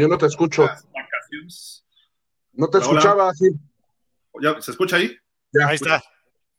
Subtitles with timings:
[0.00, 0.66] Yo no te escucho.
[2.54, 3.50] No te escuchaba así.
[4.60, 5.14] ¿Se escucha ahí?
[5.66, 5.96] Ahí está.
[5.96, 6.02] Ahí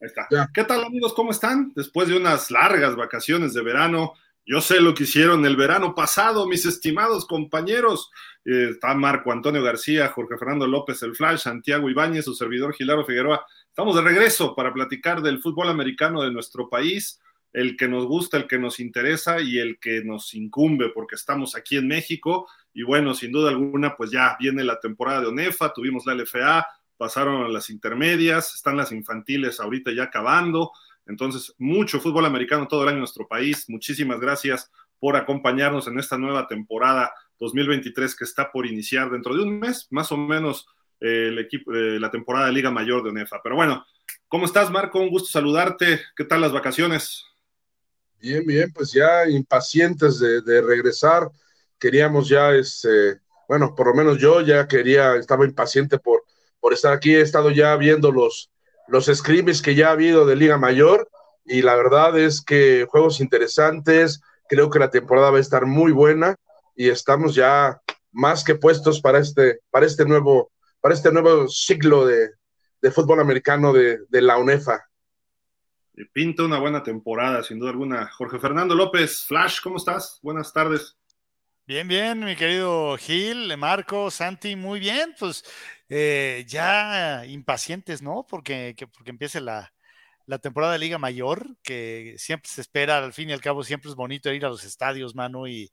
[0.02, 0.28] está.
[0.53, 1.14] ¿Qué tal amigos?
[1.14, 1.72] ¿Cómo están?
[1.75, 4.14] Después de unas largas vacaciones de verano,
[4.45, 8.11] yo sé lo que hicieron el verano pasado, mis estimados compañeros.
[8.45, 13.05] Eh, está Marco Antonio García, Jorge Fernando López, el Flash, Santiago Ibáñez, su servidor Gilaro
[13.05, 13.44] Figueroa.
[13.67, 17.20] Estamos de regreso para platicar del fútbol americano de nuestro país,
[17.54, 21.56] el que nos gusta, el que nos interesa y el que nos incumbe, porque estamos
[21.56, 22.48] aquí en México.
[22.74, 26.66] Y bueno, sin duda alguna, pues ya viene la temporada de ONEFA, tuvimos la LFA,
[26.98, 30.72] pasaron a las intermedias, están las infantiles ahorita ya acabando.
[31.06, 33.66] Entonces, mucho fútbol americano todo el año en nuestro país.
[33.70, 39.42] Muchísimas gracias por acompañarnos en esta nueva temporada 2023 que está por iniciar dentro de
[39.42, 40.68] un mes, más o menos
[41.00, 43.42] eh, el equipo, eh, la temporada de Liga Mayor de UNEFA.
[43.44, 43.84] Pero bueno,
[44.28, 45.00] ¿cómo estás, Marco?
[45.00, 46.00] Un gusto saludarte.
[46.16, 47.26] ¿Qué tal las vacaciones?
[48.22, 51.32] Bien, bien, pues ya impacientes de, regresar.
[51.80, 56.23] Queríamos ya, este, bueno, por lo menos yo ya quería, estaba impaciente por,
[56.71, 57.15] estar aquí.
[57.15, 58.52] He estado ya viendo los,
[58.87, 61.10] los scrims que ya ha habido de Liga Mayor
[61.45, 65.92] y la verdad es que juegos interesantes, creo que la temporada va a estar muy
[65.92, 66.36] buena
[66.76, 67.81] y estamos ya
[68.11, 72.30] más que puestos para este, para este nuevo, para este nuevo ciclo de,
[72.92, 74.91] fútbol americano de, de, la UNEFA.
[76.14, 78.10] Pinta una buena temporada, sin duda alguna.
[78.12, 80.20] Jorge Fernando López, Flash, ¿cómo estás?
[80.22, 80.98] Buenas tardes.
[81.68, 85.14] Bien, bien, mi querido Gil, Marco, Santi, muy bien.
[85.20, 85.44] Pues
[85.90, 88.26] eh, ya impacientes, ¿no?
[88.28, 89.72] Porque, porque empiece la,
[90.42, 93.96] temporada de Liga Mayor, que siempre se espera, al fin y al cabo, siempre es
[93.96, 95.72] bonito ir a los estadios, mano, y,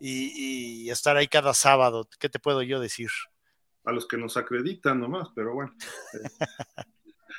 [0.00, 2.06] y, estar ahí cada sábado.
[2.18, 3.08] ¿Qué te puedo yo decir?
[3.84, 5.74] A los que nos acreditan nomás, pero bueno.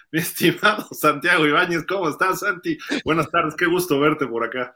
[0.11, 2.77] Mi estimado Santiago Ibáñez, ¿cómo estás, Santi?
[3.03, 4.73] Buenas tardes, qué gusto verte por acá.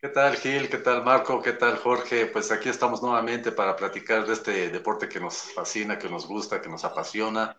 [0.00, 0.68] ¿Qué tal Gil?
[0.70, 1.42] ¿Qué tal Marco?
[1.42, 2.26] ¿Qué tal Jorge?
[2.26, 6.60] Pues aquí estamos nuevamente para platicar de este deporte que nos fascina, que nos gusta,
[6.60, 7.56] que nos apasiona.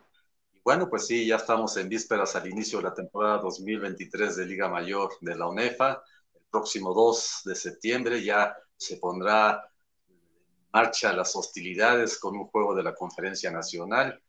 [0.63, 4.69] Bueno, pues sí, ya estamos en vísperas al inicio de la temporada 2023 de Liga
[4.69, 6.01] Mayor de la UNEFA.
[6.33, 9.69] El próximo 2 de septiembre ya se pondrá
[10.07, 10.17] en
[10.71, 14.21] marcha las hostilidades con un juego de la Conferencia Nacional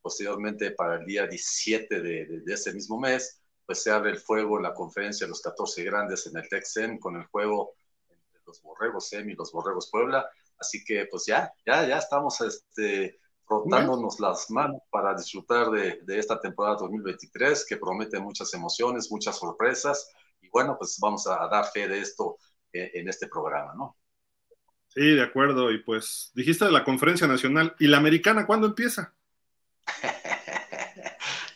[0.00, 3.40] posteriormente para el día 17 de, de ese mismo mes
[3.70, 6.98] pues se abre el fuego en la conferencia de los 14 grandes en el Texen
[6.98, 7.76] con el juego
[8.08, 10.28] entre los Borregos SEM y los Borregos Puebla.
[10.58, 16.18] Así que pues ya, ya, ya estamos este, frotándonos las manos para disfrutar de, de,
[16.18, 20.10] esta temporada 2023 que promete muchas emociones, muchas sorpresas.
[20.40, 22.38] Y bueno, pues vamos a dar fe de esto
[22.72, 23.96] en, en este programa, ¿no?
[24.88, 25.70] Sí, de acuerdo.
[25.70, 27.76] Y pues dijiste de la conferencia nacional.
[27.78, 29.14] ¿Y la americana cuándo empieza?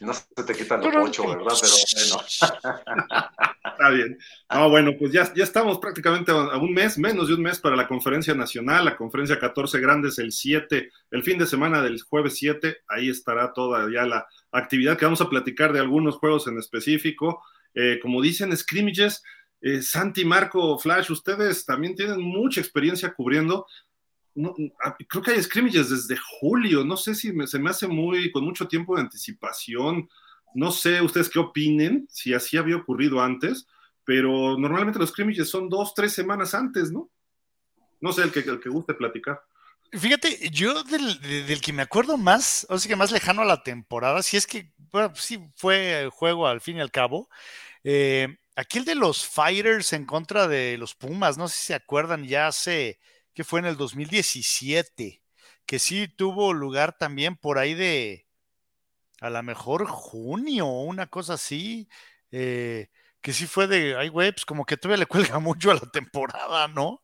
[0.04, 1.52] No se te quitan los ocho, ¿verdad?
[1.60, 2.24] Pero bueno.
[3.64, 4.18] Está bien.
[4.52, 7.76] No, bueno, pues ya, ya estamos prácticamente a un mes, menos de un mes para
[7.76, 12.36] la conferencia nacional, la conferencia 14 grandes el 7, el fin de semana del jueves
[12.38, 16.58] 7, ahí estará toda ya la actividad que vamos a platicar de algunos juegos en
[16.58, 17.42] específico.
[17.74, 19.22] Eh, como dicen, scrimmages,
[19.60, 23.66] eh, Santi, Marco, Flash, ustedes también tienen mucha experiencia cubriendo
[24.82, 28.44] Ah, creo que hay scrimmages desde julio, no sé si se me hace muy, con
[28.44, 30.08] mucho tiempo de anticipación,
[30.54, 33.66] no sé ustedes qué opinen, si así había ocurrido antes,
[34.04, 37.10] pero normalmente los scrimmages son dos, tres semanas antes, ¿no?
[38.00, 39.40] No sé, el que, el que guste platicar.
[39.92, 44.22] Fíjate, yo del, que me acuerdo más, o sea que más lejano a la temporada,
[44.24, 47.28] si es que, bueno, pues sí fue juego al fin y al cabo,
[47.84, 52.24] eh, aquel de los Fighters en contra de los Pumas, no sé si se acuerdan,
[52.24, 52.98] ya hace
[53.34, 55.22] que fue en el 2017,
[55.66, 58.26] que sí tuvo lugar también por ahí de,
[59.20, 61.88] a lo mejor junio, una cosa así,
[62.30, 62.88] eh,
[63.20, 65.90] que sí fue de, ay, güey, pues como que todavía le cuelga mucho a la
[65.92, 67.00] temporada, ¿no?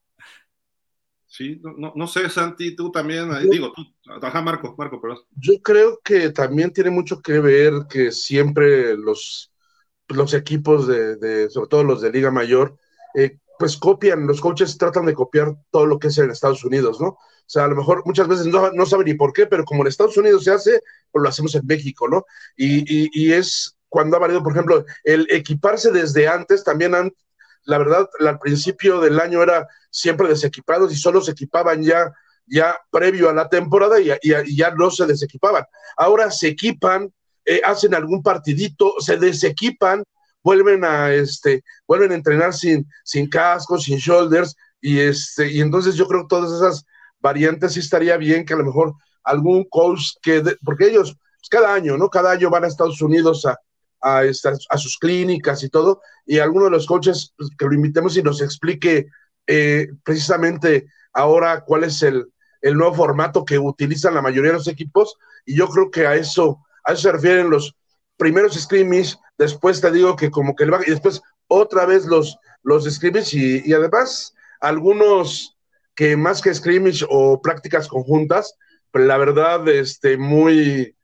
[1.27, 3.83] Sí, no, no, sé, Santi, tú también, ahí, digo, tú,
[4.21, 5.21] ajá, Marco, Marco, perdón.
[5.37, 9.53] Yo creo que también tiene mucho que ver que siempre los,
[10.09, 12.77] los equipos de, de sobre todo los de Liga Mayor,
[13.15, 16.99] eh, pues copian, los coaches tratan de copiar todo lo que es en Estados Unidos,
[16.99, 17.09] ¿no?
[17.09, 19.83] O sea, a lo mejor muchas veces no, no saben ni por qué, pero como
[19.83, 20.81] en Estados Unidos se hace,
[21.11, 22.25] pues lo hacemos en México, ¿no?
[22.57, 27.13] Y, y, es cuando ha valido, por ejemplo, el equiparse desde antes, también han,
[27.65, 32.11] la verdad, al principio del año era siempre desequipados y solo se equipaban ya,
[32.47, 35.65] ya previo a la temporada y, y ya no se desequipaban.
[35.99, 37.13] Ahora se equipan,
[37.45, 40.03] eh, hacen algún partidito, se desequipan
[40.43, 45.95] vuelven a, este, vuelven a entrenar sin, sin casco, sin shoulders, y, este, y entonces
[45.95, 46.85] yo creo que todas esas
[47.21, 48.95] variantes sí estaría bien que a lo mejor
[49.25, 51.17] algún coach que, porque ellos
[51.51, 52.09] cada año, ¿no?
[52.09, 53.59] Cada año van a Estados Unidos a,
[54.01, 58.17] a, a sus clínicas y todo, y alguno de los coaches pues, que lo invitemos
[58.17, 59.09] y nos explique
[59.47, 62.27] eh, precisamente ahora cuál es el,
[62.63, 66.15] el, nuevo formato que utilizan la mayoría de los equipos, y yo creo que a
[66.15, 67.75] eso, a eso se refieren los
[68.21, 73.03] primeros scrimmage, después te digo que como que el y después otra vez los, los
[73.03, 75.57] y además algunos
[75.95, 78.57] que más que scrimmage o prácticas conjuntas,
[78.93, 80.95] pero la verdad, este, muy,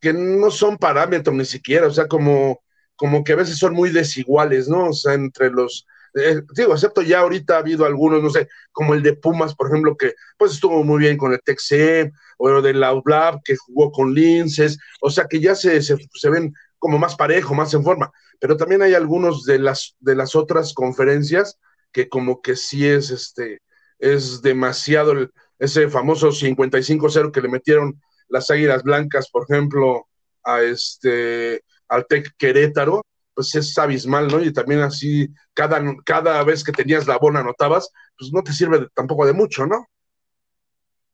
[0.00, 2.60] que no son parámetros ni siquiera, o sea, como,
[2.96, 4.88] como que a veces son muy desiguales, ¿no?
[4.88, 8.94] O sea, entre los, eh, digo, excepto ya ahorita ha habido algunos, no sé, como
[8.94, 12.62] el de Pumas, por ejemplo, que pues estuvo muy bien con el Texem, o el
[12.62, 16.98] de Laublab, que jugó con Linces, o sea, que ya se, se, se, ven como
[16.98, 21.58] más parejo, más en forma, pero también hay algunos de las, de las otras conferencias
[21.92, 23.60] que como que sí es, este,
[23.98, 30.06] es demasiado el, ese famoso 55-0 que le metieron las Águilas Blancas, por ejemplo,
[30.42, 33.02] a este, al Tec Querétaro,
[33.34, 34.42] pues es abismal, ¿no?
[34.42, 38.88] Y también así, cada, cada vez que tenías la bola anotabas, pues no te sirve
[38.94, 39.86] tampoco de mucho, ¿no?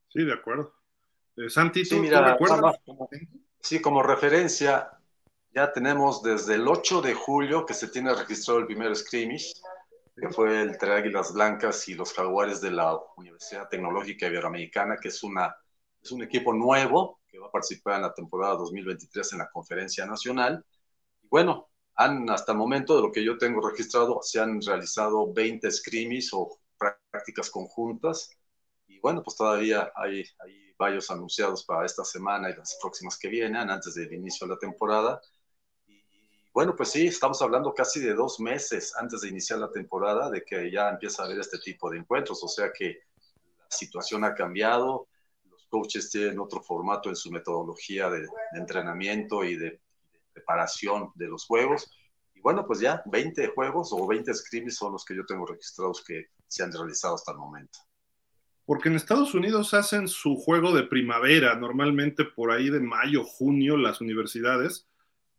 [0.08, 0.72] Sí, de acuerdo.
[1.36, 3.08] Eh, Santi, sí, mira, como,
[3.60, 4.90] sí, como referencia,
[5.52, 9.52] ya tenemos desde el 8 de julio que se tiene registrado el primer scrimmage,
[10.16, 15.22] que fue entre Águilas Blancas y los Jaguares de la Universidad Tecnológica Iberoamericana, que es,
[15.22, 15.54] una,
[16.02, 20.06] es un equipo nuevo que va a participar en la temporada 2023 en la Conferencia
[20.06, 20.64] Nacional.
[21.22, 25.70] Y bueno, hasta el momento de lo que yo tengo registrado, se han realizado 20
[25.70, 28.31] scrimis o prácticas conjuntas.
[28.87, 33.28] Y bueno, pues todavía hay, hay varios anunciados para esta semana y las próximas que
[33.28, 35.20] vienen, antes del inicio de la temporada.
[36.52, 40.42] Bueno, pues sí, estamos hablando casi de dos meses antes de iniciar la temporada de
[40.42, 43.00] que ya empieza a haber este tipo de encuentros, o sea que
[43.58, 45.06] la situación ha cambiado,
[45.50, 49.81] los coaches tienen otro formato en su metodología de, entrenamiento y de,
[50.37, 51.91] preparación de los juegos.
[52.35, 56.05] Y bueno, pues ya 20 juegos o 20 scrims son los que yo tengo registrados
[56.05, 57.79] que se han realizado hasta el momento.
[58.65, 63.77] Porque en Estados Unidos hacen su juego de primavera, normalmente por ahí de mayo, junio,
[63.77, 64.87] las universidades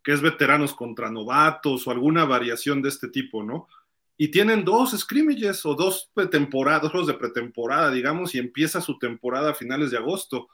[0.07, 3.67] que es veteranos contra novatos o alguna variación de este tipo, ¿no?
[4.15, 9.53] Y tienen dos scrimmages o dos dos de pretemporada, digamos, y empieza su temporada a
[9.53, 10.47] finales de agosto.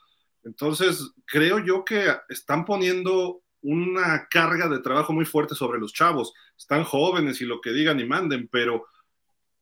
[0.44, 6.34] Entonces, creo yo que están poniendo una carga de trabajo muy fuerte sobre los chavos.
[6.58, 8.86] Están jóvenes y lo que digan y manden, pero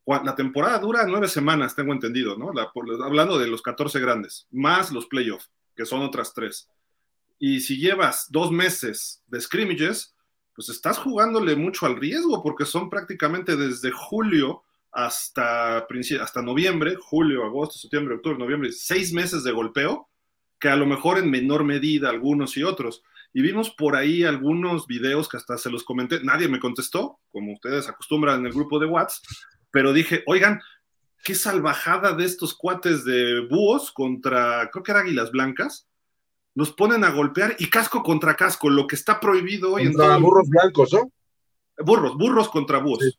[0.05, 2.51] la temporada dura nueve semanas, tengo entendido, ¿no?
[2.51, 2.71] La,
[3.05, 6.67] hablando de los 14 grandes, más los playoffs, que son otras tres.
[7.39, 10.15] Y si llevas dos meses de scrimmages,
[10.53, 15.87] pues estás jugándole mucho al riesgo porque son prácticamente desde julio hasta,
[16.19, 20.09] hasta noviembre, julio, agosto, septiembre, octubre, noviembre, seis meses de golpeo,
[20.59, 23.03] que a lo mejor en menor medida algunos y otros.
[23.33, 27.53] Y vimos por ahí algunos videos que hasta se los comenté, nadie me contestó, como
[27.53, 29.23] ustedes acostumbran en el grupo de WhatsApp,
[29.71, 30.61] pero dije, oigan,
[31.23, 35.87] qué salvajada de estos cuates de búhos contra, creo que eran águilas blancas,
[36.55, 40.21] nos ponen a golpear y casco contra casco, lo que está prohibido hoy contra en
[40.21, 41.11] burros blancos, ¿no?
[41.77, 42.99] Burros, burros contra búhos.
[42.99, 43.17] Sí.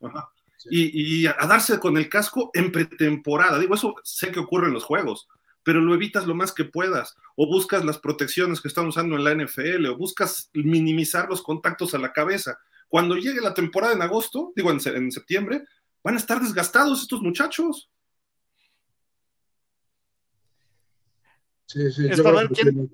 [0.58, 0.68] Sí.
[0.70, 3.58] Y, y, a darse con el casco en pretemporada.
[3.58, 5.26] Digo, eso sé que ocurre en los juegos,
[5.62, 7.16] pero lo evitas lo más que puedas.
[7.36, 11.94] O buscas las protecciones que están usando en la NFL, o buscas minimizar los contactos
[11.94, 12.58] a la cabeza.
[12.88, 15.64] Cuando llegue la temporada en agosto, digo en, en septiembre,
[16.02, 17.90] van a estar desgastados estos muchachos.
[21.66, 22.90] Sí, sí, es para ver quién,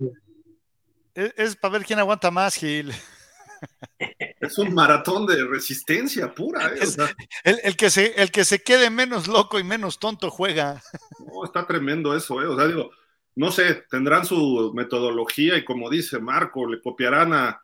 [1.14, 2.92] es, es para ver quién aguanta más, Gil.
[4.40, 6.68] Es un maratón de resistencia pura.
[6.68, 6.78] ¿eh?
[6.80, 9.98] Es, o sea, el, el, que se, el que se quede menos loco y menos
[9.98, 10.82] tonto juega.
[11.18, 12.46] No, está tremendo eso, ¿eh?
[12.46, 12.90] O sea, digo,
[13.34, 17.62] no sé, tendrán su metodología y como dice Marco, le copiarán a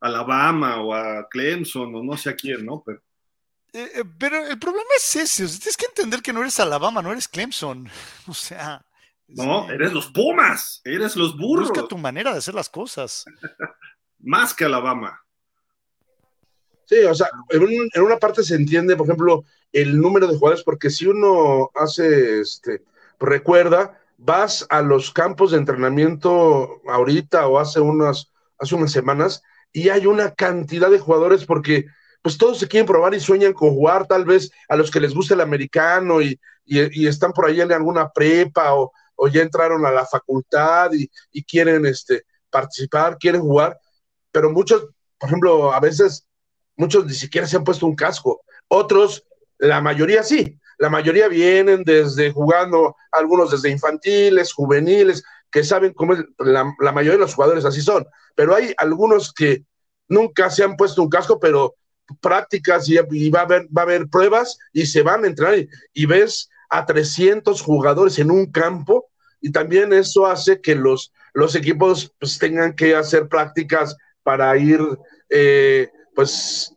[0.00, 2.82] Alabama o a Clemson o no sé a quién, ¿no?
[2.84, 3.02] Pero,
[3.72, 7.02] eh, pero el problema es ese, o sea, tienes que entender que no eres Alabama,
[7.02, 7.88] no eres Clemson.
[8.28, 8.84] O sea,
[9.28, 11.70] no, eres los Pumas, eres los burros.
[11.70, 13.24] Busca tu manera de hacer las cosas.
[14.20, 15.20] Más que Alabama.
[16.86, 20.36] Sí, o sea, en, un, en, una parte se entiende, por ejemplo, el número de
[20.38, 22.82] jugadores, porque si uno hace, este,
[23.18, 29.88] recuerda, vas a los campos de entrenamiento ahorita o hace unas, hace unas semanas y
[29.88, 31.86] hay una cantidad de jugadores porque
[32.22, 35.14] pues todos se quieren probar y sueñan con jugar, tal vez a los que les
[35.14, 39.42] gusta el americano y, y, y están por ahí en alguna prepa o, o ya
[39.42, 43.78] entraron a la facultad y, y, quieren este, participar, quieren jugar,
[44.32, 44.86] pero muchos,
[45.18, 46.26] por ejemplo, a veces
[46.76, 49.24] muchos ni siquiera se han puesto un casco, otros,
[49.58, 56.14] la mayoría sí, la mayoría vienen desde jugando, algunos desde infantiles, juveniles, que saben cómo
[56.14, 59.64] es, la, mayoría de los jugadores así son, pero hay algunos que
[60.08, 61.74] nunca se han puesto un casco, pero
[62.20, 65.54] prácticas y, va, a haber, va a haber pruebas y se van a entrar
[65.94, 69.08] y, ves a 300 jugadores en un campo
[69.40, 74.80] y también eso hace que los, los equipos pues, tengan que hacer prácticas para ir,
[75.30, 76.74] eh, pues,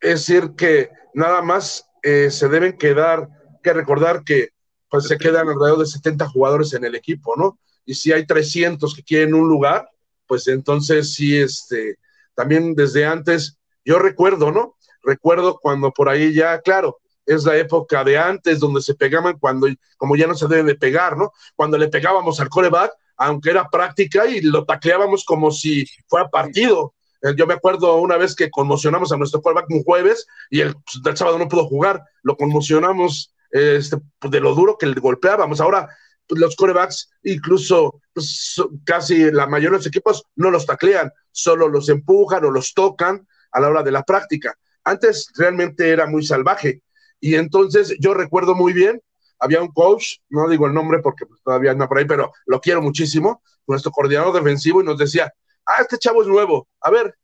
[0.00, 3.28] es decir, que nada más eh, se deben quedar,
[3.62, 4.50] que recordar que
[4.88, 7.58] pues se quedan alrededor de 70 jugadores en el equipo, ¿no?
[7.86, 9.88] Y si hay 300 que quieren un lugar,
[10.26, 11.96] pues entonces sí, este,
[12.34, 14.76] también desde antes, yo recuerdo, ¿no?
[15.02, 19.68] Recuerdo cuando por ahí ya, claro, es la época de antes donde se pegaban cuando,
[19.96, 21.32] como ya no se deben de pegar, ¿no?
[21.54, 26.92] Cuando le pegábamos al coreback, aunque era práctica y lo tacleábamos como si fuera partido.
[27.26, 30.74] Eh, yo me acuerdo una vez que conmocionamos a nuestro coreback un jueves y el,
[31.04, 35.60] el sábado no pudo jugar, lo conmocionamos este, pues, de lo duro que le golpeábamos.
[35.60, 35.88] Ahora,
[36.26, 41.68] pues, los corebacks, incluso pues, casi la mayoría de los equipos, no los taclean, solo
[41.68, 44.54] los empujan o los tocan a la hora de la práctica.
[44.84, 46.82] Antes realmente era muy salvaje.
[47.20, 49.00] Y entonces yo recuerdo muy bien,
[49.38, 52.82] había un coach, no digo el nombre porque todavía anda por ahí, pero lo quiero
[52.82, 55.32] muchísimo, nuestro coordinador defensivo, y nos decía,
[55.66, 57.16] ah, este chavo es nuevo, a ver,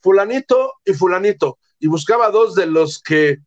[0.00, 1.58] fulanito y fulanito.
[1.78, 3.38] Y buscaba dos de los que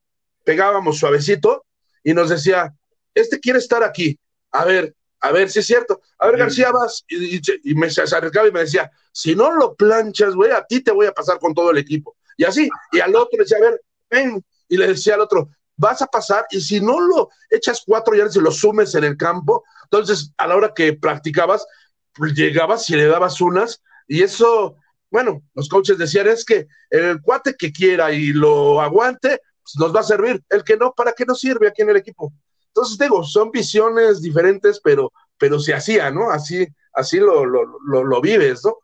[0.43, 1.65] pegábamos suavecito
[2.03, 2.73] y nos decía,
[3.13, 4.19] este quiere estar aquí.
[4.51, 6.01] A ver, a ver si es cierto.
[6.19, 7.05] A ver, García, vas.
[7.07, 7.41] Y,
[7.75, 11.05] me se acercaba y me decía, si no lo planchas, güey, a ti te voy
[11.05, 12.15] a pasar con todo el equipo.
[12.37, 14.43] Y así, y al otro le decía, a ver, ven.
[14.67, 18.35] Y le decía al otro, vas a pasar y si no lo echas cuatro yardas
[18.35, 21.65] y lo sumes en el campo, entonces a la hora que practicabas,
[22.13, 24.77] pues, llegabas y le dabas unas y eso,
[25.09, 29.95] bueno, los coaches decían es que el cuate que quiera y lo aguante, pues, nos
[29.95, 30.43] va a servir.
[30.49, 32.33] El que no, ¿para qué nos sirve aquí en el equipo?
[32.67, 36.31] Entonces, digo, son visiones diferentes, pero, pero se hacía, ¿no?
[36.31, 37.63] Así, así lo, lo,
[38.03, 38.77] lo, vives, ¿no?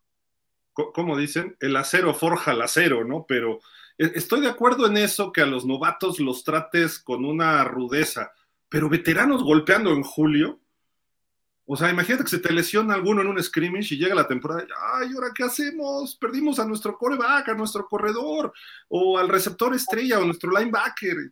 [0.73, 3.25] Como dicen, el acero forja el acero, ¿no?
[3.27, 3.59] Pero
[3.97, 8.31] e, estoy de acuerdo en eso, que a los novatos los trates con una rudeza,
[8.69, 10.59] pero veteranos golpeando en julio,
[11.71, 14.65] o sea, imagínate que se te lesiona alguno en un scrimmage y llega la temporada,
[14.95, 16.15] ay, ¿ahora qué hacemos?
[16.15, 18.51] Perdimos a nuestro coreback, a nuestro corredor,
[18.87, 21.31] o al receptor estrella, o nuestro linebacker.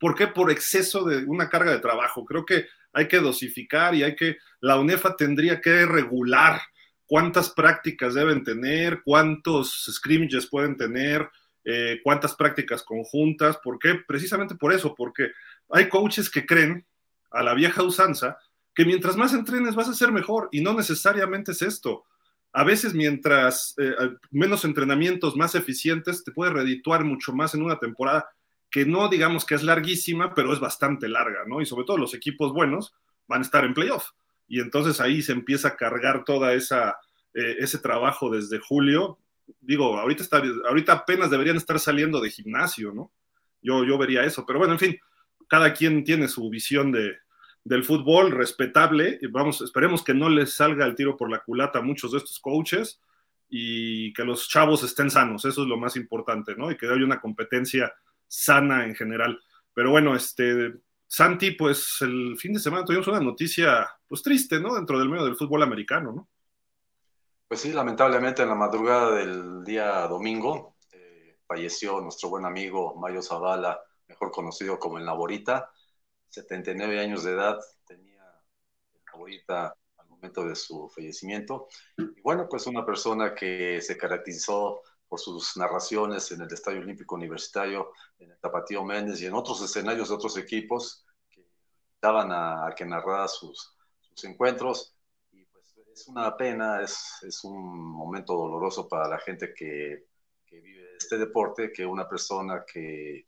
[0.00, 0.26] ¿Por qué?
[0.26, 2.24] Por exceso de una carga de trabajo.
[2.24, 6.60] Creo que hay que dosificar y hay que, la UNEFA tendría que regular
[7.06, 11.30] cuántas prácticas deben tener, cuántos scrimmages pueden tener,
[11.64, 13.58] eh, cuántas prácticas conjuntas.
[13.58, 13.94] ¿Por qué?
[14.08, 15.30] Precisamente por eso, porque
[15.70, 16.84] hay coaches que creen
[17.30, 18.38] a la vieja usanza
[18.76, 22.04] que mientras más entrenes vas a ser mejor y no necesariamente es esto.
[22.52, 23.94] A veces mientras eh,
[24.30, 28.28] menos entrenamientos más eficientes te puede redituar mucho más en una temporada
[28.70, 31.62] que no digamos que es larguísima, pero es bastante larga, ¿no?
[31.62, 32.94] Y sobre todo los equipos buenos
[33.26, 34.10] van a estar en playoff.
[34.46, 36.98] Y entonces ahí se empieza a cargar toda esa,
[37.32, 39.18] eh, ese trabajo desde julio.
[39.60, 43.10] Digo, ahorita, está, ahorita apenas deberían estar saliendo de gimnasio, ¿no?
[43.62, 45.00] Yo, yo vería eso, pero bueno, en fin,
[45.48, 47.16] cada quien tiene su visión de,
[47.66, 49.18] del fútbol respetable.
[49.30, 52.38] Vamos, esperemos que no les salga el tiro por la culata a muchos de estos
[52.38, 53.00] coaches
[53.48, 55.44] y que los chavos estén sanos.
[55.44, 56.70] Eso es lo más importante, ¿no?
[56.70, 57.92] Y que haya una competencia
[58.28, 59.40] sana en general.
[59.74, 60.74] Pero bueno, este,
[61.08, 64.76] Santi, pues el fin de semana tuvimos una noticia, pues triste, ¿no?
[64.76, 66.28] Dentro del medio del fútbol americano, ¿no?
[67.48, 73.22] Pues sí, lamentablemente en la madrugada del día domingo eh, falleció nuestro buen amigo Mayo
[73.22, 75.68] Zavala, mejor conocido como el Laborita
[76.36, 78.22] 79 años de edad tenía
[79.14, 81.68] ahorita al momento de su fallecimiento.
[81.96, 87.14] Y bueno, pues una persona que se caracterizó por sus narraciones en el Estadio Olímpico
[87.14, 92.74] Universitario, en el Tapatío Méndez y en otros escenarios de otros equipos que invitaban a,
[92.76, 94.94] que narrara sus, sus, encuentros.
[95.32, 100.04] Y pues es una pena, es, es, un momento doloroso para la gente que,
[100.44, 103.26] que vive este deporte, que una persona que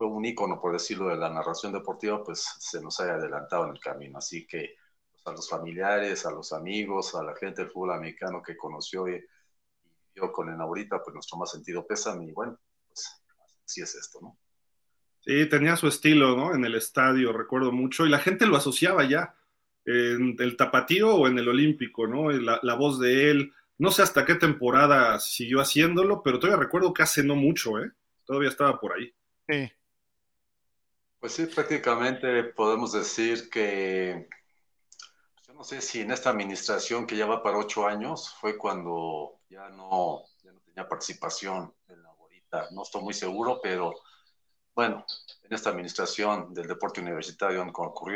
[0.00, 3.72] fue un ícono, por decirlo, de la narración deportiva, pues se nos haya adelantado en
[3.72, 4.16] el camino.
[4.16, 4.76] Así que
[5.12, 9.06] pues, a los familiares, a los amigos, a la gente del fútbol americano que conoció
[9.06, 9.22] y,
[10.14, 13.22] vio con el ahorita, pues nuestro más sentido pésame y bueno, pues
[13.62, 14.38] así es esto, ¿no?
[15.20, 16.54] Sí, tenía su estilo, ¿no?
[16.54, 19.34] En el estadio, recuerdo mucho, y la gente lo asociaba ya
[19.84, 22.30] en el tapatío o en el olímpico, ¿no?
[22.30, 26.94] La, la voz de él, no sé hasta qué temporada siguió haciéndolo, pero todavía recuerdo
[26.94, 27.92] que hace no mucho, ¿eh?
[28.24, 29.12] Todavía estaba por ahí.
[29.46, 29.70] Sí.
[31.20, 34.26] Pues sí, prácticamente podemos decir que,
[35.34, 38.56] pues yo no sé si en esta administración que ya va para ocho años fue
[38.56, 43.92] cuando ya no, ya no tenía participación en la bolita, no estoy muy seguro, pero
[44.74, 45.04] bueno,
[45.42, 47.72] en esta administración del deporte universitario han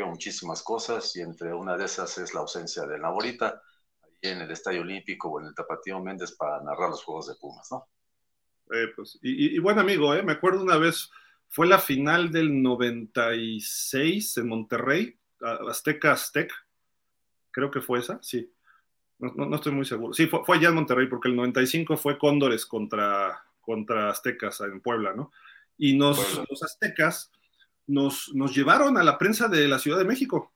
[0.07, 3.61] muchísimas cosas y entre una de esas es la ausencia de Naborita
[4.01, 7.35] ahí en el Estadio Olímpico o en el Tapatío Méndez para narrar los Juegos de
[7.35, 7.87] Pumas, ¿no?
[8.71, 10.23] Eh, pues, y, buen amigo, ¿eh?
[10.23, 11.11] me acuerdo una vez,
[11.49, 15.17] fue la final del 96 en Monterrey,
[15.69, 16.51] Azteca Aztec,
[17.51, 18.51] creo que fue esa, sí.
[19.17, 20.13] No, estoy muy seguro.
[20.13, 24.81] Sí, fue, fue, allá en Monterrey, porque el 95 fue Cóndores contra, contra Aztecas en
[24.81, 25.31] Puebla, ¿no?
[25.77, 27.31] Y nos, los aztecas
[27.87, 30.53] nos, nos llevaron a la prensa de la Ciudad de México.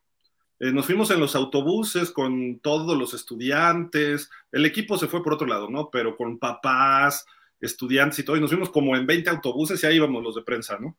[0.60, 4.30] Eh, nos fuimos en los autobuses con todos los estudiantes.
[4.52, 5.90] El equipo se fue por otro lado, ¿no?
[5.90, 7.26] Pero con papás,
[7.62, 8.38] estudiantes y todo.
[8.38, 10.98] Y nos fuimos como en 20 autobuses y ahí íbamos los de prensa, ¿no?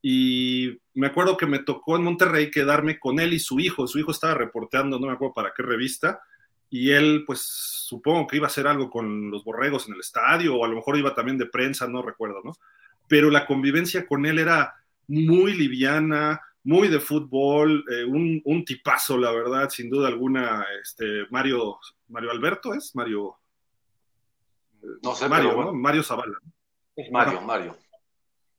[0.00, 3.86] Y me acuerdo que me tocó en Monterrey quedarme con él y su hijo.
[3.86, 6.20] Su hijo estaba reporteando, no me acuerdo para qué revista.
[6.70, 10.56] Y él, pues supongo que iba a hacer algo con los borregos en el estadio,
[10.56, 12.52] o a lo mejor iba también de prensa, no recuerdo, ¿no?
[13.08, 14.74] Pero la convivencia con él era
[15.06, 20.66] muy liviana, muy de fútbol, eh, un, tipazo, la verdad, sin duda alguna.
[20.82, 23.36] Este, Mario, Mario Alberto es Mario.
[25.02, 26.38] No sé, Mario, Mario Zavala.
[26.96, 27.76] Es Mario, Mario.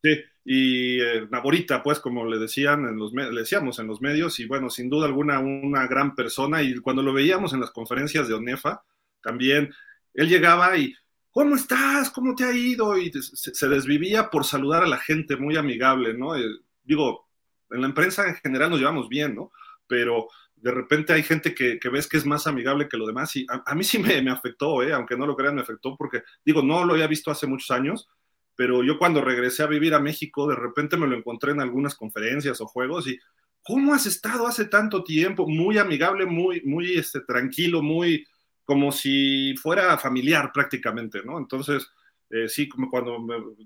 [0.01, 4.39] Sí, y eh, Naborita, pues, como le decían en los le decíamos en los medios,
[4.39, 6.61] y bueno, sin duda alguna, una gran persona.
[6.61, 8.83] Y cuando lo veíamos en las conferencias de ONEFA,
[9.21, 9.73] también
[10.13, 10.93] él llegaba y
[11.31, 12.09] ¿cómo estás?
[12.09, 12.97] ¿Cómo te ha ido?
[12.97, 16.35] Y se, desvivía por saludar a la gente, muy amigable, ¿no?
[16.35, 16.43] Eh,
[16.83, 17.27] digo,
[17.69, 19.51] en la prensa en general nos llevamos bien, ¿no?
[19.87, 20.27] Pero
[20.61, 23.75] de repente hay gente que, ves que es más amigable que lo demás y a,
[23.75, 24.93] mí sí me, afectó, ¿eh?
[24.93, 28.09] aunque no lo crean, me afectó porque, digo, no lo había visto hace muchos años,
[28.55, 31.95] pero yo cuando regresé a vivir a México, de repente me lo encontré en algunas
[31.95, 33.17] conferencias o juegos y,
[33.63, 35.47] ¿cómo has estado hace tanto tiempo?
[35.47, 38.25] Muy amigable, muy, muy este, tranquilo, muy,
[38.65, 41.37] como si fuera familiar prácticamente, ¿no?
[41.37, 41.87] Entonces,
[42.29, 43.17] eh, sí, como cuando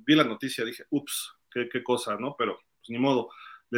[0.06, 2.36] vi la noticia dije, ups, qué, cosa, ¿no?
[2.38, 3.30] Pero pues ni modo.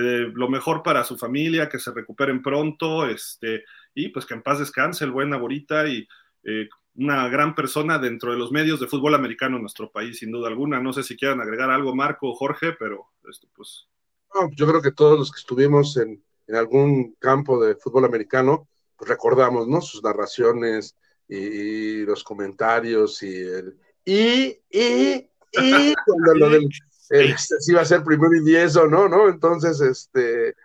[0.02, 4.60] Lo mejor para su familia, que se recuperen pronto, este, y pues que en paz
[4.60, 6.08] descanse el buen Aborita y
[6.44, 10.32] eh, una gran persona dentro de los medios de fútbol americano en nuestro país, sin
[10.32, 10.80] duda alguna.
[10.80, 13.88] No sé si quieran agregar algo, Marco o Jorge, pero esto pues...
[14.52, 19.10] yo creo que todos los que estuvimos en, en algún campo de fútbol americano, pues
[19.10, 19.82] recordamos, ¿no?
[19.82, 20.96] Sus narraciones,
[21.28, 26.70] y, los comentarios y el y, y, y cuando lo del
[27.10, 29.30] este, si va a ser primero y diez o no, ¿no?
[29.30, 30.56] Entonces, este,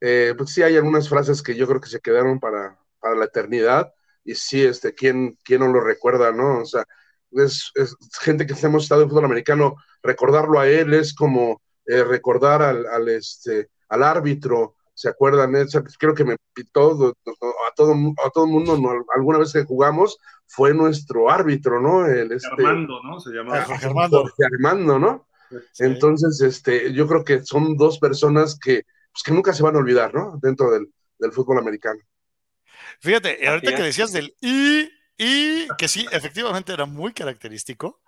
[0.00, 3.24] eh, pues sí hay algunas frases que yo creo que se quedaron para, para la
[3.24, 3.92] eternidad,
[4.24, 6.58] y sí, este, ¿quién, quién no lo recuerda, no?
[6.58, 6.84] O sea,
[7.32, 7.72] es,
[8.20, 12.86] gente que hemos estado en fútbol americano, recordarlo a él es como eh, recordar al,
[12.86, 15.54] al, este, al árbitro, ¿se acuerdan?
[15.98, 16.36] creo que me
[16.72, 17.94] todo, a todo,
[18.26, 18.76] a todo mundo,
[19.14, 22.06] alguna vez que jugamos, fue nuestro árbitro, ¿no?
[22.06, 23.20] El, este, Armando, ¿no?
[23.20, 23.64] Se llamaba.
[23.82, 24.24] Armando.
[24.52, 25.27] Armando, ¿no?
[25.78, 28.82] Entonces, este, yo creo que son dos personas que,
[29.12, 30.38] pues, que nunca se van a olvidar, ¿no?
[30.42, 30.88] Dentro del,
[31.32, 32.00] fútbol americano.
[33.00, 38.02] Fíjate, ahorita que decías del y, y, que sí, efectivamente era muy característico.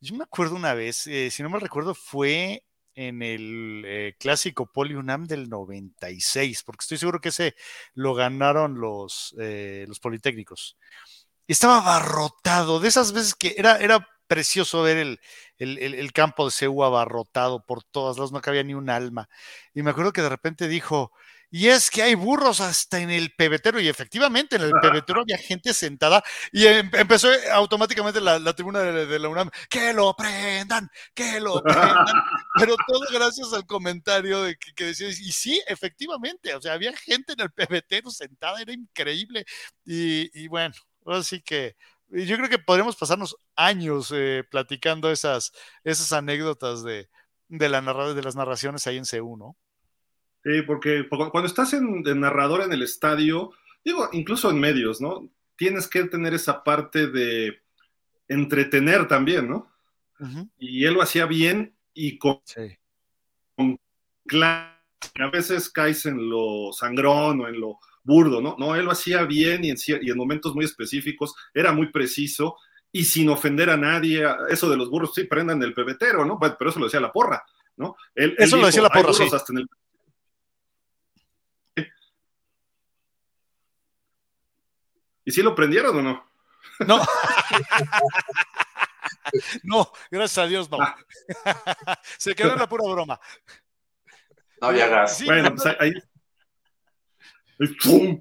[0.00, 4.70] Yo me acuerdo una vez, eh, si no me recuerdo, fue en el eh, clásico
[4.70, 7.54] Poliunam del 96, porque estoy seguro que ese
[7.94, 10.78] lo ganaron los, eh, los Politécnicos.
[11.46, 15.20] Estaba abarrotado, de esas veces que era, era precioso ver el,
[15.58, 19.28] el, campo de CEU abarrotado por todas lados, no cabía ni un alma.
[19.74, 21.12] Y me acuerdo que de repente dijo,
[21.54, 25.38] y es que hay burros hasta en el pebetero, y efectivamente en el pebetero había
[25.38, 31.38] gente sentada, y em, empezó automáticamente la, tribuna de, la UNAM, que lo prendan, que
[31.38, 32.06] lo prendan,
[32.58, 37.34] pero todo gracias al comentario de que, decía, y sí, efectivamente, o sea, había gente
[37.34, 39.44] en el pebetero sentada, era increíble,
[39.84, 40.74] y, bueno,
[41.06, 41.76] así que
[42.08, 47.08] yo creo que podríamos pasarnos años eh, platicando esas, esas anécdotas de,
[47.48, 47.80] de, la
[48.14, 49.56] de las narraciones ahí en C1, ¿no?
[50.44, 55.30] Sí, porque cuando estás en, de narrador en el estadio, digo, incluso en medios, ¿no?
[55.56, 57.62] Tienes que tener esa parte de
[58.28, 59.70] entretener también, ¿no?
[60.58, 62.78] Y él lo hacía bien y con, sí.
[64.38, 68.54] a veces caes en lo sangrón o en lo burdo, ¿no?
[68.58, 72.56] No, él lo hacía bien y en, y en momentos muy específicos, era muy preciso
[72.92, 74.24] y sin ofender a nadie.
[74.48, 76.38] Eso de los burros, sí, prendan el pebetero, ¿no?
[76.38, 77.44] Pero eso lo decía la porra,
[77.76, 77.96] ¿no?
[78.14, 79.24] eso lo decía la porra, sí.
[79.24, 79.68] Hasta en el
[85.24, 86.24] ¿Y si lo prendieron o no?
[86.86, 87.00] No.
[89.62, 90.78] no, gracias a Dios no.
[90.80, 90.96] Ah.
[92.18, 93.18] Se quedó en la pura broma.
[94.60, 95.24] No había gas.
[95.24, 95.92] bueno, pues ahí.
[97.82, 98.20] ¡Pum!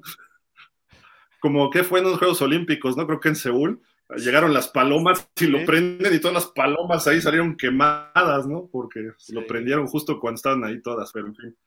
[1.39, 3.05] Como que fue en los Juegos Olímpicos, ¿no?
[3.05, 3.81] Creo que en Seúl.
[4.17, 8.69] llegaron las palomas y lo prenden y todas las palomas ahí salieron quemadas, ¿no?
[8.71, 11.57] Porque lo prendieron justo cuando estaban ahí todas, pero en fin.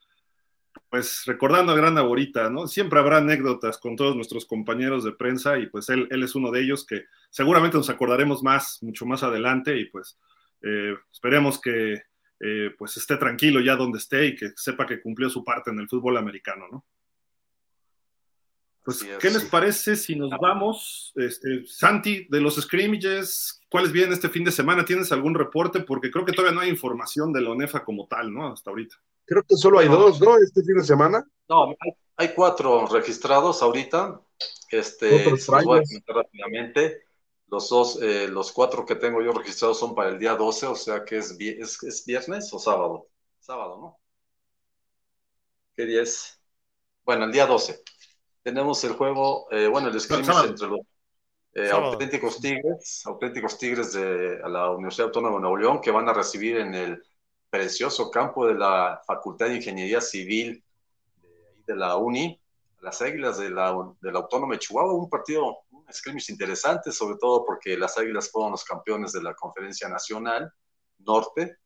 [0.88, 2.68] Pues recordando a Gran Aborita, ¿no?
[2.68, 6.50] Siempre habrá anécdotas con todos nuestros compañeros de prensa y pues él, él es uno
[6.50, 10.18] de ellos que seguramente nos acordaremos más, mucho más adelante y pues
[10.62, 12.02] eh, esperemos que
[12.40, 15.78] eh, pues esté tranquilo ya donde esté y que sepa que cumplió su parte en
[15.78, 16.84] el fútbol americano, ¿no?
[18.86, 21.12] Pues, ¿qué les parece si nos vamos?
[21.16, 24.84] Este, Santi, de los scrimmages, ¿cuáles vienen este fin de semana?
[24.84, 25.80] ¿Tienes algún reporte?
[25.80, 28.52] Porque creo que todavía no hay información de la ONEFA como tal, ¿no?
[28.52, 28.94] Hasta ahorita.
[29.24, 30.38] Creo que solo hay dos, ¿no?
[30.38, 31.28] Este fin de semana.
[31.48, 31.74] No,
[32.16, 34.20] hay, cuatro registrados ahorita.
[34.70, 37.02] Este, voy a rápidamente.
[37.48, 40.76] Los dos, eh, los cuatro que tengo yo registrados son para el día 12, o
[40.76, 43.08] sea que es, es, viernes o sábado.
[43.40, 43.98] Sábado, ¿no?
[45.74, 46.40] ¿Qué día es?
[47.04, 47.82] Bueno, el día 12
[48.46, 50.78] tenemos el juego, eh, bueno, el scrimmage entre los
[51.52, 56.12] eh, auténticos Tigres, auténticos Tigres de la Universidad Autónoma de Nuevo León, que van a
[56.12, 57.02] recibir en el
[57.50, 60.62] precioso campo de la Facultad de Ingeniería Civil
[61.66, 62.40] de, la UNI,
[62.82, 67.16] las Águilas de la, de la Autónoma de Chihuahua, un partido, un scrimmage interesante, sobre
[67.18, 70.52] todo porque las Águilas fueron los campeones de la Conferencia Nacional
[70.98, 71.56] Norte,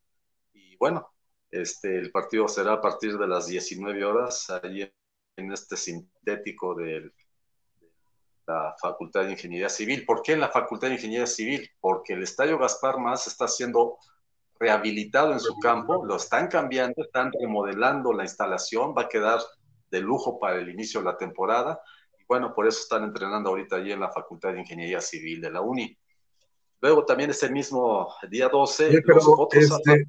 [0.53, 1.11] y bueno,
[1.51, 4.91] este, el partido será a partir de las 19 horas allí
[5.35, 7.11] en este sintético de
[8.47, 10.05] la Facultad de Ingeniería Civil.
[10.05, 11.69] ¿Por qué en la Facultad de Ingeniería Civil?
[11.79, 13.97] Porque el Estadio Gaspar Más está siendo
[14.59, 19.39] rehabilitado en su campo, lo están cambiando, están remodelando la instalación, va a quedar
[19.89, 21.81] de lujo para el inicio de la temporada.
[22.19, 25.51] Y bueno, por eso están entrenando ahorita allí en la Facultad de Ingeniería Civil de
[25.51, 25.97] la UNI.
[26.81, 29.01] Luego también ese mismo día 12,
[29.51, 30.07] este,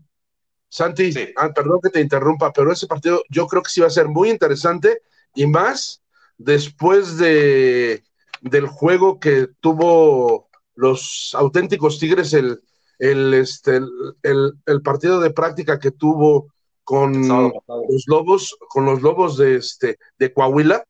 [0.69, 3.91] Santi, ah, perdón que te interrumpa, pero ese partido yo creo que sí va a
[3.91, 5.03] ser muy interesante
[5.35, 6.03] y más
[6.39, 8.03] después de,
[8.41, 12.61] del juego que tuvo los auténticos Tigres, el,
[12.99, 13.81] el, este,
[14.23, 16.53] el, partido de práctica que tuvo
[16.85, 20.85] con los lobos, con los lobos de, este, de Coahuila,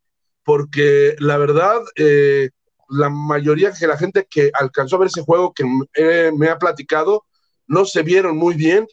[0.45, 2.51] porque la verdad, eh,
[2.89, 5.65] la mayoría de la gente que alcanzó a ver ese juego que
[6.33, 7.25] me ha platicado,
[7.67, 8.87] no se vieron muy bien,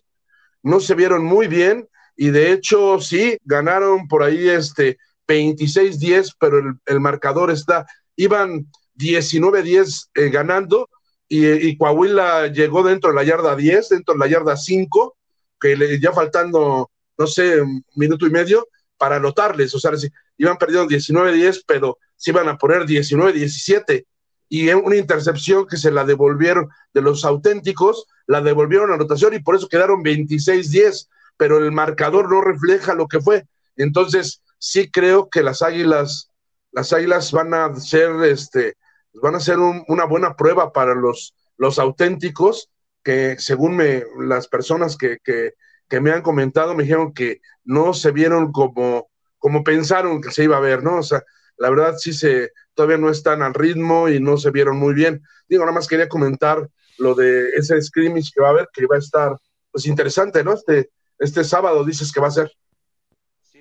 [0.61, 4.97] no se vieron muy bien, y de hecho sí, ganaron por ahí este
[5.29, 10.89] 26-10, pero el, marcador está, iban 19-10 eh, ganando
[11.27, 15.15] y, Coahuila llegó dentro de la yarda 10, dentro de la yarda 5,
[15.59, 19.91] que le, ya faltando, no sé, un minuto y medio para anotarles, o sea,
[20.37, 24.05] iban perdiendo 19-10, pero se iban a poner 19-17
[24.49, 29.39] y una intercepción que se la devolvieron de los auténticos, la devolvieron a anotación y
[29.39, 33.45] por eso quedaron 26-10, pero el marcador no refleja lo que fue.
[33.77, 36.29] Entonces, sí creo que las águilas,
[36.71, 38.75] las águilas van a ser, este,
[39.13, 42.69] van a ser una buena prueba para los, los auténticos,
[43.03, 45.53] que según me, las personas que, que,
[45.87, 50.43] que, me han comentado me dijeron que no se vieron como, como pensaron que se
[50.43, 50.97] iba a ver, ¿no?
[50.97, 51.23] O sea,
[51.57, 55.21] la verdad sí se, todavía no están al ritmo y no se vieron muy bien.
[55.47, 58.97] Digo, nada más quería comentar lo de ese scrimmage que va a haber, que va
[58.97, 59.37] a estar,
[59.71, 60.53] pues interesante, ¿no?
[60.53, 62.51] Este, este sábado dices que va a ser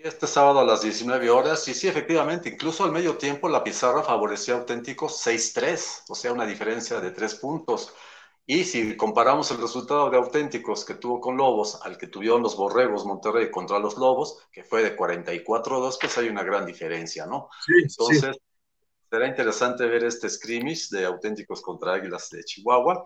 [0.08, 4.02] este sábado a las 19 horas, y sí, efectivamente, incluso al medio tiempo la pizarra
[4.02, 7.94] favoreció a Auténticos 6-3, o sea, una diferencia de tres puntos.
[8.46, 12.56] Y si comparamos el resultado de Auténticos que tuvo con Lobos al que tuvieron los
[12.56, 17.50] Borregos Monterrey contra los Lobos, que fue de 44-2, pues hay una gran diferencia, ¿no?
[17.66, 18.36] Sí, Entonces,
[19.10, 23.04] será interesante ver este scrimmage de Auténticos contra Águilas de Chihuahua.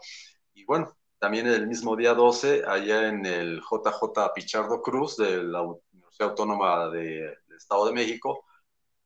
[0.54, 5.62] Y bueno, también el mismo día 12, allá en el JJ Pichardo Cruz de la
[6.20, 8.44] Autónoma del Estado de México,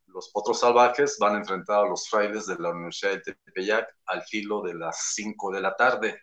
[0.07, 4.23] los potros salvajes van a enfrentar a los frailes de la Universidad de Tepeyac al
[4.23, 6.19] filo de las 5 de la tarde.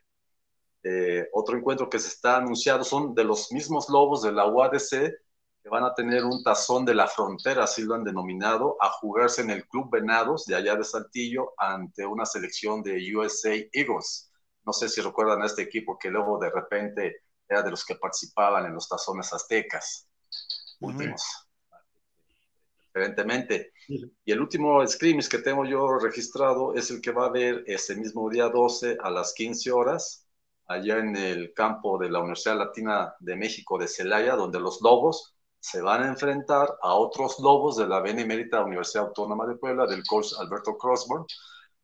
[0.84, 4.89] Eh, otro encuentro que se está anunciado son de los mismos lobos de la UADC
[5.62, 9.41] que van a tener un tazón de la frontera, así lo han denominado, a jugarse
[9.43, 14.30] en el Club Venados de allá de Saltillo ante una selección de USA Eagles.
[14.65, 17.96] No sé si recuerdan a este equipo que luego de repente era de los que
[17.96, 20.10] participaban en los tazones aztecas
[20.84, 21.22] últimos.
[22.93, 23.74] Diferentemente.
[23.88, 27.96] Y el último scrimmage que tengo yo registrado es el que va a haber ese
[27.96, 30.28] mismo día 12 a las 15 horas,
[30.67, 35.34] allá en el campo de la Universidad Latina de México de Celaya, donde los Lobos
[35.60, 40.04] se van a enfrentar a otros Lobos de la Benemérita Universidad Autónoma de Puebla, del
[40.06, 41.26] coach Alberto Crossborn.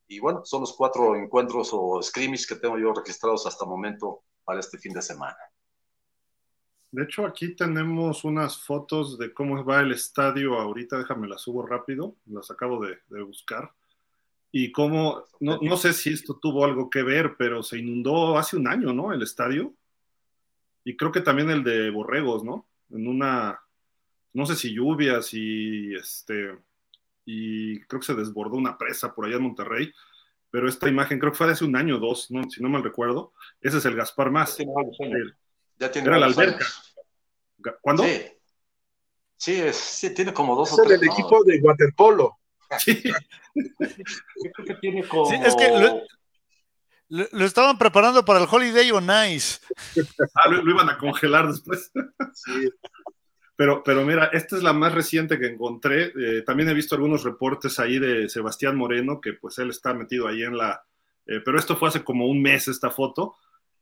[0.07, 4.23] Y bueno, son los cuatro encuentros o scrimmage que tengo yo registrados hasta el momento
[4.43, 5.37] para este fin de semana.
[6.91, 10.97] De hecho, aquí tenemos unas fotos de cómo va el estadio ahorita.
[10.97, 12.15] Déjame las subo rápido.
[12.25, 13.71] Las acabo de, buscar.
[14.51, 18.57] y cómo, no, no, sé si esto tuvo algo que ver, pero se inundó hace
[18.57, 19.13] un año, ¿no?
[19.13, 19.73] El estadio.
[20.83, 22.67] Y creo que también el de Borregos, ¿no?
[22.89, 23.59] En una,
[24.33, 26.57] no sé si lluvias y este,
[27.25, 29.93] y creo que se desbordó una presa por allá en Monterrey,
[30.49, 32.49] pero esta imagen creo que fue de hace un año o dos, ¿no?
[32.49, 33.33] si no mal recuerdo.
[33.61, 34.57] Ese es el Gaspar Más.
[35.79, 36.65] Ya tiene Era la alberca.
[37.81, 38.03] ¿Cuándo?
[38.03, 38.25] Sí.
[39.37, 41.01] Sí, es, sí, tiene como dos es o tres.
[41.01, 42.37] el equipo de waterpolo.
[42.77, 43.01] Sí.
[43.55, 45.25] Yo creo que tiene como.
[45.25, 46.03] Sí, es que lo,
[47.07, 49.59] lo, lo estaban preparando para el Holiday on Ice.
[50.35, 51.91] Ah, lo, lo iban a congelar después.
[52.33, 52.69] Sí.
[53.55, 56.13] Pero, pero mira, esta es la más reciente que encontré.
[56.17, 60.27] Eh, también he visto algunos reportes ahí de Sebastián Moreno, que pues él está metido
[60.27, 60.81] ahí en la...
[61.25, 63.35] eh, pero esto fue hace como un mes esta foto.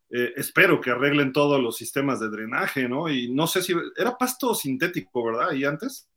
[0.09, 3.09] Eh, espero que arreglen todos los sistemas de drenaje, ¿no?
[3.09, 3.73] Y no sé si...
[3.97, 5.51] Era pasto sintético, ¿verdad?
[5.53, 6.09] ¿Y antes?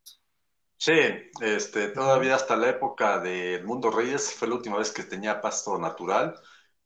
[0.77, 0.91] Sí,
[1.41, 5.77] este, todavía hasta la época del Mundo Reyes fue la última vez que tenía pasto
[5.77, 6.35] natural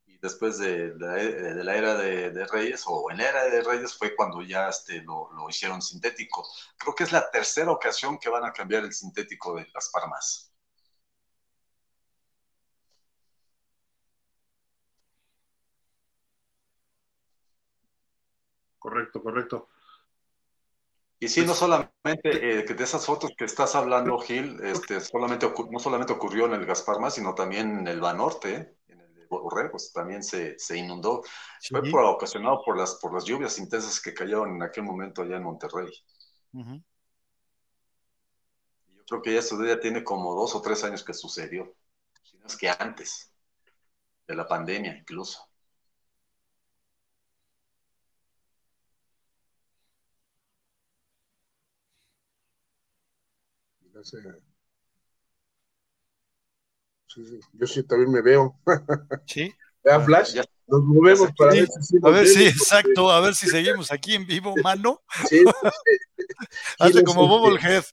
[0.06, 3.62] y después de, de- de la era de, de Reyes o en la era de
[3.64, 6.46] Reyes fue cuando ya este, lo, lo hicieron sintético.
[6.78, 10.45] Creo que es la tercera ocasión que van a cambiar el sintético de las Parmas.
[18.86, 19.70] Correcto, correcto.
[21.18, 25.52] Y sí, no solamente eh, que de esas fotos que estás hablando, Gil, este, solamente
[25.72, 28.78] no solamente ocurrió en el Gaspar Más, sino también en el Banorte, ¿eh?
[28.90, 31.24] en el de Borregos, también se, se inundó.
[31.68, 35.38] Fue por, ocasionado por las, por las lluvias intensas que cayeron en aquel momento allá
[35.38, 35.92] en Monterrey.
[36.54, 36.84] Yo
[39.08, 41.76] creo que eso ya tiene como dos o tres años que sucedió,
[42.22, 43.34] si no es que antes
[44.28, 45.50] de la pandemia incluso.
[54.04, 54.18] Sí,
[57.26, 57.40] sí.
[57.54, 58.60] Yo sí también me veo.
[59.26, 59.54] Sí.
[59.84, 63.12] Vea, Flash, Ya- nos movemos para ver si sí A ver, sí, vemos, exacto.
[63.12, 65.02] A ver si seguimos aquí en vivo, mano.
[65.30, 65.44] sí,
[66.80, 67.84] Hazle como Bobblehead.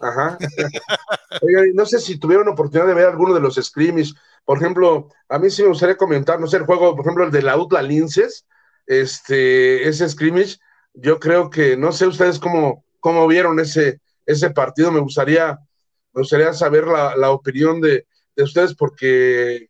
[0.00, 0.38] Ajá.
[1.42, 4.12] Oigan, no sé si tuvieron oportunidad de ver alguno de los scrimmage.
[4.44, 7.30] Por ejemplo, a mí sí me gustaría comentar, no sé, el juego, por ejemplo, el
[7.30, 8.46] de la UTLA Linces,
[8.86, 10.58] este, ese scrimmage,
[10.94, 15.58] yo creo que, no sé ustedes cómo, cómo vieron ese, ese partido, me gustaría,
[16.12, 19.68] me gustaría saber la, opinión de, de ustedes, porque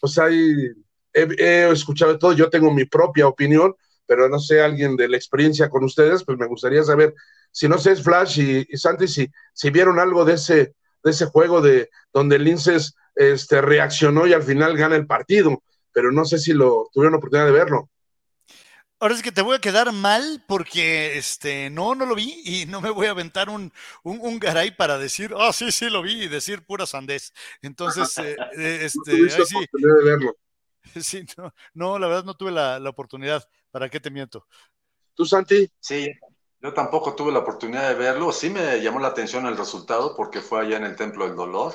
[0.00, 0.72] pues hay,
[1.12, 3.74] he, escuchado todo, yo tengo mi propia opinión,
[4.06, 7.14] pero no sé, alguien de la experiencia con ustedes, pues me gustaría saber
[7.52, 11.10] si no sé, es Flash y, y Santi, si, si vieron algo de ese, de
[11.10, 16.24] ese juego de donde Linces este, reaccionó y al final gana el partido, pero no
[16.24, 17.90] sé si lo tuvieron oportunidad de verlo.
[19.00, 22.66] Ahora es que te voy a quedar mal porque este no, no lo vi y
[22.66, 26.02] no me voy a aventar un, un, un garay para decir, ah, sí, sí lo
[26.02, 27.32] vi y decir pura sandez.
[27.62, 30.36] Entonces, eh, eh, No este, tuviste ahí sí, de verlo.
[31.02, 33.48] sí, no, no, la verdad no tuve la, la oportunidad.
[33.70, 34.46] ¿Para qué te miento?
[35.14, 35.70] ¿Tú, Santi?
[35.80, 36.08] Sí,
[36.60, 38.32] yo tampoco tuve la oportunidad de verlo.
[38.32, 41.74] Sí me llamó la atención el resultado porque fue allá en el Templo del Dolor.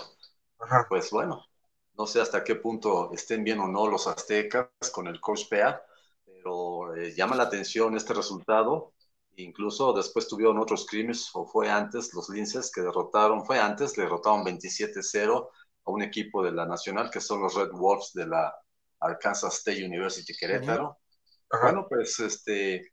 [0.59, 0.89] Ajá.
[0.89, 1.45] Pues bueno,
[1.97, 5.81] no sé hasta qué punto estén bien o no los aztecas con el coach Pea,
[6.43, 8.93] pero eh, llama la atención este resultado.
[9.37, 14.03] Incluso después tuvieron otros crímenes, o fue antes, los linces que derrotaron, fue antes, le
[14.03, 15.49] derrotaron 27-0
[15.85, 18.53] a un equipo de la Nacional, que son los Red Wolves de la
[18.99, 20.97] Arkansas State University Querétaro.
[21.61, 22.91] Bueno, pues este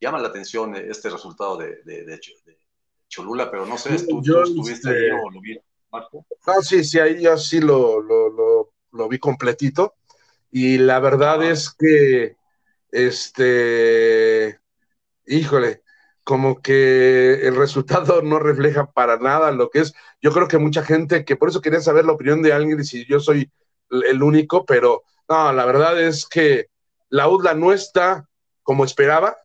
[0.00, 2.58] llama la atención este resultado de, de, de, de
[3.08, 6.26] Cholula, pero no sé, ¿tú, Yo, tú estuviste este, ahí o lo viste, Marco?
[6.46, 9.94] No, sí, sí, ahí yo sí lo, lo, lo, lo vi completito.
[10.50, 11.50] Y la verdad Ah.
[11.50, 12.37] es que,
[12.90, 14.60] este,
[15.26, 15.82] híjole,
[16.24, 19.94] como que el resultado no refleja para nada lo que es.
[20.20, 22.84] Yo creo que mucha gente, que por eso quería saber la opinión de alguien y
[22.84, 23.50] si yo soy
[23.90, 26.68] el el único, pero no, la verdad es que
[27.08, 28.28] la UDLA no está
[28.62, 29.36] como esperaba,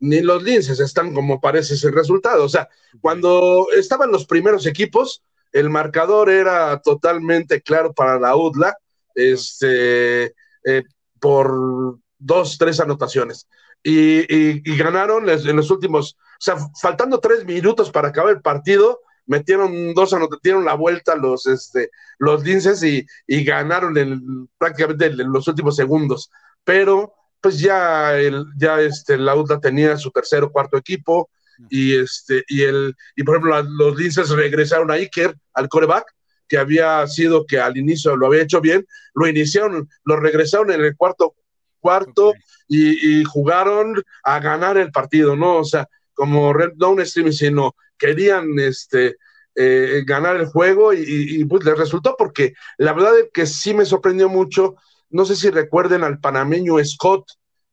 [0.00, 2.44] ni los linces están como parece ese resultado.
[2.44, 2.68] O sea,
[3.00, 8.76] cuando estaban los primeros equipos, el marcador era totalmente claro para la UDLA,
[9.14, 10.82] este, eh,
[11.20, 13.48] por dos, tres anotaciones.
[13.82, 19.94] Y, ganaron en los últimos, o sea, faltando tres minutos para acabar el partido, metieron
[19.94, 25.46] dos anotaciones, la vuelta los, este, los linces y, y ganaron en, prácticamente en los
[25.46, 26.30] últimos segundos.
[26.64, 31.30] Pero pues ya, el, ya este, la UDLA tenía su tercer o cuarto equipo
[31.70, 36.06] y, este, y, el, y por ejemplo los linces regresaron a Iker, al coreback,
[36.48, 40.80] que había sido que al inicio lo había hecho bien, lo iniciaron, lo regresaron en
[40.80, 41.34] el cuarto
[41.80, 42.34] cuarto
[42.68, 45.56] y jugaron a ganar el partido, ¿no?
[45.56, 45.88] O sea,
[46.18, 49.16] como Red Down Stream, sino querían este,
[49.54, 53.84] eh, ganar el juego y, pues les resultó porque la verdad es que sí me
[53.84, 54.74] sorprendió mucho,
[55.10, 57.24] no sé si recuerden al panameño Scott,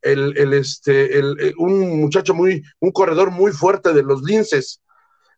[0.01, 4.81] el, el este, el, eh, un muchacho muy, un corredor muy fuerte de los linces,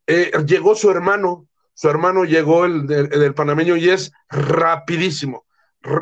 [0.06, 5.46] eh, llegó su hermano, su hermano llegó el, del panameño y es rapidísimo,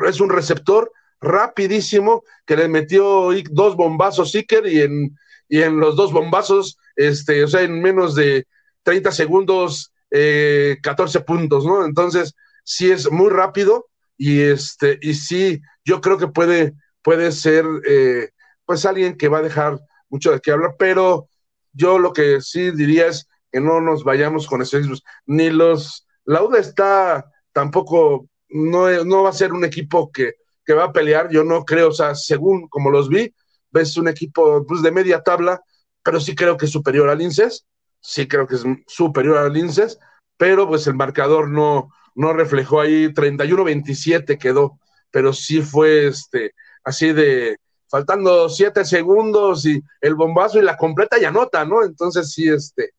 [0.08, 5.96] es un receptor rapidísimo que le metió dos bombazos Iker y en, y en los
[5.96, 8.46] dos bombazos, este, o sea, en menos de
[8.82, 11.84] 30 segundos, 14 eh, puntos, ¿no?
[11.84, 17.64] Entonces, sí es muy rápido y este, y sí, yo creo que puede, puede ser,
[17.86, 18.30] eh,
[18.64, 21.28] pues alguien que va a dejar mucho de qué hablar, pero
[21.72, 26.42] yo lo que sí diría es que no nos vayamos con esos ni los, la
[26.42, 30.34] UDA está tampoco, no, no va a ser un equipo que,
[30.66, 33.32] que va a pelear, yo no creo, o sea, según como los vi,
[33.70, 35.62] ves un equipo pues, de media tabla,
[36.02, 37.66] pero sí creo que es superior al INSES,
[38.00, 39.98] sí creo que es superior al INSES,
[40.36, 44.78] pero pues el marcador no, no reflejó ahí, 31-27 quedó,
[45.10, 46.52] pero sí fue este,
[46.84, 51.84] así de, faltando siete segundos y el bombazo y la completa y anota, ¿no?
[51.84, 52.90] Entonces sí, este,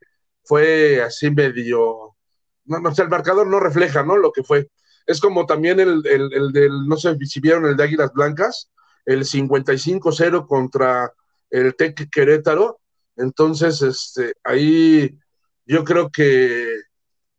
[0.44, 2.16] fue así medio,
[2.66, 4.18] no, no, el marcador no refleja, ¿no?
[4.18, 4.70] Lo que fue.
[5.08, 8.70] Es como también el, el, el del, no sé si vieron el de Águilas Blancas,
[9.06, 11.12] el 55-0 contra
[11.50, 12.82] el Tec Querétaro.
[13.16, 15.18] Entonces, este, ahí
[15.66, 16.76] yo creo que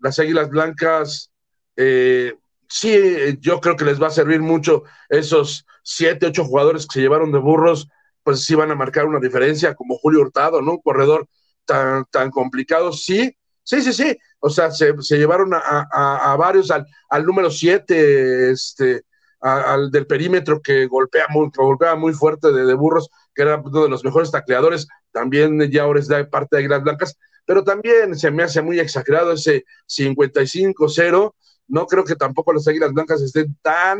[0.00, 1.30] las Águilas Blancas,
[1.76, 2.34] eh,
[2.68, 7.00] sí, yo creo que les va a servir mucho esos siete, ocho jugadores que se
[7.00, 7.88] llevaron de burros,
[8.22, 10.72] pues sí van a marcar una diferencia, como Julio Hurtado, ¿no?
[10.72, 11.26] Un corredor
[11.64, 13.36] tan, tan complicado, sí,
[13.68, 14.18] sí, sí, sí.
[14.40, 19.02] O sea, se, llevaron a, varios al, número siete, este,
[19.40, 23.90] al del perímetro que golpea muy, golpea muy fuerte de, burros, que era uno de
[23.90, 28.30] los mejores tacleadores, también ya ahora es de parte de Águilas Blancas, pero también se
[28.30, 31.34] me hace muy exagerado ese 55-0.
[31.68, 33.98] No creo que tampoco las Águilas Blancas estén tan,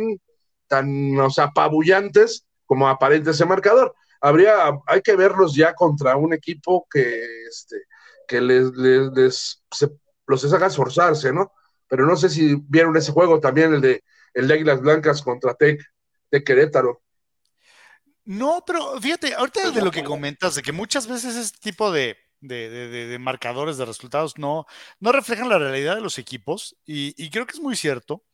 [0.66, 3.94] tan, o sea, apabullantes como aparente ese marcador.
[4.20, 7.76] Habría, hay que verlos ya contra un equipo que, este,
[8.28, 9.64] que les, les,
[10.26, 11.52] los haga esforzarse, ¿no?
[11.88, 15.54] Pero no sé si vieron ese juego también, el de el de Águilas Blancas contra
[15.54, 15.84] Tec
[16.30, 17.02] de Querétaro.
[18.24, 22.16] No, pero fíjate, ahorita de lo que comentas, de que muchas veces este tipo de,
[23.18, 24.66] marcadores de resultados no,
[25.00, 28.24] no reflejan la realidad de los equipos y, creo que es muy cierto.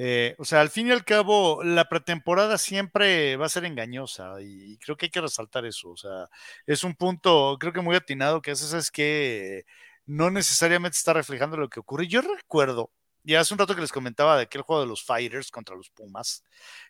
[0.00, 4.40] Eh, o sea, al fin y al cabo, la pretemporada siempre va a ser engañosa
[4.40, 5.90] y creo que hay que resaltar eso.
[5.90, 6.28] O sea,
[6.66, 9.64] es un punto, creo que muy atinado que haces es que
[10.06, 12.06] no necesariamente está reflejando lo que ocurre.
[12.06, 12.92] Yo recuerdo
[13.24, 15.90] y hace un rato que les comentaba de aquel juego de los Fighters contra los
[15.90, 16.44] Pumas,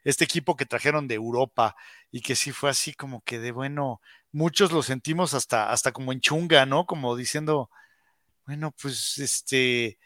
[0.05, 1.77] este equipo que trajeron de Europa
[2.11, 6.13] y que sí fue así como que de bueno, muchos lo sentimos hasta, hasta como
[6.13, 6.87] en chunga, ¿no?
[6.87, 7.71] Como diciendo,
[8.47, 9.99] bueno, pues este,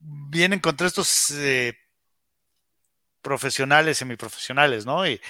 [0.00, 1.74] vienen contra estos eh,
[3.24, 5.04] profesionales, semiprofesionales, ¿no?
[5.04, 5.20] Y,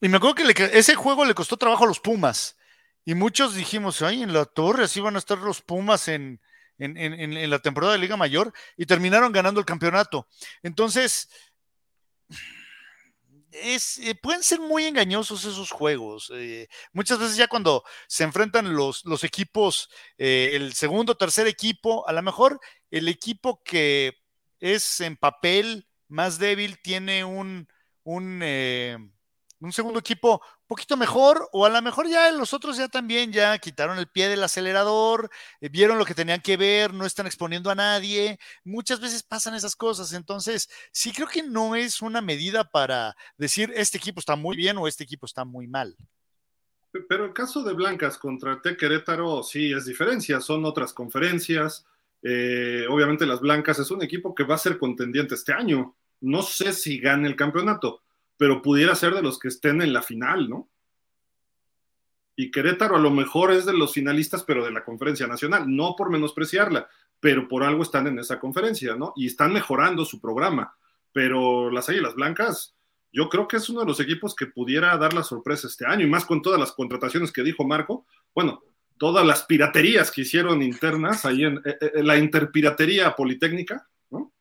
[0.00, 2.56] y me acuerdo que ese juego le costó trabajo a los Pumas.
[3.04, 6.40] Y muchos dijimos, ay, en la torre así van a estar los Pumas en,
[6.78, 10.26] en, la temporada de Liga Mayor y terminaron ganando el campeonato.
[10.62, 11.28] Entonces,
[13.52, 16.32] es, eh, pueden ser muy engañosos esos juegos.
[16.34, 22.06] Eh, muchas veces ya cuando se enfrentan los, los equipos, eh, el segundo, tercer equipo,
[22.08, 22.60] a lo mejor
[22.90, 24.18] el equipo que
[24.58, 27.68] es en papel más débil tiene un,
[28.04, 28.42] un
[29.60, 33.32] un segundo equipo un poquito mejor, o a lo mejor ya los otros ya también
[33.32, 35.30] ya quitaron el pie del acelerador,
[35.60, 38.38] eh, vieron lo que tenían que ver, no están exponiendo a nadie.
[38.64, 40.12] Muchas veces pasan esas cosas.
[40.12, 44.76] Entonces, sí creo que no es una medida para decir este equipo está muy bien
[44.76, 45.96] o este equipo está muy mal.
[47.08, 51.86] Pero el caso de Blancas contra T Querétaro sí es diferencia, son otras conferencias.
[52.22, 55.96] Eh, obviamente las Blancas es un equipo que va a ser contendiente este año.
[56.20, 58.02] No sé si gane el campeonato,
[58.36, 60.68] pero pudiera ser de los que estén en la final, ¿no?
[62.34, 65.94] Y Querétaro a lo mejor es de los finalistas, pero de la conferencia nacional, no
[65.96, 66.86] por menospreciarla,
[67.18, 69.14] pero por algo están en esa conferencia, ¿no?
[69.16, 70.76] Y están mejorando su programa.
[71.12, 72.76] Pero las Águilas Blancas,
[73.10, 76.04] yo creo que es uno de los equipos que pudiera dar la sorpresa este año,
[76.04, 78.04] y más con todas las contrataciones que dijo Marco.
[78.34, 78.62] Bueno,
[78.98, 84.32] todas las piraterías que hicieron internas ahí en, eh, eh, la interpiratería politécnica, ¿no?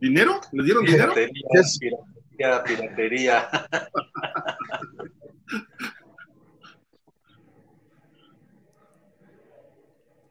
[0.00, 0.40] ¿Dinero?
[0.52, 1.12] ¿Le dieron dinero?
[1.12, 3.48] Piratería, piratería.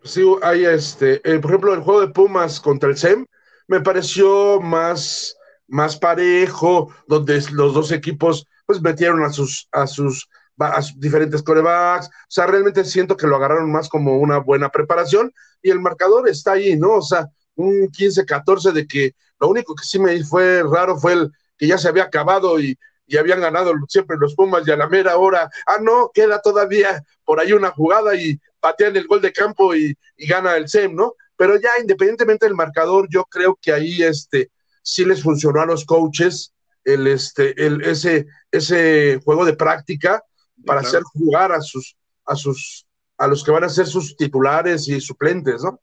[0.09, 3.27] Sí, hay este, eh, por ejemplo, el juego de Pumas contra el SEM
[3.67, 10.27] me pareció más, más parejo, donde los dos equipos pues metieron a sus, a sus
[10.59, 12.07] a diferentes corebacks.
[12.07, 16.27] O sea, realmente siento que lo agarraron más como una buena preparación y el marcador
[16.29, 16.95] está ahí, ¿no?
[16.95, 21.31] O sea, un 15-14 de que lo único que sí me fue raro fue el
[21.57, 24.87] que ya se había acabado y, y habían ganado siempre los Pumas y a la
[24.87, 29.33] mera hora, ah, no, queda todavía por ahí una jugada y patean el gol de
[29.33, 31.15] campo y, y gana el SEM, ¿no?
[31.35, 34.51] Pero ya independientemente del marcador, yo creo que ahí este,
[34.81, 36.53] sí les funcionó a los coaches
[36.83, 40.23] el, este, el, ese, ese juego de práctica
[40.65, 41.95] para hacer jugar a sus,
[42.25, 42.87] a sus,
[43.17, 45.79] a los que van a ser sus titulares y suplentes, ¿no?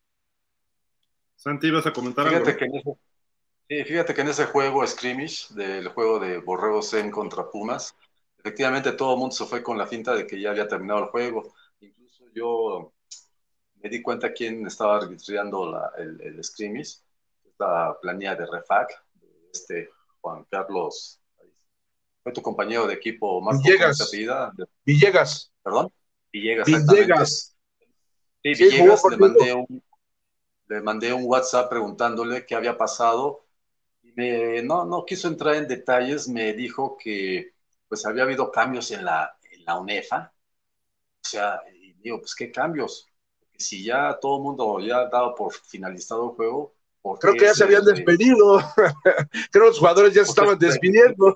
[1.34, 2.58] Santi, ¿ibas a comentar fíjate algo?
[2.58, 7.50] Que en ese, fíjate que en ese juego scrimmage, del juego de Borrego Zen contra
[7.50, 7.94] Pumas,
[8.38, 11.06] efectivamente todo el mundo se fue con la finta de que ya había terminado el
[11.06, 11.54] juego.
[11.80, 12.92] Incluso yo
[13.82, 16.98] me di cuenta quién estaba arbitrando el, el scrimmage,
[17.44, 21.20] esta planilla de Refac, de este Juan Carlos,
[22.26, 24.10] fue tu compañero de equipo más Villegas.
[24.84, 25.52] Villegas.
[25.62, 25.92] ¿Perdón?
[26.32, 26.66] Villegas.
[26.66, 27.56] Villegas.
[28.42, 29.84] Sí, Villegas sí, le, mandé un,
[30.66, 33.46] le mandé un WhatsApp preguntándole qué había pasado.
[34.02, 37.52] Y me, no, no quiso entrar en detalles, me dijo que
[37.86, 40.34] pues había habido cambios en la, en la UNEFA.
[41.22, 43.08] O sea, y digo, pues qué cambios.
[43.38, 46.74] Porque si ya todo el mundo ya ha dado por finalizado el juego,
[47.14, 48.58] Creo que ya se habían despedido.
[49.50, 51.34] Creo que los jugadores ya se estaban despidiendo.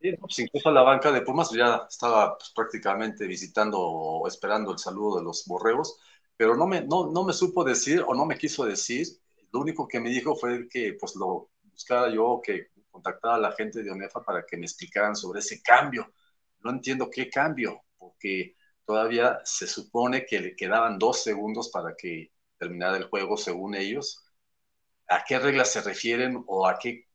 [0.00, 4.78] Sí, pues incluso la banca de Pumas ya estaba pues, prácticamente visitando o esperando el
[4.78, 5.98] saludo de los borregos,
[6.36, 9.06] pero no me, no, no me supo decir o no me quiso decir.
[9.52, 13.52] Lo único que me dijo fue que pues lo buscara yo, que contactara a la
[13.52, 16.12] gente de ONEFA para que me explicaran sobre ese cambio.
[16.60, 22.32] No entiendo qué cambio, porque todavía se supone que le quedaban dos segundos para que
[22.58, 24.24] terminara el juego según ellos
[25.12, 27.06] a qué reglas se refieren o a qué,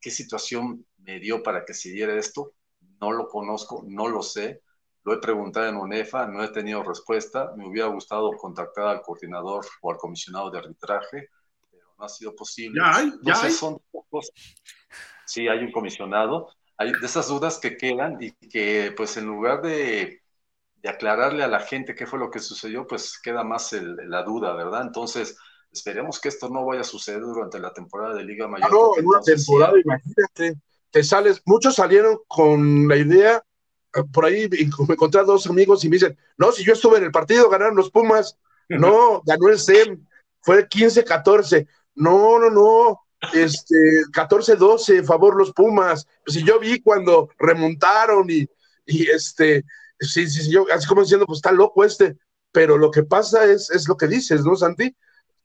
[0.00, 2.52] qué situación me dio para que se diera esto.
[3.00, 4.62] No lo conozco, no lo sé.
[5.04, 7.52] Lo he preguntado en UNEFA, no he tenido respuesta.
[7.56, 11.28] Me hubiera gustado contactar al coordinador o al comisionado de arbitraje,
[11.70, 12.80] pero no ha sido posible.
[12.80, 13.50] Ya hay, ya hay.
[13.50, 13.80] Son
[15.24, 16.48] sí, hay un comisionado.
[16.76, 20.22] Hay de esas dudas que quedan y que, pues, en lugar de,
[20.76, 24.22] de aclararle a la gente qué fue lo que sucedió, pues queda más el, la
[24.22, 24.82] duda, ¿verdad?
[24.82, 25.36] Entonces,
[25.72, 28.68] Esperemos que esto no vaya a suceder durante la temporada de Liga Mayor.
[28.68, 30.60] Ah, no, en una temporada, sí, imagínate,
[30.90, 33.42] te sales, muchos salieron con la idea,
[33.94, 34.48] eh, por ahí
[34.88, 37.48] me encontré a dos amigos y me dicen, no, si yo estuve en el partido,
[37.50, 38.38] ganaron los Pumas,
[38.68, 40.06] no, ganó el SEM,
[40.40, 41.66] fue 15-14,
[41.96, 43.00] no, no, no,
[43.34, 43.76] este,
[44.12, 48.48] 14-12, favor los Pumas, pues si yo vi cuando remontaron y,
[48.86, 49.64] y este,
[50.00, 52.16] sí, sí, yo, así como diciendo, pues está loco este,
[52.52, 54.96] pero lo que pasa es, es lo que dices, ¿no, Santi?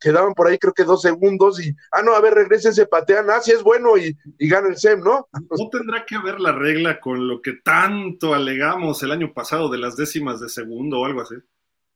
[0.04, 3.30] Quedaban por ahí creo que dos segundos y, ah, no, a ver, regresen, se patean,
[3.30, 5.30] ah, sí es bueno y, y gana el SEM, ¿no?
[5.32, 9.78] ¿No tendrá que ver la regla con lo que tanto alegamos el año pasado de
[9.78, 11.36] las décimas de segundo o algo así?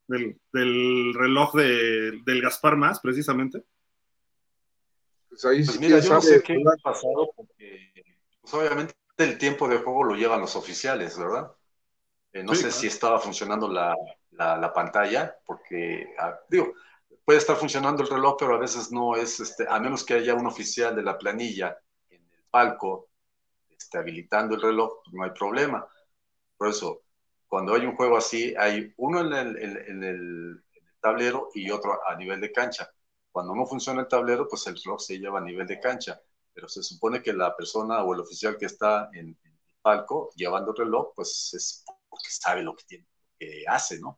[0.07, 3.61] Del, del reloj de, del Gaspar Más, precisamente.
[5.27, 7.91] Pues ahí pues mira, yo no sé qué ha pasado porque
[8.39, 11.51] pues obviamente el tiempo de juego lo llevan los oficiales, ¿verdad?
[12.31, 12.79] Eh, no sí, sé claro.
[12.79, 13.93] si estaba funcionando la,
[14.31, 16.73] la, la pantalla, porque, ah, digo,
[17.27, 20.33] puede estar funcionando el reloj, pero a veces no es, este, a menos que haya
[20.33, 21.77] un oficial de la planilla
[22.09, 23.09] en el palco
[23.69, 25.85] este, habilitando el reloj, no hay problema.
[26.55, 27.01] Por eso,
[27.45, 30.63] cuando hay un juego así, hay uno en el, en, en el,
[31.01, 32.89] tablero y otro a nivel de cancha.
[33.29, 36.21] Cuando no funciona el tablero, pues el reloj se lleva a nivel de cancha,
[36.53, 40.71] pero se supone que la persona o el oficial que está en, el palco llevando
[40.71, 43.05] el reloj, pues es porque sabe lo que tiene,
[43.37, 44.17] que hace, ¿no?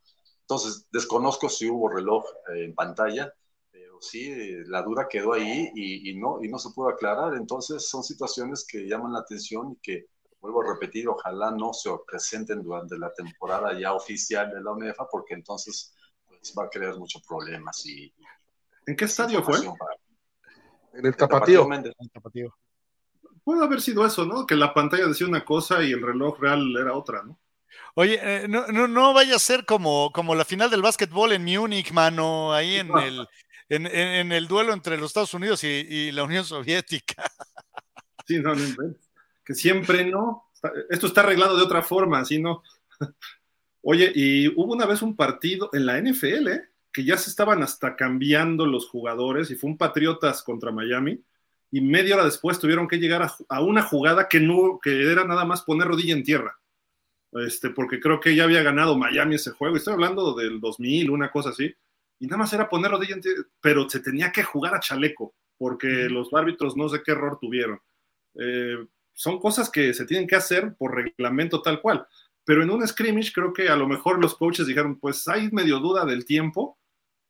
[0.49, 3.31] Entonces, desconozco si hubo reloj eh, en pantalla,
[3.69, 4.33] pero sí,
[4.65, 7.35] la duda quedó ahí y, y, no, y no se pudo aclarar.
[7.35, 10.07] Entonces, son situaciones que llaman la atención y que,
[10.41, 15.07] vuelvo a repetir, ojalá no se presenten durante la temporada ya oficial de la UNEFA,
[15.11, 15.93] porque entonces
[16.27, 17.85] pues, va a crear muchos problemas.
[17.85, 18.11] Y,
[18.87, 19.59] ¿En qué estadio fue?
[19.77, 19.95] Para...
[20.93, 21.71] En el Tapatío.
[21.71, 22.55] En el Tapatío.
[23.43, 24.47] Puede haber sido eso, ¿no?
[24.47, 27.37] Que la pantalla decía una cosa y el reloj real era otra, ¿no?
[27.95, 31.43] Oye, eh, no, no, no, vaya a ser como, como la final del básquetbol en
[31.43, 33.27] Múnich, mano, ahí en el,
[33.69, 37.23] en, en, el duelo entre los Estados Unidos y, y la Unión Soviética.
[38.25, 38.95] Sí, no, no,
[39.43, 40.51] que siempre no.
[40.89, 42.63] Esto está arreglado de otra forma, así no.
[43.81, 46.69] Oye, y hubo una vez un partido en la NFL, ¿eh?
[46.91, 51.23] que ya se estaban hasta cambiando los jugadores y fue un Patriotas contra Miami
[51.71, 55.23] y media hora después tuvieron que llegar a, a una jugada que no, que era
[55.23, 56.58] nada más poner rodilla en tierra
[57.33, 61.31] este, porque creo que ya había ganado Miami ese juego, estoy hablando del 2000, una
[61.31, 61.73] cosa así,
[62.19, 63.07] y nada más era ponerlo de
[63.61, 67.79] pero se tenía que jugar a chaleco, porque los árbitros no sé qué error tuvieron.
[68.35, 68.77] Eh,
[69.13, 72.07] son cosas que se tienen que hacer por reglamento tal cual,
[72.43, 75.79] pero en un scrimmage creo que a lo mejor los coaches dijeron, pues hay medio
[75.79, 76.77] duda del tiempo,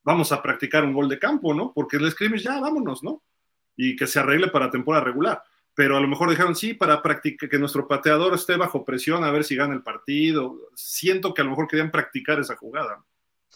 [0.02, 1.72] vamos a practicar un gol de campo, ¿no?
[1.74, 3.22] Porque el scrimmage ya, vámonos, ¿no?
[3.76, 5.42] Y que se arregle para temporada regular.
[5.74, 9.30] Pero a lo mejor dijeron, sí, para practicar, que nuestro pateador esté bajo presión a
[9.30, 10.70] ver si gana el partido.
[10.74, 13.04] Siento que a lo mejor querían practicar esa jugada.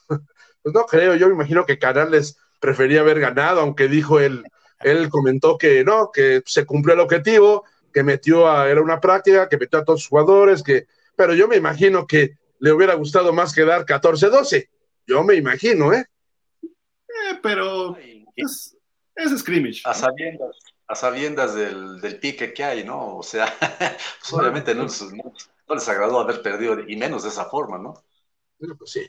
[0.62, 4.42] Pues no creo, yo me imagino que Canales prefería haber ganado, aunque dijo él,
[4.80, 9.46] él comentó que no, que se cumplió el objetivo, que metió a, era una práctica,
[9.46, 10.86] que metió a todos los jugadores, que,
[11.16, 14.68] pero yo me imagino que le hubiera gustado más quedar 14-12.
[15.06, 16.06] Yo me imagino, ¿eh?
[16.62, 17.96] Eh, pero
[18.34, 18.76] es,
[19.14, 19.82] es scrimmage.
[19.84, 20.56] A sabiendas,
[20.86, 23.16] a sabiendas del, del, pique que hay, ¿no?
[23.16, 27.78] O sea, pues obviamente no, no, les agradó haber perdido, y menos de esa forma,
[27.78, 27.94] ¿no?
[28.58, 29.06] Pues sí.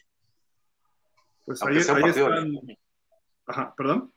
[1.45, 2.53] Pues ahí, ahí están...
[2.53, 2.79] de...
[3.45, 4.13] Ajá, perdón.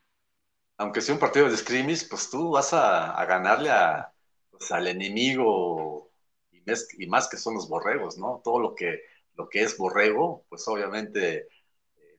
[0.78, 4.12] Aunque sea un partido de scrimmage, pues tú vas a, a ganarle a,
[4.50, 6.10] pues, al enemigo
[6.52, 8.40] y, mes, y, más que son los borregos, ¿no?
[8.44, 9.02] Todo lo que,
[9.34, 11.48] lo que es borrego, pues obviamente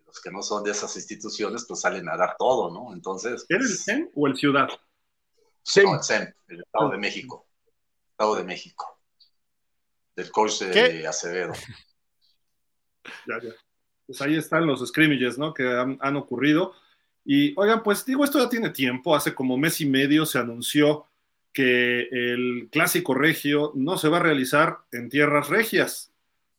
[0.06, 2.94] los que no son de esas instituciones, pues salen a dar todo, ¿no?
[2.94, 3.46] Entonces.
[3.48, 4.68] ¿Era el CEN o el Ciudad?
[5.78, 6.00] No,
[6.48, 7.48] el Estado de México.
[8.12, 9.00] Estado de México.
[10.16, 11.54] Del coach de Acevedo.
[13.26, 13.52] Ya, ya.
[14.06, 15.52] Pues ahí están los scrimmages, ¿no?
[15.52, 16.76] Que han, han, ocurrido.
[17.26, 19.16] Y oigan, pues digo, esto ya tiene tiempo.
[19.16, 21.08] Hace como mes y medio se anunció
[21.54, 26.12] que el clásico regio no se va a realizar en tierras regias,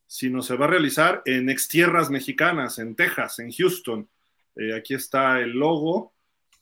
[0.07, 4.09] sino se va a realizar en extierras mexicanas, en Texas, en Houston.
[4.57, 6.13] Eh, aquí está el logo.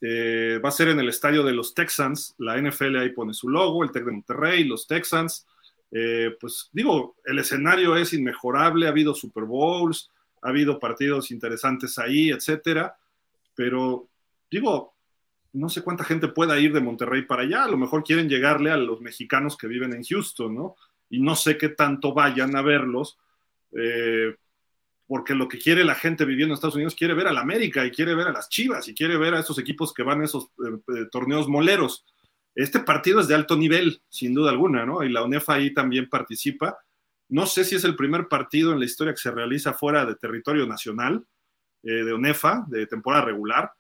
[0.01, 2.35] Eh, va a ser en el estadio de los Texans.
[2.39, 5.47] La NFL ahí pone su logo, el Tec de Monterrey, los Texans.
[5.91, 10.11] Eh, pues digo, el escenario es inmejorable, ha habido Super Bowls,
[10.43, 12.97] ha habido partidos interesantes ahí, etcétera.
[13.55, 14.09] Pero
[14.51, 14.95] digo,
[15.53, 17.65] no sé cuánta gente pueda ir de Monterrey para allá.
[17.65, 20.77] A lo mejor quieren llegarle a los mexicanos que viven en Houston, ¿no?
[21.11, 23.19] Y no sé qué tanto vayan a verlos
[23.73, 24.37] eh,
[25.09, 27.85] porque lo que quiere la gente viviendo en Estados Unidos quiere ver a la América
[27.85, 30.27] y quiere ver a las Chivas y quiere ver a esos equipos que van a
[30.27, 32.05] esos eh, eh, torneos moleros.
[32.55, 35.03] Este partido es de alto nivel, sin duda alguna, ¿no?
[35.03, 36.79] Y la UNEFA ahí también participa.
[37.29, 40.15] No sé si es el primer partido en la historia que se realiza fuera de
[40.15, 41.25] territorio nacional
[41.81, 43.71] de UNEFA, de temporada regular,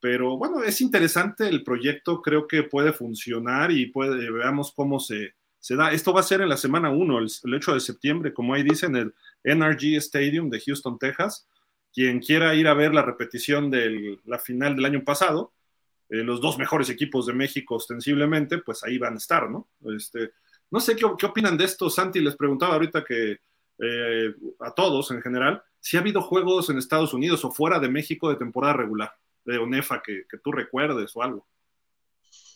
[0.00, 5.34] pero bueno, es interesante el proyecto, creo que puede funcionar y puede, veamos cómo se,
[5.60, 5.92] se da.
[5.92, 8.62] Esto va a ser en la semana 1, el, el 8 de septiembre, como ahí
[8.62, 11.46] dicen, el NRG Stadium de Houston, Texas.
[11.92, 15.52] Quien quiera ir a ver la repetición de la final del año pasado,
[16.08, 19.68] eh, los dos mejores equipos de México ostensiblemente, pues ahí van a estar, ¿no?
[19.96, 20.32] Este,
[20.70, 23.38] no sé qué, qué opinan de esto, Santi, les preguntaba ahorita que
[23.78, 27.88] eh, a todos en general, si ha habido juegos en Estados Unidos o fuera de
[27.88, 29.12] México de temporada regular,
[29.44, 31.46] de ONEFA, que, que tú recuerdes o algo.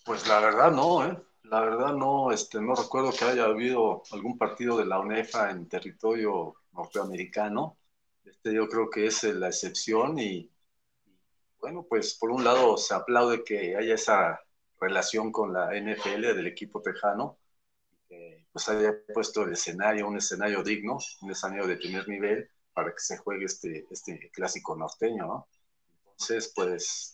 [0.04, 1.16] Pues la verdad no, ¿eh?
[1.44, 5.68] La verdad no, este, no recuerdo que haya habido algún partido de la UNEFA en
[5.68, 7.78] territorio norteamericano.
[8.24, 10.50] Este yo creo que es la excepción y,
[11.60, 14.40] bueno, pues por un lado se aplaude que haya esa
[14.80, 17.38] relación con la NFL del equipo tejano,
[18.08, 22.90] que pues haya puesto el escenario, un escenario digno, un escenario de primer nivel para
[22.90, 25.48] que se juegue este, este clásico norteño, ¿no?
[26.12, 27.13] Entonces, pues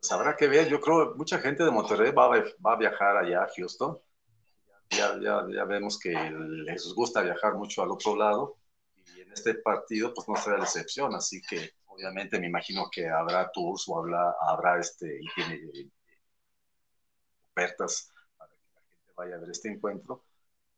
[0.00, 3.16] pues habrá que ver, yo creo mucha gente de Monterrey va a, va a viajar
[3.16, 3.98] allá a Houston.
[4.90, 8.56] Ya, ya, ya, vemos que les gusta viajar mucho al otro lado
[8.94, 13.06] y en este partido pues no será la excepción, así que obviamente me imagino que
[13.06, 15.90] habrá tours o habrá, habrá este, y tiene
[17.50, 20.24] ofertas para que la gente vaya a ver este encuentro.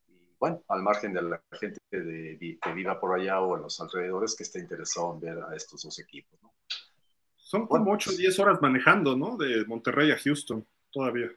[0.09, 3.81] Y bueno, al margen de la gente de, que viva por allá o en los
[3.81, 6.41] alrededores que esté interesado en ver a estos dos equipos.
[7.51, 9.37] Son como 8 o 10 horas manejando, ¿no?
[9.37, 11.29] De Monterrey a Houston, todavía.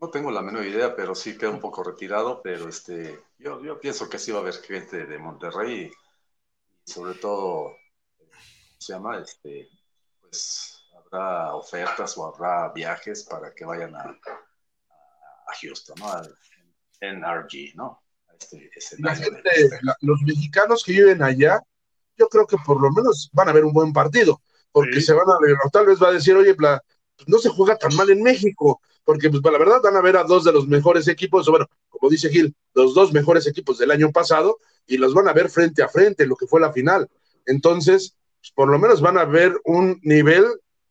[0.00, 3.78] No tengo la menor idea, pero sí queda un poco retirado, pero este, yo, yo
[3.78, 7.76] pienso que sí va a haber gente de Monterrey y, sobre todo,
[8.18, 8.30] ¿cómo
[8.78, 9.18] se llama?
[9.20, 9.68] Este,
[10.20, 16.10] pues habrá ofertas o habrá viajes para que vayan a, a Houston, ¿no?
[16.10, 16.36] Al
[17.00, 18.02] NRG, ¿no?
[18.40, 19.40] Este, la gente,
[20.00, 21.60] los mexicanos que viven allá,
[22.16, 24.42] yo creo que por lo menos van a ver un buen partido
[24.76, 26.78] porque se van a, tal vez va a decir, oye, pues
[27.26, 30.24] no se juega tan mal en México, porque pues la verdad van a ver a
[30.24, 34.12] dos de los mejores equipos, bueno, como dice Gil, los dos mejores equipos del año
[34.12, 37.08] pasado, y los van a ver frente a frente, lo que fue la final.
[37.46, 40.44] Entonces, pues, por lo menos van a ver un nivel,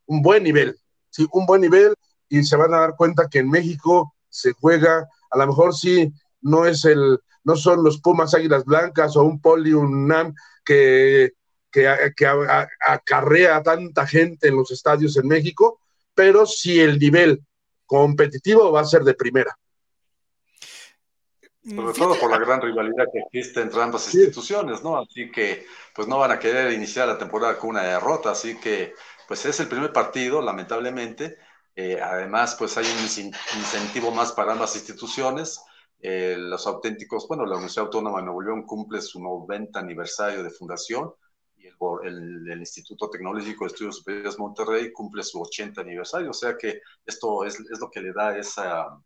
[0.08, 0.80] un buen nivel,
[1.12, 1.94] sí, un buen nivel,
[2.28, 6.12] y se van a dar cuenta que en México se juega, a lo mejor sí,
[6.42, 10.34] no es el, no son los Pumas Águilas Blancas o un Poli, un NAM,
[10.66, 11.34] que
[11.76, 12.28] que,
[12.80, 15.82] acarrea a tanta gente en los estadios en México,
[16.14, 17.44] pero si el nivel
[17.86, 19.58] competitivo va a ser de primera.
[21.64, 25.00] Sobre todo por la gran rivalidad que existe entre ambas instituciones, ¿no?
[25.00, 25.66] Así que,
[25.96, 28.94] pues no van a querer iniciar la temporada con una derrota, así que,
[29.28, 31.38] pues es el primer partido, lamentablemente.
[31.76, 33.00] Eh, además, pues hay un
[33.58, 35.60] incentivo más para ambas instituciones.
[36.00, 40.52] Eh, los auténticos, bueno, la Universidad Autónoma de Nuevo León cumple su 90 aniversario de
[40.52, 41.12] fundación
[41.66, 46.58] y el, el, Instituto Tecnológico de Estudios Superiores Monterrey cumple su 80 aniversario, o sea
[46.58, 49.00] que esto es, es lo que le da esa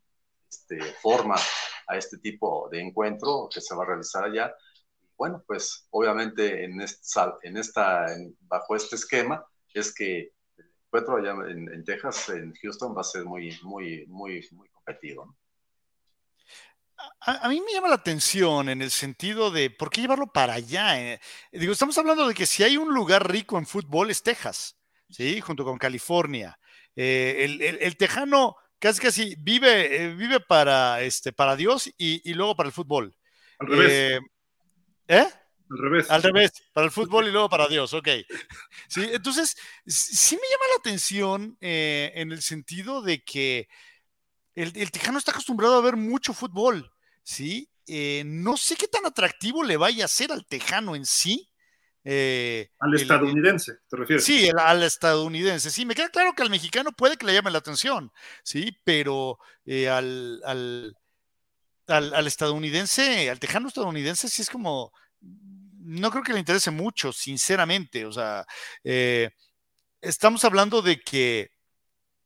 [0.49, 1.35] este, forma
[1.87, 4.53] a este tipo de encuentro que se va a realizar allá.
[5.17, 8.05] bueno, pues obviamente en esta, en esta
[8.41, 13.03] bajo este esquema es que el encuentro allá en, en, Texas, en Houston, va a
[13.03, 15.25] ser muy, muy, muy, muy competido.
[15.25, 15.35] ¿no?
[17.21, 20.53] A, a, mí me llama la atención en el sentido de por qué llevarlo para
[20.53, 20.99] allá.
[20.99, 21.19] Eh?
[21.51, 24.77] Digo, estamos hablando de que si hay un lugar rico en fútbol es Texas,
[25.09, 25.41] ¿sí?
[25.41, 26.59] Junto con California.
[26.95, 32.29] Eh, el, el, el, tejano casi casi vive, eh, vive para, este, para Dios y,
[32.29, 33.15] y, luego para el fútbol.
[33.59, 33.91] Al revés.
[33.91, 34.19] Eh,
[35.07, 35.27] ¿Eh?
[35.69, 36.09] Al revés.
[36.09, 38.07] Al revés, para el fútbol y luego para Dios, ok.
[38.87, 43.67] Sí, entonces, sí me llama la atención eh, en el sentido de que
[44.55, 46.91] el, el, Tejano está acostumbrado a ver mucho fútbol,
[47.23, 47.69] ¿sí?
[47.91, 51.49] Eh, no sé qué tan atractivo le vaya a ser al Tejano en sí,
[52.03, 54.23] eh, al estadounidense, ¿te refieres?
[54.23, 55.71] Sí, el, al estadounidense.
[55.71, 58.11] Sí, me queda claro que al mexicano puede que le llame la atención,
[58.43, 60.95] sí, pero eh, al, al,
[61.87, 64.91] al, al, estadounidense, al tejano estadounidense, sí es como,
[65.79, 68.05] no creo que le interese mucho, sinceramente.
[68.05, 68.45] O sea,
[70.01, 71.51] estamos hablando de que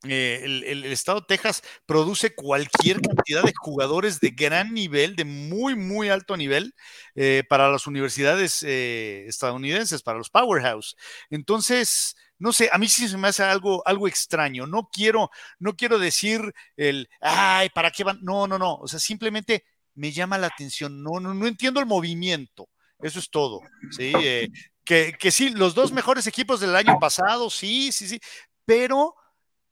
[0.06, 5.24] eh, el, el, estado de Texas produce cualquier cantidad de jugadores de gran nivel, de
[5.24, 6.74] muy, muy alto nivel,
[7.16, 10.96] eh, para las universidades eh, estadounidenses, para los powerhouse.
[11.30, 14.68] Entonces, no sé, a mí sí se me hace algo, algo extraño.
[14.68, 18.20] No quiero, no quiero decir el, ay, ¿para qué van?
[18.22, 18.76] No, no, no.
[18.76, 19.64] O sea, simplemente
[19.96, 21.02] me llama la atención.
[21.02, 22.68] No, no, no entiendo el movimiento.
[23.00, 23.62] Eso es todo.
[23.92, 24.50] Sí, eh,
[24.84, 28.20] que, que sí, los dos mejores equipos del año pasado, sí, sí, sí.
[28.66, 29.16] Pero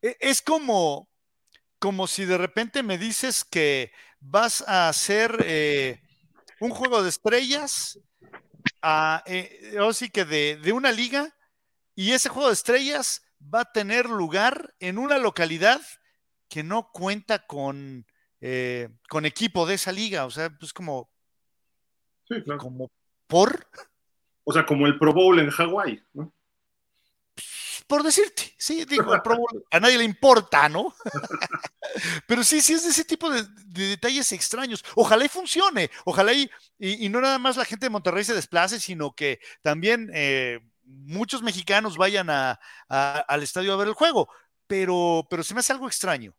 [0.01, 1.09] es como,
[1.79, 6.01] como si de repente me dices que vas a hacer eh,
[6.59, 7.99] un juego de estrellas,
[8.81, 11.35] a, eh, o sí que de, de, una liga,
[11.95, 15.81] y ese juego de estrellas va a tener lugar en una localidad
[16.47, 18.05] que no cuenta con,
[18.41, 20.25] eh, con equipo de esa liga.
[20.25, 21.09] O sea, pues como,
[22.27, 22.59] sí, claro.
[22.59, 22.91] como
[23.27, 23.67] por.
[24.43, 26.33] O sea, como el Pro Bowl en Hawái, ¿no?
[27.91, 29.11] Por decirte, sí, digo,
[29.71, 30.95] a nadie le importa, ¿no?
[32.25, 34.81] Pero sí, sí es de ese tipo de, de, detalles extraños.
[34.95, 38.33] Ojalá y funcione, ojalá y, y, y, no nada más la gente de Monterrey se
[38.33, 43.93] desplace, sino que también eh, muchos mexicanos vayan a, a, al estadio a ver el
[43.93, 44.29] juego,
[44.67, 46.33] pero, pero se me hace algo extraño.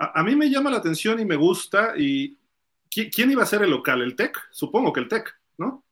[0.00, 2.38] A, a mí me llama la atención y me gusta, y
[2.88, 4.00] ¿quién iba a ser el local?
[4.00, 4.34] ¿El TEC?
[4.50, 5.28] Supongo que el TEC,
[5.58, 5.84] ¿no?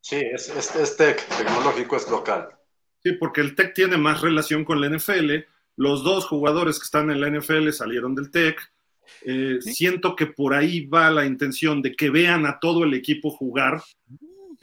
[0.00, 2.56] Sí, es, es, es TEC, tecnológico es local.
[3.04, 5.44] Sí, porque el TEC tiene más relación con la NFL.
[5.76, 8.58] Los dos jugadores que están en la NFL salieron del TEC.
[9.26, 9.74] Eh, ¿Sí?
[9.74, 13.82] Siento que por ahí va la intención de que vean a todo el equipo jugar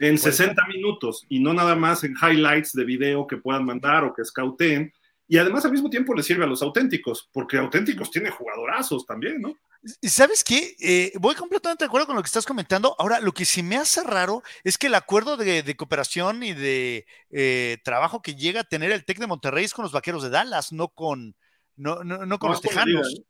[0.00, 4.12] en 60 minutos y no nada más en highlights de video que puedan mandar o
[4.12, 4.92] que scouten.
[5.28, 9.40] Y además al mismo tiempo les sirve a los auténticos, porque auténticos tiene jugadorazos también,
[9.40, 9.56] ¿no?
[10.02, 10.76] ¿Sabes qué?
[10.78, 12.94] Eh, voy completamente de acuerdo con lo que estás comentando.
[12.98, 16.52] Ahora, lo que sí me hace raro es que el acuerdo de, de cooperación y
[16.52, 20.22] de eh, trabajo que llega a tener el TEC de Monterrey es con los vaqueros
[20.22, 21.34] de Dallas, no con,
[21.76, 23.08] no, no, no con los tejanos.
[23.08, 23.24] liga,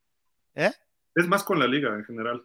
[0.55, 0.72] ¿Eh?
[1.14, 2.45] Es más con la liga en general.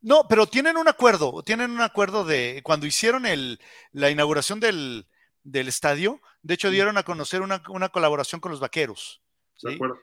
[0.00, 3.60] No, pero tienen un acuerdo, tienen un acuerdo de cuando hicieron el,
[3.92, 5.06] la inauguración del,
[5.44, 9.22] del estadio, de hecho dieron a conocer una, una colaboración con los vaqueros.
[9.62, 9.98] De acuerdo.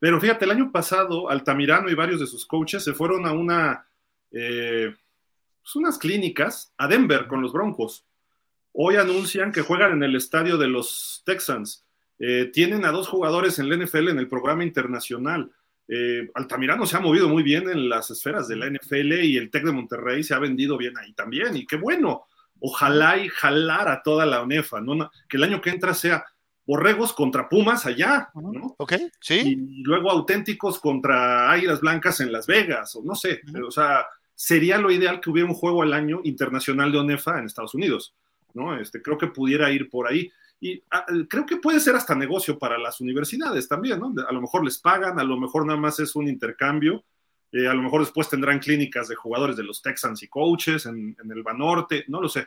[0.00, 3.86] Pero fíjate, el año pasado Altamirano y varios de sus coaches se fueron a una,
[4.32, 4.94] eh,
[5.62, 8.06] pues unas clínicas a Denver con los Broncos.
[8.72, 11.84] Hoy anuncian que juegan en el estadio de los Texans.
[12.18, 15.52] Eh, tienen a dos jugadores en la NFL en el programa internacional.
[15.86, 19.50] Eh, Altamirano se ha movido muy bien en las esferas de la NFL y el
[19.50, 21.56] Tec de Monterrey se ha vendido bien ahí también.
[21.56, 22.26] Y qué bueno.
[22.60, 25.10] Ojalá y jalar a toda la ONEFA, ¿no?
[25.28, 26.24] que el año que entra sea
[26.66, 28.76] borregos contra Pumas allá, ¿no?
[28.78, 29.40] Ok, sí.
[29.44, 34.06] Y luego auténticos contra Águilas Blancas en Las Vegas, o no sé, o sea,
[34.36, 38.14] sería lo ideal que hubiera un juego al año internacional de ONEFA en Estados Unidos,
[38.54, 38.78] ¿no?
[38.78, 40.30] Este, creo que pudiera ir por ahí.
[40.60, 40.82] Y
[41.28, 44.14] creo que puede ser hasta negocio para las universidades también, ¿no?
[44.28, 47.02] A lo mejor les pagan, a lo mejor nada más es un intercambio,
[47.52, 51.16] eh, a lo mejor después tendrán clínicas de jugadores de los Texans y coaches en,
[51.22, 52.46] en el Banorte, no lo sé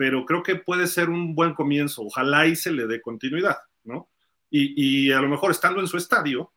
[0.00, 2.00] pero creo que puede ser un buen comienzo.
[2.00, 4.08] Ojalá y se le dé continuidad, ¿no?
[4.48, 6.54] Y, y a lo mejor estando en su estadio,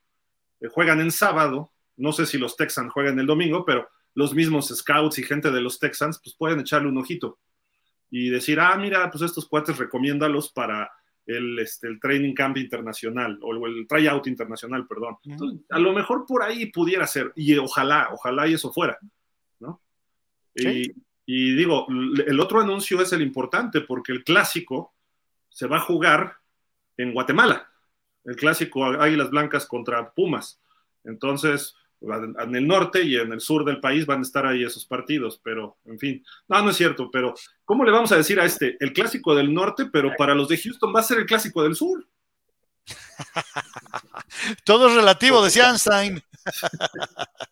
[0.62, 4.70] eh, juegan en sábado, no sé si los Texans juegan el domingo, pero los mismos
[4.70, 7.38] scouts y gente de los Texans, pues pueden echarle un ojito
[8.10, 10.89] y decir, ah, mira, pues estos cuates recomiéndalos para
[11.26, 15.18] el, este, el training camp internacional o el tryout internacional, perdón.
[15.70, 18.98] a lo mejor por ahí pudiera ser, y ojalá, ojalá y eso fuera,
[19.60, 19.82] ¿no?
[20.56, 20.92] Y,
[21.26, 24.94] y, digo, el otro anuncio es el importante porque el clásico
[25.50, 26.38] se va a jugar
[26.98, 27.70] en Guatemala,
[28.26, 30.62] el clásico Águilas Blancas contra Pumas.
[31.04, 34.86] Entonces, en el norte y en el sur del país van a estar ahí esos
[34.86, 37.34] partidos, pero en fin, no, no es cierto, pero
[37.64, 38.76] ¿cómo le vamos a decir a este?
[38.80, 41.76] El clásico del norte, pero para los de Houston va a ser el clásico del
[41.76, 42.06] sur.
[44.66, 46.22] Todo es relativo, decía Einstein.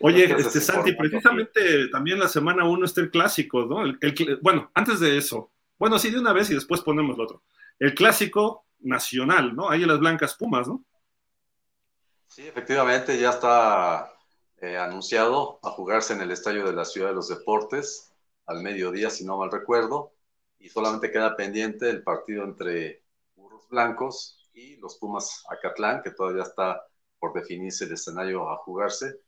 [0.00, 3.82] Oye, este Santi, precisamente también la semana uno está el clásico, ¿no?
[4.40, 7.42] bueno, antes de eso, bueno, sí, de una vez y después ponemos el otro.
[7.78, 9.68] El clásico nacional, ¿no?
[9.70, 10.84] Ahí en las blancas Pumas, ¿no?
[12.38, 14.14] Sí, efectivamente, ya está
[14.58, 18.12] eh, anunciado a jugarse en el Estadio de la Ciudad de los Deportes
[18.46, 20.12] al mediodía, si no mal recuerdo,
[20.60, 23.02] y solamente queda pendiente el partido entre
[23.34, 26.86] Burros Blancos y los Pumas Acatlán, que todavía está
[27.18, 29.18] por definirse el escenario a jugarse.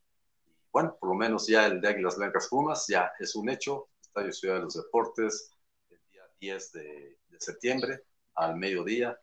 [0.70, 4.32] Bueno, por lo menos ya el de Águilas Blancas Pumas ya es un hecho, Estadio
[4.32, 5.50] Ciudad de los Deportes,
[5.88, 8.04] el día 10 de, de septiembre
[8.36, 9.18] al mediodía,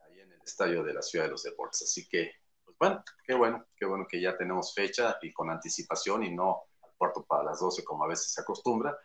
[0.00, 1.80] ahí en el Estadio de la Ciudad de los Deportes.
[1.80, 2.39] Así que
[2.80, 6.90] bueno, qué bueno, qué bueno que ya tenemos fecha y con anticipación y no al
[6.96, 8.96] cuarto para las 12 como a veces se acostumbra.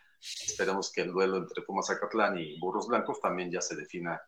[0.48, 4.20] Esperemos que el duelo entre Pumas Zacatlán y Burros Blancos también ya se defina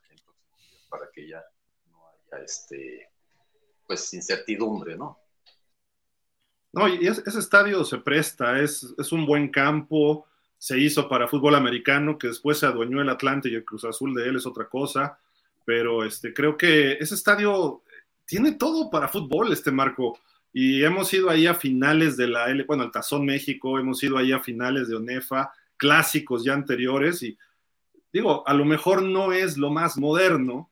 [0.89, 1.41] para que ya
[1.89, 3.09] no haya este,
[3.87, 5.17] pues incertidumbre, ¿no?
[6.73, 10.27] No, y ese estadio se presta, es, es un buen campo,
[10.57, 14.13] se hizo para fútbol americano, que después se adueñó el Atlante y el Cruz Azul
[14.13, 15.17] de él es otra cosa,
[15.65, 17.83] pero este, creo que ese estadio
[18.27, 20.19] tiene todo para fútbol este Marco.
[20.53, 24.17] Y hemos ido ahí a finales de la L, bueno, el Tazón México, hemos ido
[24.17, 27.23] ahí a finales de ONEFA, clásicos ya anteriores.
[27.23, 27.37] Y
[28.11, 30.69] digo, a lo mejor no es lo más moderno,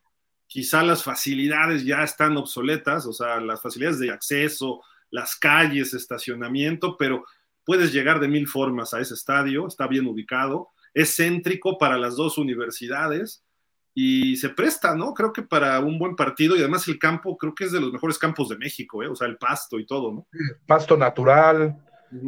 [0.47, 6.97] quizá las facilidades ya están obsoletas, o sea, las facilidades de acceso, las calles, estacionamiento,
[6.97, 7.25] pero
[7.63, 12.15] puedes llegar de mil formas a ese estadio, está bien ubicado, es céntrico para las
[12.15, 13.44] dos universidades
[13.97, 15.13] y se presta, ¿no?
[15.13, 17.93] Creo que para un buen partido y además el campo creo que es de los
[17.93, 19.07] mejores campos de México, ¿eh?
[19.07, 20.27] O sea, el pasto y todo, ¿no?
[20.67, 21.77] Pasto natural,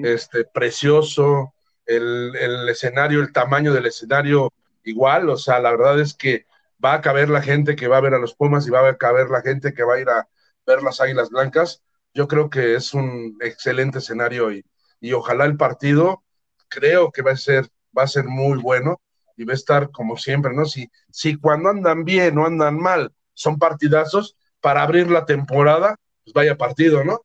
[0.01, 1.53] este, precioso,
[1.85, 4.53] el, el, escenario, el tamaño del escenario
[4.85, 6.45] igual, o sea, la verdad es que
[6.83, 8.97] va a caber la gente que va a ver a los Pumas y va a
[8.97, 10.25] caber la gente que va a ir a
[10.65, 11.83] ver las Águilas Blancas.
[12.13, 14.63] Yo creo que es un excelente escenario y,
[15.01, 16.23] y ojalá el partido,
[16.69, 19.01] creo que va a ser, va a ser muy bueno
[19.37, 20.65] y va a estar como siempre, ¿no?
[20.65, 26.33] Si, si cuando andan bien o andan mal son partidazos, para abrir la temporada, pues
[26.33, 27.21] vaya partido, ¿no?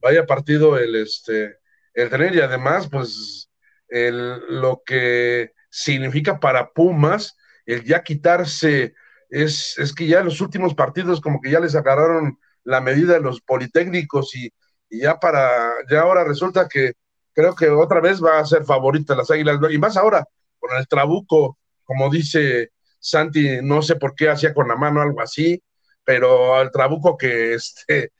[0.00, 1.58] Vaya partido el, este,
[1.94, 3.50] el tener y además, pues,
[3.88, 7.36] el, lo que significa para Pumas,
[7.66, 8.94] el ya quitarse,
[9.28, 13.14] es, es que ya en los últimos partidos como que ya les agarraron la medida
[13.14, 14.52] de los politécnicos y,
[14.88, 16.94] y ya para, ya ahora resulta que
[17.32, 20.24] creo que otra vez va a ser favorita las Águilas, y más ahora,
[20.66, 25.20] con el trabuco, como dice Santi, no sé por qué hacía con la mano algo
[25.20, 25.62] así,
[26.04, 28.12] pero al trabuco que, este,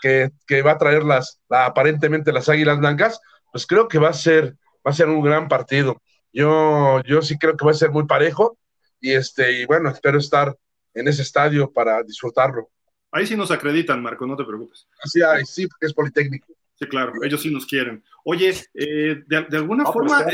[0.00, 3.20] que, va a traer las, aparentemente las águilas blancas,
[3.52, 6.00] pues creo que va a ser, va a ser un gran partido.
[6.32, 8.58] Yo, yo sí creo que va a ser muy parejo
[9.00, 10.54] y este, y bueno, espero estar
[10.94, 12.68] en ese estadio para disfrutarlo.
[13.10, 14.86] Ahí sí nos acreditan, Marco, no te preocupes.
[15.02, 16.52] Así, sí, porque es Politécnico.
[16.74, 18.04] Sí, claro, ellos sí nos quieren.
[18.24, 20.24] Oye, eh, de, alguna forma,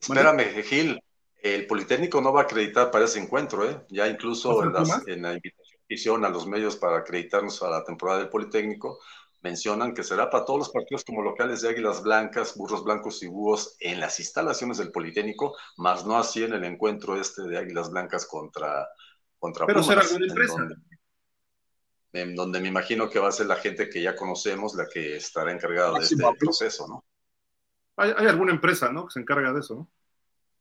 [0.00, 1.00] Espérame, Gil,
[1.42, 3.84] el Politécnico no va a acreditar para ese encuentro, ¿eh?
[3.88, 8.20] Ya incluso en, la invitación que hicieron a los medios para acreditarnos a la temporada
[8.20, 8.98] del Politécnico,
[9.42, 13.28] mencionan que será para todos los partidos como locales de Águilas Blancas, Burros Blancos y
[13.28, 17.90] Búhos en las instalaciones del Politécnico, más no así en el encuentro este de Águilas
[17.90, 18.88] Blancas contra,
[19.38, 20.66] contra Pero será alguna empresa.
[22.12, 25.16] En donde, me imagino que va a ser la gente que ya conocemos la que
[25.16, 27.04] estará encargada de este proceso, ¿no?
[27.98, 29.06] Hay, alguna empresa, ¿no?
[29.06, 29.90] Que se encarga de eso, ¿no?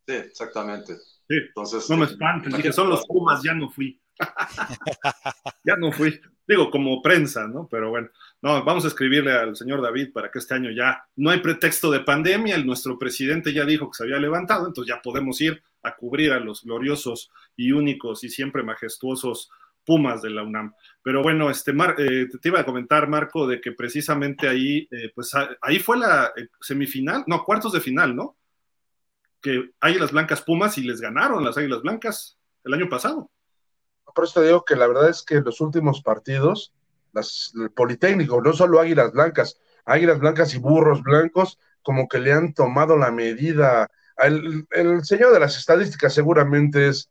[0.07, 0.95] Sí, exactamente.
[0.95, 1.35] Sí.
[1.47, 3.99] Entonces, no me espantes, dije, son los Pumas, ya no fui.
[5.63, 6.19] ya no fui.
[6.47, 7.67] Digo, como prensa, ¿no?
[7.69, 8.09] Pero bueno,
[8.41, 11.91] no, vamos a escribirle al señor David para que este año ya no hay pretexto
[11.91, 15.61] de pandemia, el, nuestro presidente ya dijo que se había levantado, entonces ya podemos ir
[15.83, 19.51] a cubrir a los gloriosos y únicos y siempre majestuosos
[19.87, 20.73] Pumas de la UNAM.
[21.01, 25.31] Pero bueno, este eh, te iba a comentar, Marco, de que precisamente ahí, eh, pues
[25.61, 28.35] ahí fue la eh, semifinal, no, cuartos de final, ¿no?
[29.41, 33.31] Que Águilas Blancas Pumas y les ganaron las Águilas Blancas el año pasado.
[34.13, 36.73] Por eso te digo que la verdad es que los últimos partidos,
[37.13, 42.33] las, el Politécnico, no solo Águilas Blancas, Águilas Blancas y Burros Blancos, como que le
[42.33, 43.89] han tomado la medida.
[44.17, 47.09] El, el señor de las estadísticas seguramente es,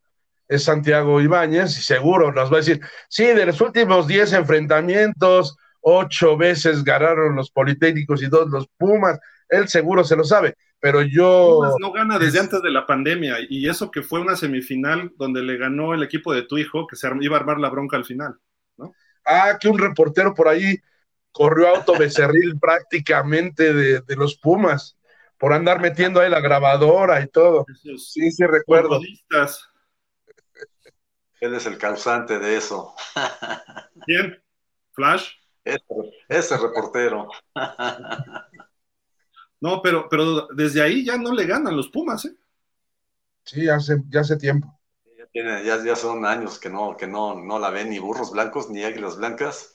[0.48, 5.56] es Santiago Ibáñez y seguro nos va a decir, sí, de los últimos 10 enfrentamientos,
[5.80, 9.18] ocho veces ganaron los Politécnicos y dos los Pumas,
[9.48, 11.58] él seguro se lo sabe, pero yo...
[11.60, 15.42] Pumas no gana desde antes de la pandemia y eso que fue una semifinal donde
[15.42, 18.04] le ganó el equipo de tu hijo, que se iba a armar la bronca al
[18.04, 18.36] final,
[18.76, 18.92] ¿no?
[19.24, 20.78] Ah, que un reportero por ahí
[21.32, 24.96] corrió auto becerril prácticamente de, de, los Pumas
[25.38, 27.66] por andar metiendo ahí la grabadora y todo.
[27.98, 29.00] sí, sí, recuerdo.
[31.40, 32.94] Él es el causante de eso.
[34.06, 34.42] ¿Quién?
[34.92, 35.30] ¿Flash?
[35.64, 35.84] Ese,
[36.28, 37.28] ese reportero.
[39.60, 42.36] No, pero, pero desde ahí ya no le ganan los Pumas, ¿eh?
[43.44, 44.78] Sí, hace, ya hace tiempo.
[45.18, 48.32] Ya, tiene, ya, ya son años que no, que no, no la ven ni burros
[48.32, 49.74] blancos ni águilas blancas.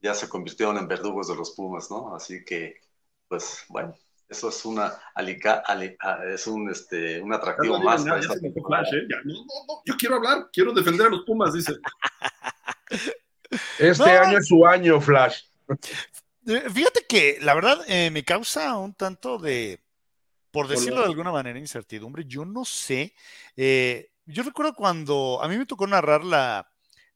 [0.00, 2.14] Ya se convirtieron en verdugos de los Pumas, ¿no?
[2.14, 2.80] Así que,
[3.28, 3.94] pues, bueno,
[4.28, 5.62] eso es una alica,
[6.32, 9.06] es un este un atractivo más para esta flash, ¿eh?
[9.24, 11.74] no, no, no, yo quiero hablar, quiero defender a los Pumas, dice.
[13.78, 15.42] Este año es su año, Flash.
[16.46, 19.80] Eh, fíjate que la verdad eh, me causa un tanto de,
[20.50, 22.24] por decirlo de alguna manera, incertidumbre.
[22.26, 23.14] Yo no sé.
[23.56, 26.68] Eh, yo recuerdo cuando a mí me tocó narrar la,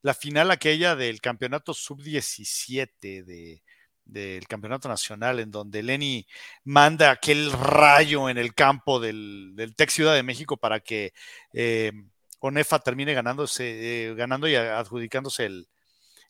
[0.02, 3.62] la final aquella del campeonato sub-17 de,
[4.10, 6.26] del campeonato nacional, en donde Lenny
[6.64, 11.12] manda aquel rayo en el campo del, del Tec Ciudad de México para que
[11.52, 11.92] eh,
[12.40, 15.68] Onefa termine ganándose, eh, ganando y adjudicándose el,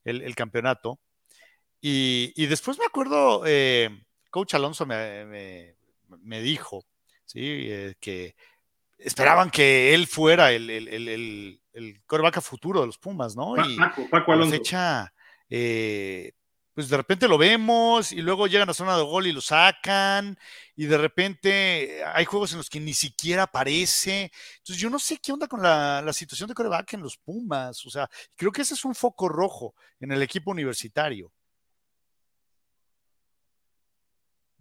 [0.04, 0.98] el, el campeonato.
[1.80, 3.88] Y, y, después me acuerdo, eh,
[4.28, 5.76] Coach Alonso me, me,
[6.22, 6.84] me dijo
[7.30, 7.40] ¿sí?
[7.42, 8.34] Eh, que
[8.98, 10.88] esperaban que él fuera el, el,
[11.72, 12.00] el,
[12.42, 13.56] futuro de los Pumas, ¿no?
[13.64, 14.50] Y Paco, Paco Alonso.
[14.52, 15.14] la fecha,
[15.48, 16.32] eh,
[16.74, 20.38] pues de repente lo vemos y luego llegan a zona de gol y lo sacan
[20.76, 24.30] y de repente hay juegos en los que ni siquiera aparece.
[24.58, 27.84] Entonces yo no sé qué onda con la, la situación de coreback en los Pumas.
[27.86, 31.32] O sea, creo que ese es un foco rojo en el equipo universitario.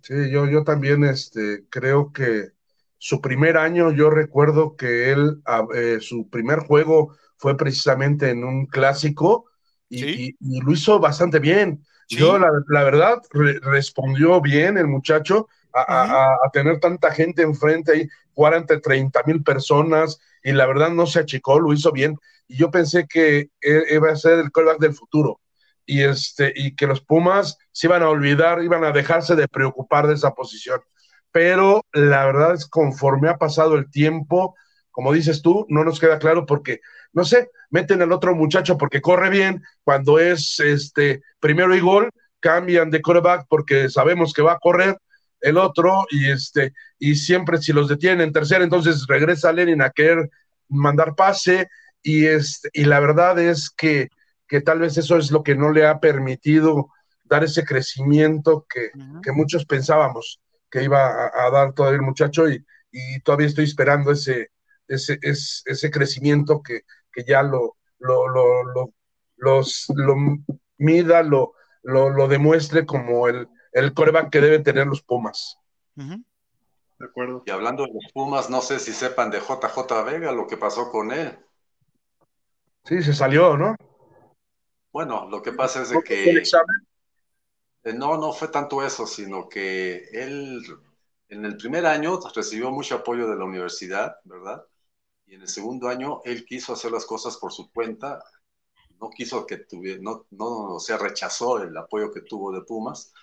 [0.02, 2.52] Sí, yo, yo también este, creo que
[2.98, 5.42] su primer año, yo recuerdo que él,
[5.76, 9.46] eh, su primer juego fue precisamente en un clásico
[9.90, 10.26] y, ¿Sí?
[10.30, 11.86] y, y lo hizo bastante bien.
[12.10, 12.18] ¿Sí?
[12.18, 16.12] Yo, la, la verdad, re respondió bien el muchacho a, -huh.
[16.12, 20.90] a, a, tener tanta gente enfrente ahí, jugar ante 30 mil personas, y la verdad
[20.90, 22.18] no se achicó, lo hizo bien.
[22.48, 25.40] Y yo pensé que iba a ser el callback del futuro.
[25.86, 30.08] Y, este, y que los Pumas se iban a olvidar, iban a dejarse de preocupar
[30.08, 30.82] de esa posición.
[31.32, 34.56] Pero la verdad es conforme ha pasado el tiempo,
[34.92, 36.82] como dices tú, no nos queda claro porque,
[37.14, 42.10] no sé, meten al otro muchacho porque corre bien, cuando es este primero y gol,
[42.40, 44.98] cambian de quarterback porque sabemos que va a correr
[45.42, 49.90] el otro y este y siempre si los detienen en tercera, entonces regresa Lenin a
[49.90, 50.30] querer
[50.68, 51.68] mandar pase
[52.02, 54.10] y este y la verdad es que,
[54.48, 56.90] que tal vez eso es lo que no le ha permitido
[57.24, 59.22] dar ese crecimiento que, uh -huh.
[59.22, 63.66] que muchos pensábamos que iba a, a, dar todavía el muchacho y, y todavía estoy
[63.66, 64.52] esperando ese,
[64.90, 66.82] ese, ese, ese crecimiento que,
[67.12, 68.94] que ya lo, lo, lo, lo,
[69.38, 70.16] los, lo
[70.78, 75.58] mida, lo, lo, lo demuestre como el, el coreback que deben tener los Pumas.
[75.96, 76.26] Uh -huh.
[77.00, 77.44] De acuerdo.
[77.46, 80.92] Y hablando de los Pumas, no sé si sepan de JJ Vega lo que pasó
[80.92, 81.38] con él.
[82.84, 83.76] Sí, se salió, ¿no?
[84.92, 86.30] Bueno, lo que pasa es de que...
[86.30, 86.88] El examen?
[87.84, 90.62] Eh, no, no fue tanto eso, sino que él
[91.30, 94.66] en el primer año recibió mucho apoyo de la universidad, ¿verdad?
[95.30, 98.24] Y en el segundo año él quiso hacer las cosas por su cuenta,
[99.00, 103.14] no quiso que tuviera, no, no, o sea, rechazó el apoyo que tuvo de Pumas,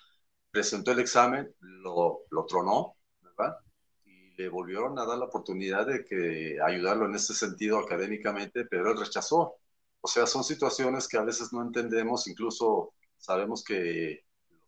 [0.53, 3.59] presentó el examen, lo, lo tronó, ¿verdad?
[4.05, 8.93] Y le volvieron a dar la oportunidad de que ayudarlo en ese sentido académicamente, pero
[8.93, 9.57] él rechazó.
[10.01, 14.25] O sea, son situaciones que a veces no entendemos, incluso sabemos que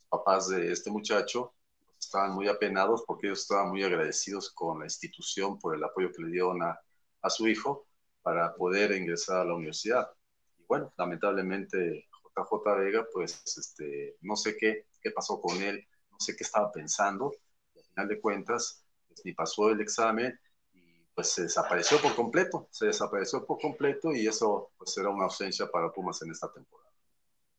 [0.09, 1.55] papás de este muchacho
[2.01, 6.23] estaban muy apenados porque ellos estaban muy agradecidos con la institución por el apoyo que
[6.23, 6.81] le dieron a,
[7.29, 7.87] a su hijo
[8.23, 10.11] para poder ingresar a la universidad.
[10.59, 16.19] Y bueno, lamentablemente JJ Vega, pues este, no sé qué, qué pasó con él, no
[16.19, 17.33] sé qué estaba pensando,
[17.75, 20.39] y al final de cuentas, pues, ni pasó el examen
[20.73, 25.25] y pues se desapareció por completo, se desapareció por completo y eso pues era una
[25.25, 26.91] ausencia para Pumas en esta temporada.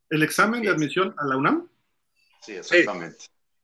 [0.10, 1.70] ¿El examen de admisión a la UNAM?
[2.42, 3.20] Sí, exactamente.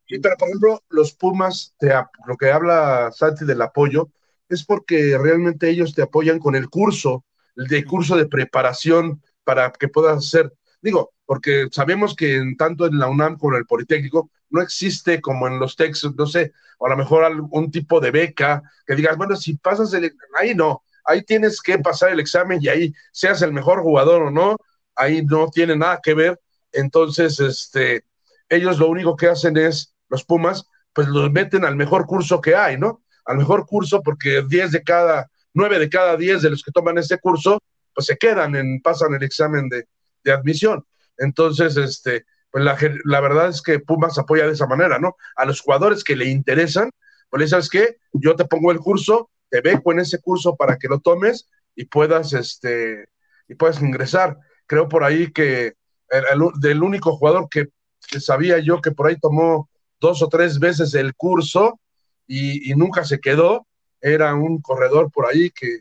[0.07, 0.19] Sí.
[0.19, 1.91] Pero, por ejemplo, los Pumas, te,
[2.27, 4.09] lo que habla Santi del apoyo,
[4.49, 7.25] es porque realmente ellos te apoyan con el curso,
[7.55, 12.99] el curso de preparación para que puedas hacer, digo, porque sabemos que en, tanto en
[12.99, 16.85] la UNAM como en el Politécnico, no existe como en los textos, no sé, o
[16.85, 20.83] a lo mejor algún tipo de beca que digas, bueno, si pasas el, ahí no,
[21.05, 24.57] ahí tienes que pasar el examen y ahí seas el mejor jugador o no,
[24.95, 26.39] ahí no tiene nada que ver.
[26.71, 28.05] Entonces, este,
[28.49, 32.55] ellos lo único que hacen es, los Pumas, pues los meten al mejor curso que
[32.55, 33.01] hay, ¿no?
[33.25, 36.97] Al mejor curso porque 10 de cada, 9 de cada 10 de los que toman
[36.97, 37.61] ese curso,
[37.93, 39.85] pues se quedan en, pasan el examen de,
[40.31, 40.83] admisión.
[41.17, 45.15] Entonces, este, pues la, la, verdad es que Pumas apoya de esa manera, ¿no?
[45.35, 46.89] A los jugadores que le interesan,
[47.29, 50.87] pues sabes qué, yo te pongo el curso, te beco en ese curso para que
[50.87, 53.05] lo tomes y puedas, este,
[53.47, 54.37] y puedas ingresar.
[54.65, 55.73] Creo por ahí que
[56.09, 57.67] el, del único jugador que,
[58.07, 59.69] que, sabía yo que por ahí tomó
[59.99, 61.79] dos o tres veces el curso
[62.27, 63.67] y, y nunca se quedó,
[64.01, 65.79] era un corredor por ahí que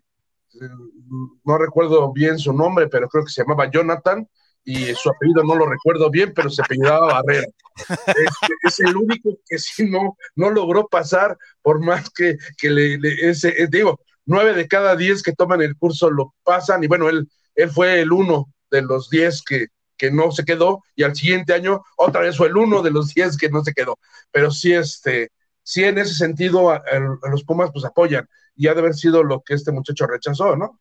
[1.44, 4.26] no recuerdo bien su nombre, pero creo que se llamaba Jonathan,
[4.64, 7.46] y su apellido no lo recuerdo bien, pero se apellidaba Barrera.
[8.06, 12.98] Este, es el único que sí no, no logró pasar, por más que, que le,
[13.28, 17.08] ese, eh, digo, nueve de cada diez que toman el curso lo pasan, y bueno,
[17.08, 19.66] él, él fue el uno de los diez que,
[19.96, 23.12] que no se quedó, y al siguiente año otra vez fue el uno de los
[23.12, 23.98] diez que no se quedó.
[24.30, 25.30] Pero sí, este,
[25.64, 29.24] sí en ese sentido, a, a los Pumas pues apoyan, y ha de haber sido
[29.24, 30.80] lo que este muchacho rechazó, ¿no?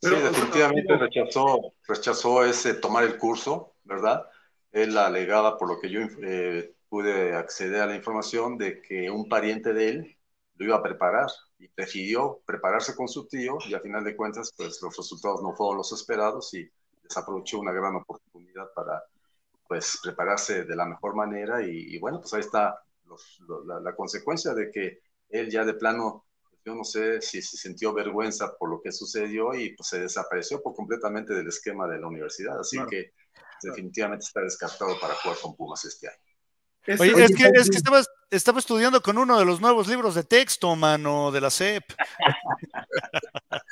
[0.00, 4.26] sí, definitivamente rechazó, rechazó ese tomar el curso, ¿verdad?
[4.72, 9.28] Él alegaba, por lo que yo eh, pude acceder a la información, de que un
[9.28, 10.16] pariente de él
[10.56, 11.28] lo iba a preparar
[11.58, 15.54] y prefirió prepararse con su tío y a final de cuentas, pues los resultados no
[15.54, 16.68] fueron los esperados y
[17.02, 19.02] desaprovechó una gran oportunidad para,
[19.68, 22.82] pues, prepararse de la mejor manera y, y bueno, pues ahí está
[23.46, 26.26] los, la, la consecuencia de que él ya de plano
[26.64, 30.62] yo no sé si se sintió vergüenza por lo que sucedió y pues se desapareció
[30.62, 32.58] por completamente del esquema de la universidad.
[32.60, 33.12] Así que
[33.62, 36.98] definitivamente está descartado para jugar con Pumas este año.
[36.98, 40.24] Oye, es, que, es que estaba, estaba, estudiando con uno de los nuevos libros de
[40.24, 41.84] texto, mano, de la CEP.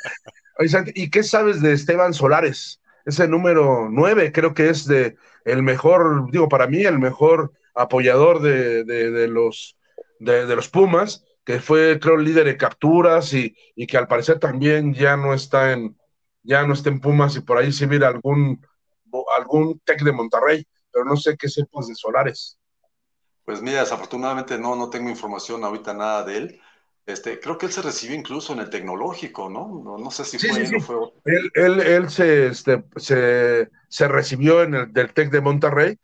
[0.58, 2.80] Oye, ¿y qué sabes de Esteban Solares?
[3.08, 8.42] Ese número nueve, creo que es de el mejor, digo, para mí, el mejor apoyador
[8.42, 9.78] de, de, los,
[10.18, 14.92] de los Pumas que fue, creo, líder de capturas y, y, que al parecer también
[14.92, 15.98] ya no está en,
[16.42, 18.60] ya no está en Pumas y por ahí sí mira algún,
[19.38, 22.58] algún tech de Monterrey, pero no sé qué sepas de Solares.
[23.46, 26.60] Pues mira, desafortunadamente no, no tengo información ahorita nada de él.
[27.08, 29.80] Este, creo que él se recibió incluso en el tecnológico, ¿no?
[29.82, 30.74] No, no sé si sí, fue sí, él sí.
[30.76, 35.40] o fue Él, él, él se, este, se, se, recibió en el del TEC de
[35.40, 35.98] Monterrey.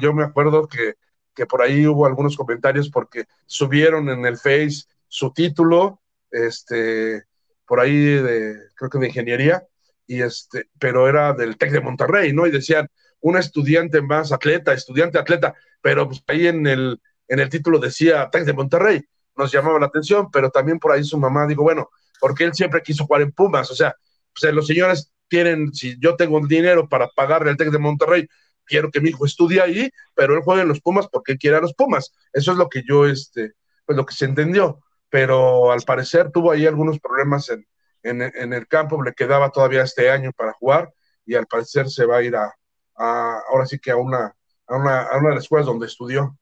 [0.00, 0.94] Yo me acuerdo que
[1.36, 7.24] que por ahí hubo algunos comentarios porque subieron en el Face su título, este,
[7.66, 9.62] por ahí de, creo que de ingeniería,
[10.06, 12.46] y este, pero era del TEC de Monterrey, ¿no?
[12.46, 12.88] Y decían,
[13.20, 18.30] un estudiante más atleta, estudiante atleta, pero pues ahí en el, en el título decía
[18.30, 19.04] TEC de Monterrey,
[19.36, 22.82] nos llamaba la atención, pero también por ahí su mamá digo, bueno, porque él siempre
[22.82, 23.94] quiso jugar en Pumas, o sea,
[24.38, 28.28] pues los señores tienen, si yo tengo el dinero para pagarle al TEC de Monterrey,
[28.64, 31.56] quiero que mi hijo estudie ahí, pero él juega en los Pumas porque él quiere
[31.56, 32.12] a los Pumas.
[32.32, 33.52] Eso es lo que yo, este,
[33.84, 34.80] pues lo que se entendió.
[35.08, 37.66] Pero al parecer tuvo ahí algunos problemas en,
[38.02, 40.92] en, en el campo, le quedaba todavía este año para jugar
[41.24, 42.52] y al parecer se va a ir a,
[42.96, 44.34] a ahora sí que a una,
[44.66, 46.36] a una, a una de las escuelas donde estudió.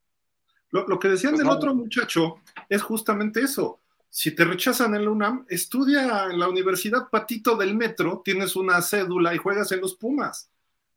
[0.70, 1.54] Lo, lo que decían Pues del no.
[1.54, 2.36] otro muchacho
[2.68, 3.80] es justamente eso.
[4.10, 8.80] Si te rechazan en la UNAM, estudia en la Universidad Patito del Metro, tienes una
[8.80, 10.50] cédula y juegas en los Pumas.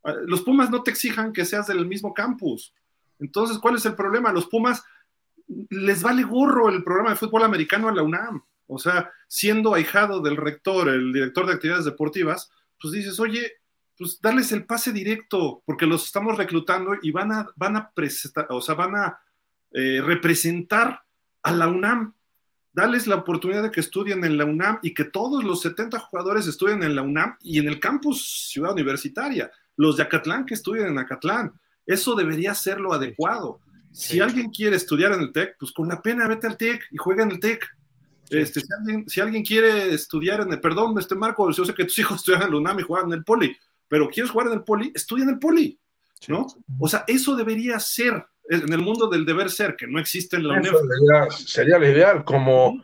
[0.04, 2.74] Eh, Los Pumas no te exijan que seas del mismo campus.
[3.20, 4.32] Entonces, ¿cuál es el problema?
[4.32, 4.84] Los Pumas
[5.70, 8.44] les vale gorro el programa de fútbol americano a la UNAM.
[8.68, 13.54] O sea, siendo ahijado del rector, el director de actividades deportivas, pues dices, oye,
[13.98, 18.46] pues darles el pase directo, porque los estamos reclutando y van a, van a presentar,
[18.50, 19.20] o sea, van a
[19.72, 21.02] eh, representar
[21.48, 22.14] a la UNAM.
[22.74, 26.46] Dales la oportunidad de que estudien en la UNAM y que todos los 70 jugadores
[26.46, 29.50] estudien en la UNAM y en el campus Ciudad Universitaria.
[29.78, 31.54] Los de Acatlán que estudien en Acatlán.
[31.86, 33.62] Eso debería ser lo adecuado.
[33.92, 34.20] Si Sí.
[34.20, 37.24] alguien quiere estudiar en el TEC, pues con la pena vete al TEC y juega
[37.24, 37.66] en el TEC.
[38.30, 41.86] Este, si, alguien, si alguien quiere estudiar en el, perdón, este Marco, yo sé que
[41.86, 43.56] tus hijos estudian en la UNAM y juegan en el Poli,
[43.88, 45.80] pero quieres jugar en el Poli, estudia en el Poli,
[46.28, 46.46] ¿no?
[46.78, 50.48] O sea, eso debería ser en el mundo del deber ser, que no existe en
[50.48, 50.98] la Eso UNEF.
[50.98, 52.84] sería, sería lo ideal, como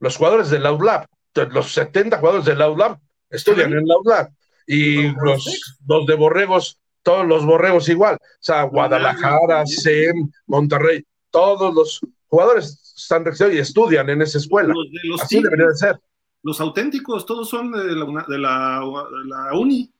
[0.00, 1.06] los jugadores del Outlab,
[1.50, 2.98] los 70 jugadores del Outlab
[3.30, 4.30] estudian en el Outlab
[4.66, 11.74] y los los, de Borregos, todos los Borregos igual, o sea, Guadalajara, SEM, Monterrey, todos
[11.74, 14.72] los jugadores están y estudian en esa escuela.
[14.74, 16.00] Los de los Así debería de ser.
[16.42, 19.92] los auténticos, todos son de la, una- de la, de la uni.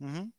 [0.00, 0.30] Ujú.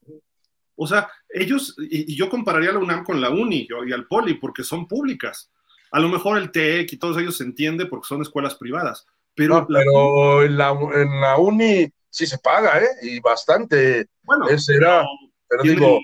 [0.84, 4.34] O sea, ellos, y, yo compararía a la UNAM con la UNI y al POLI,
[4.34, 5.52] porque son públicas.
[5.92, 9.06] A lo mejor el TEC y todos ellos se entiende porque son escuelas privadas.
[9.36, 12.88] Pero, pero en, la, en la UNI sí se paga, ¿eh?
[13.04, 14.08] Y bastante.
[14.24, 15.06] Bueno, Ese era,
[15.48, 16.00] pero digo,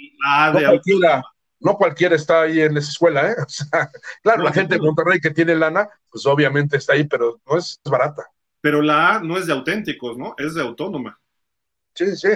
[0.54, 1.24] no cualquiera,
[1.60, 3.36] no cualquiera está ahí en esa escuela, ¿eh?
[3.48, 3.90] O sea,
[4.22, 7.82] claro, la gente de Monterrey que tiene lana, pues obviamente está ahí, pero no es
[7.84, 8.28] barata.
[8.62, 10.36] Pero la A no es de auténticos, ¿no?
[10.38, 11.20] Es de autónoma.
[11.96, 12.30] Sí, sí.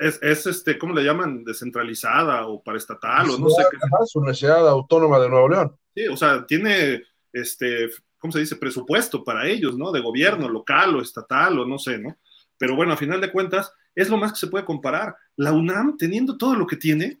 [0.00, 1.44] Es, es, este, ¿cómo le llaman?
[1.44, 3.78] Descentralizada o paraestatal o no sé qué.
[4.02, 5.76] Es Universidad Autónoma de Nuevo León.
[5.94, 8.56] Sí, o sea, tiene, este, ¿cómo se dice?
[8.56, 9.90] Presupuesto para ellos, ¿no?
[9.90, 12.16] De gobierno local o estatal o no sé, ¿no?
[12.58, 15.16] Pero bueno, a final de cuentas, es lo más que se puede comparar.
[15.36, 17.20] La UNAM, teniendo todo lo que tiene,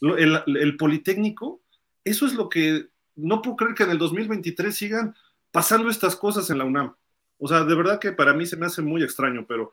[0.00, 1.62] el, el Politécnico,
[2.04, 5.14] eso es lo que no puedo creer que en el 2023 sigan
[5.50, 6.94] pasando estas cosas en la UNAM.
[7.38, 9.72] O sea, de verdad que para mí se me hace muy extraño, pero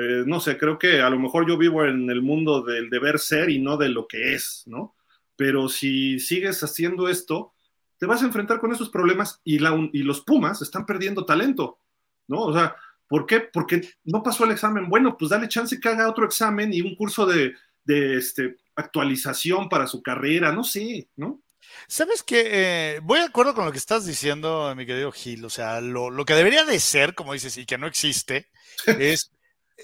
[0.00, 3.18] eh, no sé, creo que a lo mejor yo vivo en el mundo del deber
[3.18, 4.94] ser y no de lo que es, ¿no?
[5.34, 7.52] Pero si sigues haciendo esto,
[7.98, 11.80] te vas a enfrentar con esos problemas y, la, y los Pumas están perdiendo talento,
[12.28, 12.42] ¿no?
[12.42, 12.76] O sea,
[13.08, 13.40] ¿por qué?
[13.40, 14.88] Porque no pasó el examen.
[14.88, 19.88] Bueno, pues dale chance que haga otro examen y un curso de, este, actualización para
[19.88, 21.42] su carrera, no sé, ¿no?
[21.88, 25.44] Sabes que eh, voy de acuerdo con lo que estás diciendo, mi querido Gil.
[25.44, 28.46] O sea, lo, lo que debería de ser, como dices, y que no existe,
[28.86, 29.32] es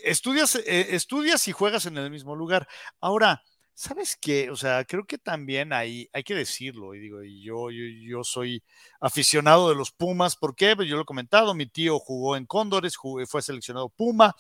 [0.03, 2.67] estudias, eh, estudias y juegas en el mismo lugar.
[3.01, 3.43] Ahora,
[3.75, 4.51] ¿sabes qué?
[4.51, 8.63] O sea, creo que también hay, hay que decirlo, y digo, y yo, yo, soy
[9.01, 10.77] aficionado de los Pumas, ¿por qué?
[10.77, 14.35] Pues yo lo he comentado, mi tío jugó en Cóndores, fue seleccionado Puma,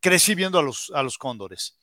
[0.00, 1.78] crecí viendo a los, a los Cóndores.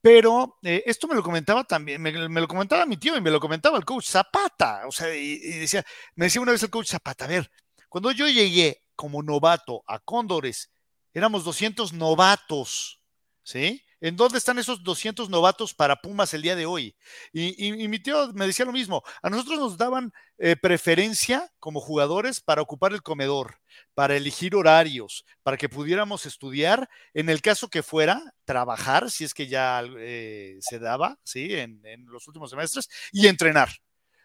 [0.00, 3.40] Pero eh, esto me lo comentaba también, me, lo comentaba mi tío y me lo
[3.40, 4.86] comentaba el coach Zapata.
[4.86, 7.50] O sea, y, decía, me decía una vez el coach Zapata, a ver,
[7.88, 10.70] cuando yo llegué como novato a Cóndores
[11.14, 13.00] éramos 200 novatos,
[13.42, 13.82] ¿sí?
[14.00, 16.94] ¿En dónde están esos 200 novatos para Pumas el día de hoy?
[17.32, 22.40] Y, mi tío me decía lo mismo, a nosotros nos daban eh, preferencia como jugadores
[22.40, 23.58] para ocupar el comedor,
[23.94, 29.34] para elegir horarios, para que pudiéramos estudiar, en el caso que fuera, trabajar, si es
[29.34, 31.54] que ya eh, se daba, ¿sí?
[31.54, 33.70] En, los últimos semestres, y entrenar,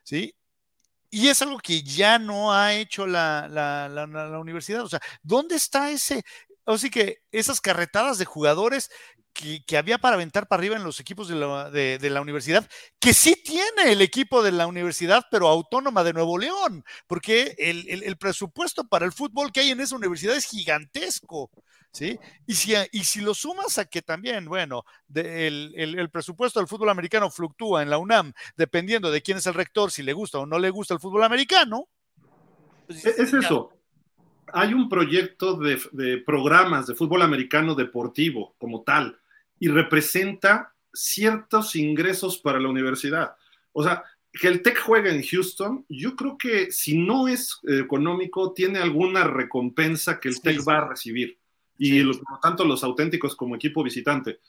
[0.03, 0.35] ¿sí?
[1.09, 4.81] Y es algo que ya no ha hecho la, la, universidad.
[4.81, 6.23] O sea, ¿dónde está ese,
[6.65, 8.89] Así que esas carretadas de jugadores
[9.33, 11.35] que, había para aventar para arriba en los equipos de
[12.09, 16.85] la, universidad, que sí tiene el equipo de la universidad, pero autónoma de Nuevo León,
[17.07, 21.49] porque el, presupuesto para el fútbol que hay en esa universidad es gigantesco.
[21.91, 22.19] ¿Sí?
[22.47, 24.83] Y si, y si lo sumas a que también, bueno,
[25.13, 29.91] el, presupuesto del fútbol americano fluctúa en la UNAM dependiendo de quién es el rector,
[29.91, 31.87] si le gusta o no le gusta el fútbol americano.
[32.87, 33.71] Pues es eso
[34.51, 39.17] hay un proyecto de, programas de fútbol americano deportivo como tal
[39.59, 43.35] y representa ciertos ingresos para la universidad.
[43.71, 47.79] O sea, que el TEC juegue en Houston, yo creo que si no es eh,
[47.79, 51.37] económico, tiene alguna recompensa que el TEC va a recibir.
[51.77, 54.39] Y por lo tanto, los auténticos como equipo visitante.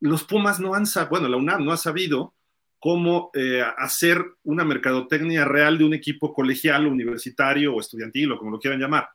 [0.00, 2.34] Los Pumas no han sabido, bueno, la UNAM no ha sabido
[2.78, 8.50] cómo eh, hacer una mercadotecnia real de un equipo colegial, universitario o estudiantil o como
[8.50, 9.10] lo quieran llamar.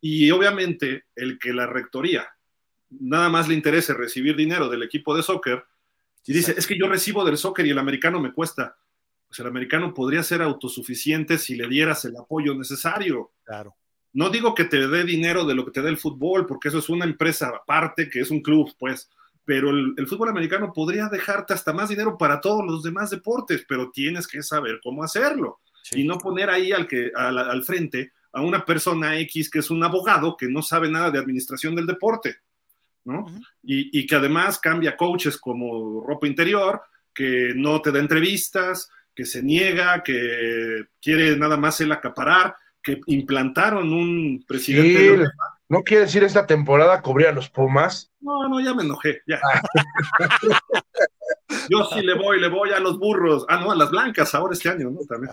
[0.00, 2.28] Y obviamente el que la rectoría
[2.90, 5.64] nada más le interese recibir dinero del equipo de soccer
[6.26, 8.76] y dice, es que yo recibo del soccer y el americano me cuesta.
[9.28, 13.32] Pues el americano podría ser autosuficiente si le dieras el apoyo necesario.
[13.44, 13.76] Claro.
[14.12, 16.78] No digo que te dé dinero de lo que te dé el fútbol, porque eso
[16.78, 19.10] es una empresa aparte, que es un club, pues,
[19.44, 23.90] pero el, fútbol americano podría dejarte hasta más dinero para todos los demás deportes, pero
[23.90, 25.60] tienes que saber cómo hacerlo
[25.92, 29.82] y no poner ahí al, que, al frente a una persona X que es un
[29.82, 32.36] abogado que no sabe nada de administración del deporte,
[33.04, 33.24] ¿no?
[33.62, 36.82] y, que además cambia coaches como ropa interior,
[37.14, 43.00] que no te da entrevistas, que se niega, que quiere nada más el acaparar, que
[43.06, 45.24] implantaron un presidente.
[45.70, 48.12] ¿No quiere decir esta temporada cubrir a los Pumas?
[48.20, 49.40] No, no, ya me enojé, ya.
[51.70, 53.46] Yo sí le voy, le voy a los burros.
[53.48, 55.00] Ah, no, a las blancas ahora este año, ¿no?
[55.08, 55.32] También.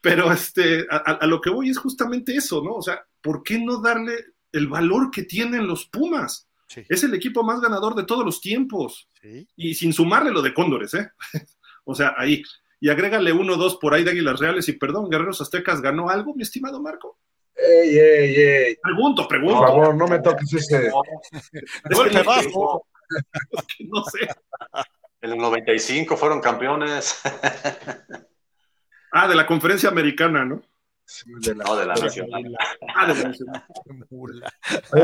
[0.00, 2.74] Pero este, a, lo que voy es justamente eso, ¿no?
[2.74, 4.14] O sea, ¿por qué no darle
[4.52, 6.48] el valor que tienen los Pumas?
[6.88, 9.08] Es el equipo más ganador de todos los tiempos.
[9.56, 11.10] Y sin sumarle lo de Cóndores, ¿eh?
[11.84, 12.42] o sea, ahí.
[12.82, 16.08] Y agrégale uno o dos por ahí de Águilas Reales y perdón, Guerreros Aztecas ganó
[16.08, 17.18] algo, mi estimado Marco.
[17.54, 18.76] Ey, ey, ey.
[18.82, 19.58] Pregunto, pregunto.
[19.58, 20.90] Por favor, no me toques ese.
[22.24, 22.86] Bajo.
[23.80, 24.28] no sé.
[25.20, 27.20] En el 95 fueron campeones.
[29.12, 30.62] Ah, de la conferencia americana, ¿no?
[31.26, 32.56] no, de la nacional.
[32.94, 33.64] Ah, de la nacional.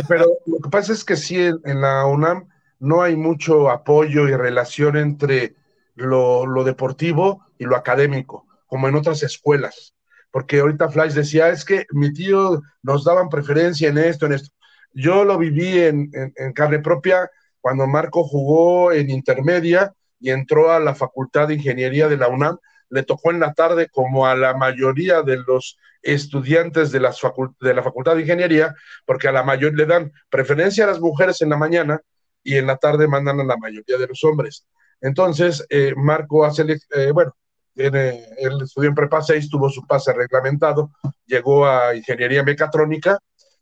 [0.09, 4.37] pero lo que pasa es que sí, en, la UNAM no hay mucho apoyo y
[4.37, 5.57] relación entre
[5.95, 9.95] lo, lo deportivo y lo académico, como en otras escuelas.
[10.31, 14.51] Porque ahorita Flash decía, es que mi tío nos daban preferencia en esto, en esto.
[14.93, 17.31] Yo lo viví en, en, carne propia
[17.61, 22.59] cuando Marco jugó en intermedia y entró a la Facultad de Ingeniería de la UNAM.
[22.89, 27.21] Le tocó en la tarde, como a la mayoría de los estudiantes de, las
[27.61, 31.43] de la Facultad de Ingeniería, porque a la mayor le dan preferencia a las mujeres
[31.43, 32.01] en la mañana
[32.43, 34.67] y en la tarde mandan a la mayoría de los hombres.
[35.01, 36.65] Entonces, eh, Marco hace,
[36.95, 37.35] eh, bueno,
[37.75, 40.93] tiene, él estudió en Prepa 6, tuvo su pase reglamentado,
[41.27, 43.19] llegó a Ingeniería Mecatrónica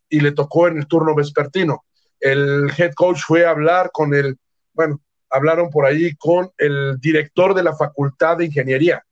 [0.09, 1.85] y le tocó en el turno vespertino.
[2.21, 4.37] El head coach fue a hablar con el,
[4.73, 9.03] bueno, hablaron por ahí con el director de la Facultad de Ingeniería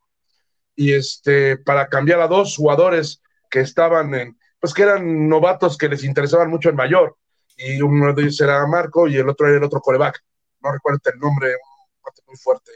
[0.75, 5.89] y este, para cambiar a dos jugadores que estaban en, pues que eran novatos que
[5.89, 7.17] les interesaban mucho en mayor
[7.57, 10.21] y uno de ellos era Marco y el otro era el otro coreback.
[10.61, 12.73] No recuerdo el nombre, un muy fuerte.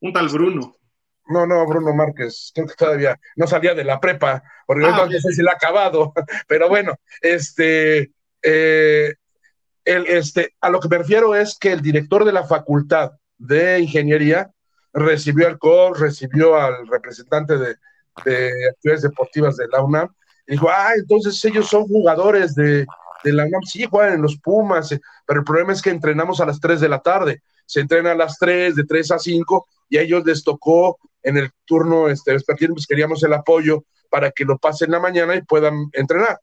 [0.00, 0.76] Un tal Bruno.
[1.28, 5.10] No, no, Bruno Márquez, creo que todavía no salía de la prepa, porque ah, no
[5.10, 6.12] sé si la ha acabado,
[6.46, 8.12] pero bueno, este,
[8.42, 9.14] eh,
[9.84, 13.80] el, este, a lo que me refiero es que el director de la facultad de
[13.80, 14.52] ingeniería
[14.96, 17.76] recibió al coach, recibió al representante de,
[18.24, 20.08] de actividades deportivas de la UNAM,
[20.46, 22.86] y dijo, ah, entonces ellos son jugadores de,
[23.24, 26.46] la UNAM, sí, juegan en los Pumas, eh, pero el problema es que entrenamos a
[26.46, 29.98] las 3 de la tarde, se entrena a las 3, de 3 a 5, y
[29.98, 34.58] a ellos les tocó en el turno este, pues queríamos el apoyo para que lo
[34.58, 36.40] pasen la mañana y puedan entrenar.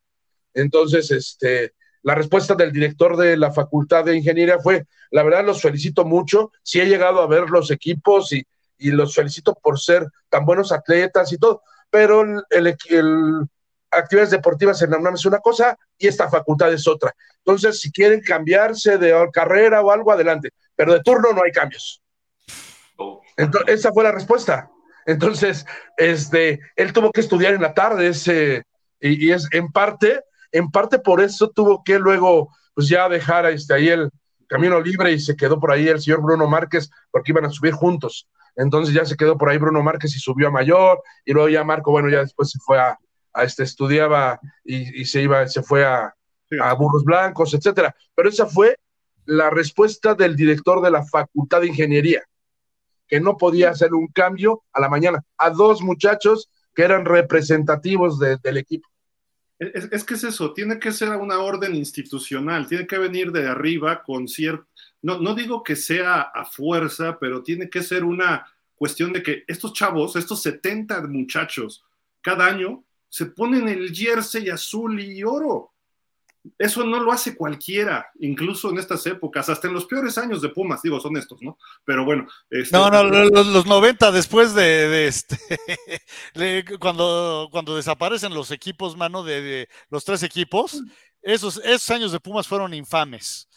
[0.54, 1.74] Entonces, este,
[2.04, 6.52] la respuesta del director de la Facultad de Ingeniería fue, la verdad los felicito mucho,
[6.62, 8.46] sí he llegado a ver los equipos y,
[8.78, 13.48] y los felicito por ser tan buenos atletas y todo, pero el,
[13.92, 17.14] actividades deportivas en la UNAM es una cosa y esta facultad es otra.
[17.38, 22.02] Entonces, si quieren cambiarse de carrera o algo, adelante, pero de turno no hay cambios.
[23.38, 24.70] Entonces, esa fue la respuesta.
[25.06, 25.66] Entonces,
[25.98, 28.12] este, él tuvo que estudiar en la tarde
[29.00, 30.24] y, es en parte,
[30.54, 34.10] en parte por eso tuvo que luego, pues ya dejar este, ahí el
[34.48, 37.74] camino libre y se quedó por ahí el señor Bruno Márquez porque iban a subir
[37.74, 38.30] juntos.
[38.56, 41.64] Entonces ya se quedó por ahí Bruno Márquez y subió a mayor, y luego ya
[41.64, 42.98] Marco, bueno, ya después se fue a,
[43.42, 46.14] este, estudiaba y, se iba, se fue a,
[46.62, 47.96] a Burros Blancos, etcétera.
[48.14, 48.78] Pero esa fue
[49.26, 52.22] la respuesta del director de la Facultad de Ingeniería,
[53.08, 58.20] que no podía hacer un cambio a la mañana, a dos muchachos que eran representativos
[58.20, 58.93] del equipo.
[59.74, 64.04] Es, que es eso, tiene que ser una orden institucional, tiene que venir de arriba
[64.04, 64.68] con cierto,
[65.02, 68.46] no, no digo que sea a fuerza, pero tiene que ser una
[68.76, 71.84] cuestión de que estos chavos, estos 70 muchachos,
[72.22, 75.73] cada año se ponen el jersey azul y oro.
[76.58, 80.50] Eso no lo hace cualquiera, incluso en estas épocas, hasta en los peores años de
[80.50, 81.58] Pumas, digo, son estos, ¿no?
[81.86, 82.28] Pero bueno.
[82.50, 85.38] Este, no, no, los, los 90 después de, este,
[86.80, 90.84] cuando, cuando desaparecen los equipos, mano, de, los tres equipos,
[91.22, 93.48] esos, esos años de Pumas fueron infames.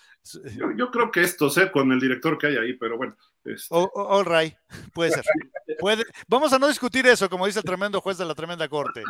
[0.77, 1.71] Yo, creo que estos, ¿eh?
[1.71, 3.17] Con el director que hay ahí, pero bueno.
[3.47, 3.69] Este...
[3.71, 4.55] all right,
[4.93, 5.25] puede ser.
[5.81, 6.05] Puede...
[6.29, 9.03] Vamos a no discutir eso, como dice el tremendo juez de la tremenda corte.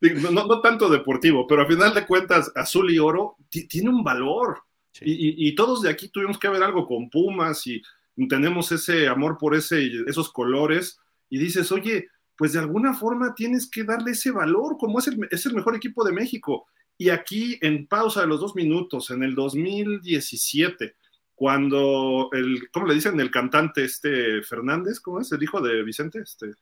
[0.32, 4.62] no, tanto deportivo, pero a final de cuentas, azul y oro tiene un valor.
[5.00, 7.80] Y, todos de aquí tuvimos que ver algo con Pumas y
[8.28, 10.98] tenemos ese amor por ese, esos colores.
[11.30, 15.28] Y dices, oye, pues de alguna forma tienes que darle ese valor, como es el,
[15.30, 16.66] es el mejor equipo de México.
[16.98, 20.96] Y aquí, en pausa de los dos minutos, en el 2017,
[21.40, 23.18] cuando el, ¿cómo le dicen?
[23.18, 25.32] El cantante este Fernández, ¿cómo es?
[25.32, 26.52] El hijo de Vicente, este.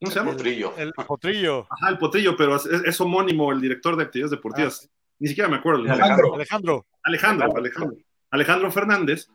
[0.00, 0.30] ¿Cómo se llama?
[0.30, 0.74] El potrillo.
[0.78, 1.66] El potrillo.
[1.68, 4.88] Ajá, el potrillo, pero es, homónimo el director de actividades deportivas.
[4.88, 5.82] Ah, Ni siquiera me acuerdo.
[5.82, 6.34] Alejandro.
[6.34, 6.86] Alejandro.
[7.02, 7.98] Alejandro, Alejandro.
[8.30, 9.28] Alejandro Fernández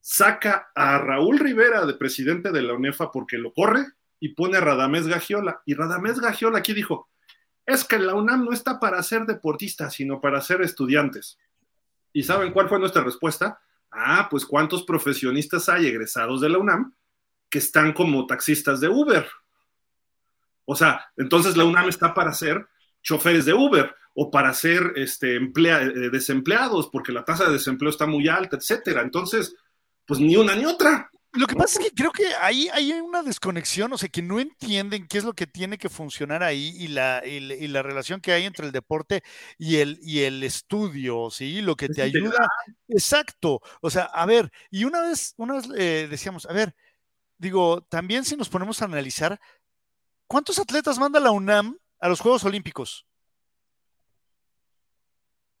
[0.00, 3.84] saca a Raúl Rivera de presidente de la UNEFA porque lo corre
[4.20, 5.60] y pone a Radamés Gagiola.
[5.66, 7.08] Y Radamés Gagiola aquí dijo,
[7.66, 11.36] es que la UNAM no está para ser deportistas, sino para ser estudiantes.
[12.12, 13.60] ¿Y saben cuál fue nuestra respuesta?
[13.90, 16.94] Ah, pues cuántos profesionistas hay egresados de la UNAM
[17.48, 19.26] que están como taxistas de Uber.
[20.64, 22.66] O sea, entonces la UNAM está para ser
[23.02, 28.06] choferes de Uber o para ser este, eh, desempleados, porque la tasa de desempleo está
[28.06, 29.02] muy alta, etcétera.
[29.02, 29.54] Entonces,
[30.06, 31.10] pues ni una ni otra.
[31.34, 34.38] Lo que pasa es que creo que ahí hay una desconexión, o sea, que no
[34.38, 38.32] entienden qué es lo que tiene que funcionar ahí y la, y, la relación que
[38.32, 39.22] hay entre el deporte
[39.56, 41.62] y el, y el estudio, ¿sí?
[41.62, 42.46] Lo que te ayuda.
[42.86, 43.62] Exacto.
[43.80, 46.74] O sea, a ver, y una vez, una vez eh, decíamos, a ver,
[47.38, 49.40] digo, también si nos ponemos a analizar,
[50.26, 53.06] ¿cuántos atletas manda la UNAM a los Juegos Olímpicos?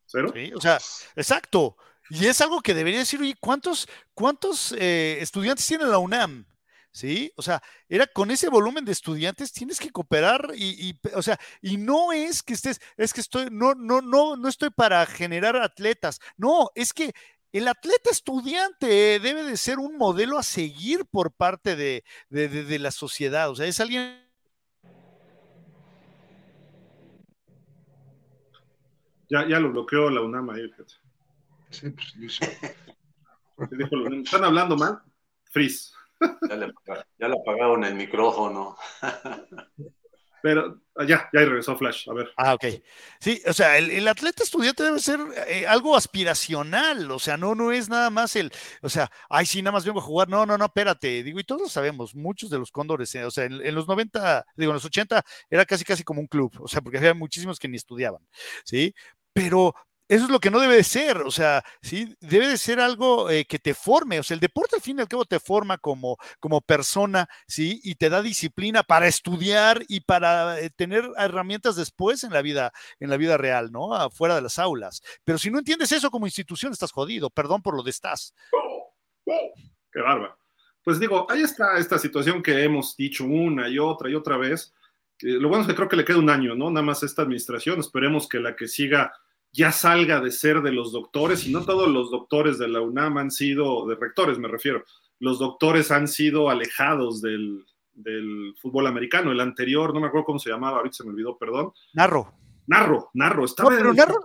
[0.04, 0.34] ¿Cero?
[0.54, 0.78] O sea,
[1.16, 1.78] exacto.
[2.10, 6.46] Y es algo que debería decir, oye, ¿cuántos, cuántos eh, estudiantes tiene la UNAM?
[6.92, 7.32] ¿sí?
[7.36, 11.78] O sea, era con ese volumen de estudiantes tienes que cooperar y, o sea, y
[11.78, 16.20] no es que estés, es que estoy, no, no, no, no estoy para generar atletas,
[16.36, 17.12] no, es que
[17.52, 22.90] el atleta estudiante debe de ser un modelo a seguir por parte de, de, la
[22.90, 24.20] sociedad, o sea, es alguien...
[29.28, 30.70] Ya, ya lo bloqueó la UNAM ahí,
[31.72, 32.40] Sí, pues,
[34.24, 35.00] ¿Están hablando mal?
[35.50, 35.92] Freeze.
[36.48, 36.56] Ya
[37.28, 38.76] le, apagaron el micrófono.
[40.42, 42.32] Pero ah, ya, ya regresó Flash, a ver.
[42.36, 42.64] Ah, ok.
[43.20, 47.70] Sí, o sea, el, atleta estudiante debe ser eh, algo aspiracional, o sea, no, no
[47.70, 48.50] es nada más el,
[48.82, 51.44] o sea, ay, sí, nada más vengo a jugar, no, no, no, espérate, digo, y
[51.44, 54.72] todos lo sabemos, muchos de los cóndores, eh, o sea, en, en, los 90, digo,
[54.72, 57.68] en los 80 era casi, casi como un club, o sea, porque había muchísimos que
[57.68, 58.26] ni estudiaban,
[58.64, 58.92] ¿sí?
[59.32, 59.74] Pero,
[60.12, 63.30] eso es lo que no debe de ser, o sea, sí, debe de ser algo
[63.30, 65.78] eh, que te forme, o sea, el deporte al fin y al cabo te forma
[65.78, 71.76] como, como persona, sí, y te da disciplina para estudiar y para eh, tener herramientas
[71.76, 73.94] después en la vida, en la vida real, ¿no?
[73.94, 75.02] Afuera de las aulas.
[75.24, 78.34] Pero si no entiendes eso como institución, estás jodido, perdón por lo de estás.
[79.24, 80.36] Qué barba.
[80.84, 84.74] Pues digo, ahí está esta situación que hemos dicho una y otra y otra vez.
[85.22, 86.70] Lo bueno es que creo que le queda un año, ¿no?
[86.70, 87.80] Nada más esta administración.
[87.80, 89.10] Esperemos que la que siga
[89.52, 93.18] ya salga de ser de los doctores, y no todos los doctores de la UNAM
[93.18, 94.84] han sido, de rectores me refiero,
[95.18, 97.64] los doctores han sido alejados del,
[98.60, 99.30] fútbol americano.
[99.30, 101.72] El anterior, no me acuerdo cómo se llamaba, ahorita se me olvidó, perdón.
[101.92, 102.32] Narro.
[102.66, 104.24] Narro, Narro, estaba en Narro,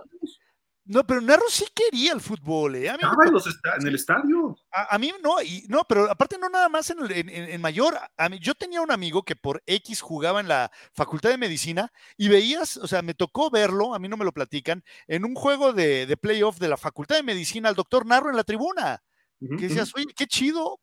[0.88, 2.76] no, pero Narro sí quería el fútbol.
[2.76, 2.86] ¿eh?
[2.86, 4.56] Estaba en, el estadio.
[4.72, 7.94] A, mí no, y, no, pero aparte no nada más en, mayor.
[8.16, 11.92] A mí, yo tenía un amigo que por X jugaba en la Facultad de Medicina
[12.16, 15.34] y veías, o sea, me tocó verlo, a mí no me lo platican, en un
[15.34, 19.02] juego de, de playoff de la Facultad de Medicina, al doctor Narro en la tribuna.
[19.40, 20.80] que decías, oye, qué chido.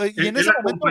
[0.00, 0.84] Eh, y en ese momento.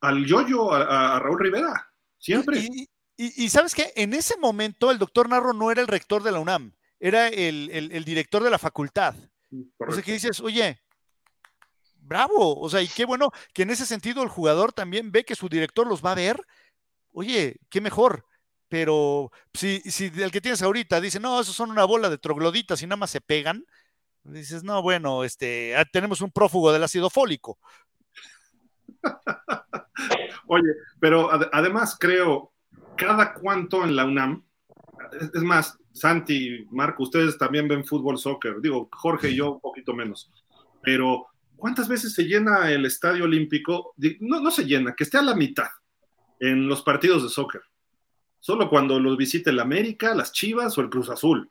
[0.00, 2.58] al Yoyo, a, a, Raúl Rivera, siempre.
[2.58, 6.24] Y, y, y sabes qué, en ese momento el doctor Narro no era el rector
[6.24, 9.14] de la UNAM era el, director de la facultad.
[9.78, 10.80] O sea, que dices, oye,
[11.98, 15.34] bravo, o sea, y qué bueno que en ese sentido el jugador también ve que
[15.34, 16.40] su director los va a ver.
[17.12, 18.26] Oye, qué mejor.
[18.68, 22.82] Pero si, si el que tienes ahorita dice, no, esos son una bola de trogloditas
[22.82, 23.64] y nada más se pegan,
[24.24, 27.58] dices, no, bueno, este, ah, tenemos un prófugo del ácido fólico.
[30.46, 32.52] Oye, pero además creo,
[32.96, 34.44] cada cuánto en la UNAM,
[35.34, 38.60] es más, Santi, Marco, ustedes también ven fútbol, soccer.
[38.60, 40.28] Digo, Jorge y yo un poquito menos.
[40.82, 43.94] Pero, ¿cuántas veces se llena el estadio olímpico?
[44.18, 45.68] No, no se llena, que esté a la mitad
[46.40, 47.62] en los partidos de soccer.
[48.40, 51.48] Solo cuando los visite el América, las Chivas o el Cruz Azul.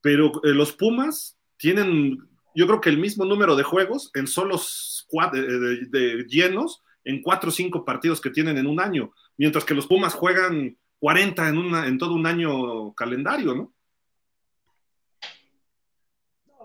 [0.00, 5.06] Pero eh, los Pumas tienen, yo creo que el mismo número de juegos en solos
[5.32, 9.12] de, de llenos en cuatro o cinco partidos que tienen en un año.
[9.36, 13.72] Mientras que los Pumas juegan 40 en, una, todo un año calendario, ¿no?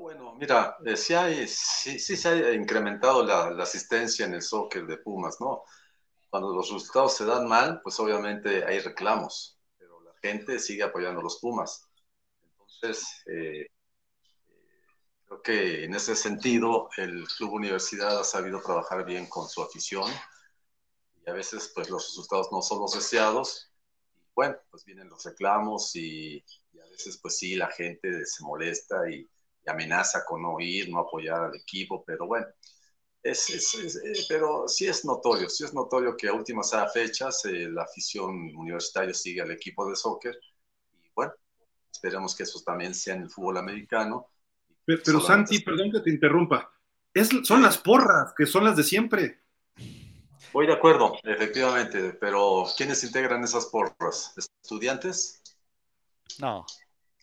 [0.03, 4.97] bueno, mira, eh, sí, hay, sí, se ha incrementado la, asistencia en el soccer de
[4.97, 5.63] Pumas, ¿no?
[6.29, 11.21] Cuando los resultados se dan mal, pues obviamente hay reclamos, pero la gente sigue apoyando
[11.21, 11.89] a los Pumas.
[12.41, 13.67] Entonces, eh,
[15.25, 20.11] creo que en ese sentido el Club Universidad ha sabido trabajar bien con su afición
[21.25, 23.72] y a veces pues los resultados no son los deseados,
[24.35, 26.43] bueno, pues vienen los reclamos y,
[26.81, 29.27] a veces pues sí, la gente se molesta y,
[29.65, 32.45] amenaza con no ir, no apoyar al equipo, pero bueno,
[33.23, 37.83] es, eh, pero sí es notorio, sí es notorio que a últimas fechas eh, la
[37.83, 40.37] afición universitaria sigue al equipo de soccer
[40.91, 41.31] y bueno,
[41.89, 44.27] esperemos que eso también sea en el fútbol americano.
[44.85, 46.69] Pero, Santi, perdón que te interrumpa,
[47.13, 49.42] es, son las porras, que son las de siempre.
[50.53, 54.35] Voy de acuerdo, efectivamente, pero ¿quiénes integran esas porras?
[54.37, 55.41] ¿Estudiantes?
[56.37, 56.63] No.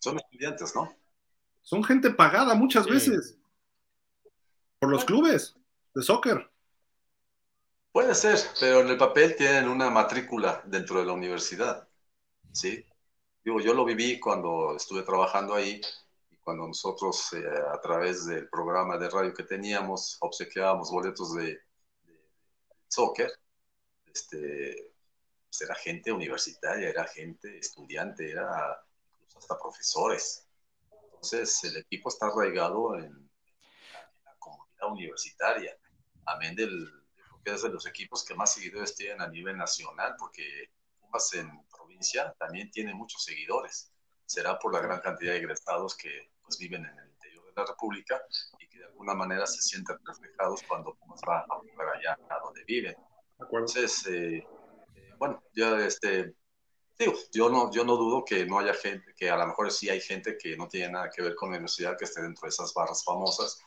[0.01, 0.93] Son estudiantes, ¿no?
[1.63, 3.39] Son gente pagada muchas veces
[4.81, 5.55] por los clubes
[5.95, 6.51] de soccer.
[7.93, 11.89] Puede ser, pero en el papel tienen una matrícula dentro de la universidad.
[12.51, 12.85] ¿Sí?
[13.45, 15.81] Digo, yo lo viví cuando estuve trabajando ahí
[16.31, 21.61] y cuando nosotros eh, a través del programa de radio que teníamos obsequiábamos boletos de
[22.91, 23.31] soccer,
[24.13, 24.93] este,
[25.49, 28.81] pues era gente universitaria, era gente estudiante, era
[29.13, 30.47] incluso hasta profesores.
[31.05, 33.31] Entonces, el equipo está arraigado en,
[34.25, 35.77] la, comunidad universitaria.
[36.27, 36.89] Amén del,
[37.45, 40.71] que es de los equipos que más seguidores tienen a nivel nacional, porque
[41.35, 43.93] en provincia también tiene muchos seguidores.
[44.27, 47.67] Será por la gran cantidad de egresados que pues, viven en el interior de la
[47.67, 48.23] República
[48.81, 52.97] de alguna manera se sienten reflejados cuando Pumas va a jugar allá a donde viven.
[53.39, 54.39] Entonces, eh,
[54.95, 56.35] eh, bueno, ya este,
[56.99, 59.89] digo, yo no, yo no dudo que no haya gente, que a lo mejor sí
[59.89, 62.51] hay gente que no tiene nada que ver con la universidad que esté dentro de
[62.51, 63.63] esas barras famosas,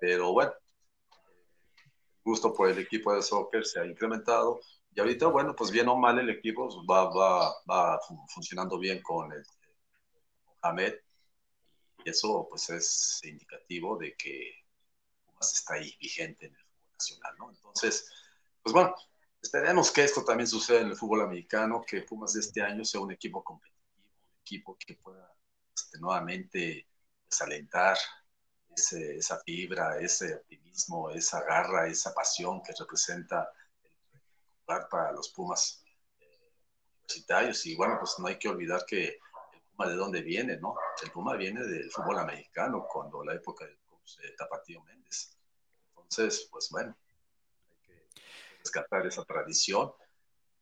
[0.00, 4.60] pero bueno, el gusto por el equipo de soccer se ha incrementado
[4.94, 9.30] y ahorita, bueno, pues bien o mal el equipo va, va, va funcionando bien con
[9.32, 9.42] el,
[10.62, 10.94] Mohamed
[12.06, 14.64] y eso pues es indicativo de que
[15.26, 17.50] Pumas está ahí vigente en el fútbol nacional, ¿no?
[17.50, 18.08] Entonces,
[18.62, 18.94] pues bueno,
[19.42, 23.00] esperemos que esto también suceda en el fútbol americano, que Pumas de este año sea
[23.00, 25.34] un equipo competitivo, un equipo que pueda
[25.74, 26.86] este, nuevamente
[27.28, 27.98] desalentar
[28.68, 33.50] esa fibra, ese optimismo, esa garra, esa pasión que representa
[33.82, 34.20] el
[34.64, 35.82] jugar para los Pumas
[36.20, 36.52] eh,
[36.98, 37.66] universitarios.
[37.66, 39.18] Y bueno, pues no hay que olvidar que
[39.76, 40.74] Puma de dónde viene, ¿no?
[41.02, 45.36] El Puma viene del fútbol americano, cuando la época del coach de Tapatío Méndez.
[45.90, 46.96] Entonces, pues bueno,
[47.70, 48.08] hay que
[48.58, 49.92] rescatar esa tradición.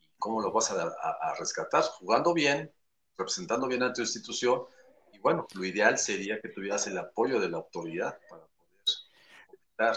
[0.01, 1.83] ¿Y cómo lo vas a, a rescatar?
[1.85, 2.73] Jugando bien,
[3.17, 4.67] representando bien a tu institución
[5.25, 8.85] bueno, lo ideal sería que tuvieras el apoyo de la autoridad para poder
[9.47, 9.95] fomentar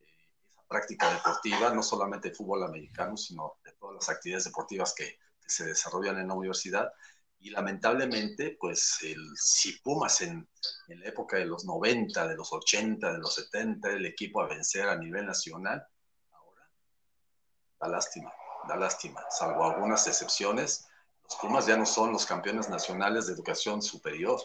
[0.00, 0.06] eh,
[0.50, 5.16] esa práctica deportiva, no solamente de fútbol americano, sino de todas las actividades deportivas que,
[5.46, 6.90] se desarrollan en la universidad.
[7.44, 10.48] Y lamentablemente, pues el, si Pumas en,
[10.88, 14.48] en, la época de los 90, de los 80, de los 70, el equipo a
[14.48, 15.86] vencer a nivel nacional,
[16.32, 16.70] ahora
[17.78, 18.32] da lástima,
[18.66, 20.88] da lástima, salvo algunas excepciones.
[21.22, 24.40] Los Pumas ya no son los campeones nacionales de educación superior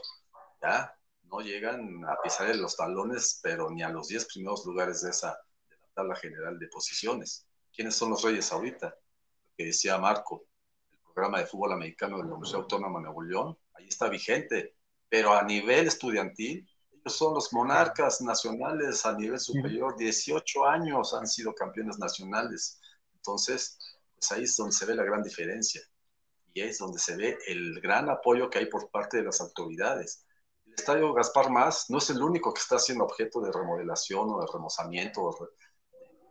[0.62, 0.94] ya
[1.24, 5.40] no llegan a pisar los talones, pero ni a los 10 primeros lugares de esa
[5.70, 7.48] de la tabla general de posiciones.
[7.72, 8.88] ¿Quiénes son los reyes ahorita?
[8.88, 10.49] Lo que decía Marco,
[11.14, 14.76] programa de fútbol americano de la Universidad Autónoma de Nuevo León, ahí está vigente,
[15.08, 21.28] pero a nivel estudiantil, ellos son los monarcas nacionales a nivel superior, 18 años han
[21.28, 22.80] sido campeones nacionales.
[23.16, 23.78] Entonces,
[24.16, 25.82] pues ahí es donde se ve la gran diferencia
[26.54, 30.26] y es donde se ve el gran apoyo que hay por parte de las autoridades
[30.80, 34.48] estadio Gaspar Más no es el único que está siendo objeto de remodelación o de
[34.52, 35.52] remozamiento, o de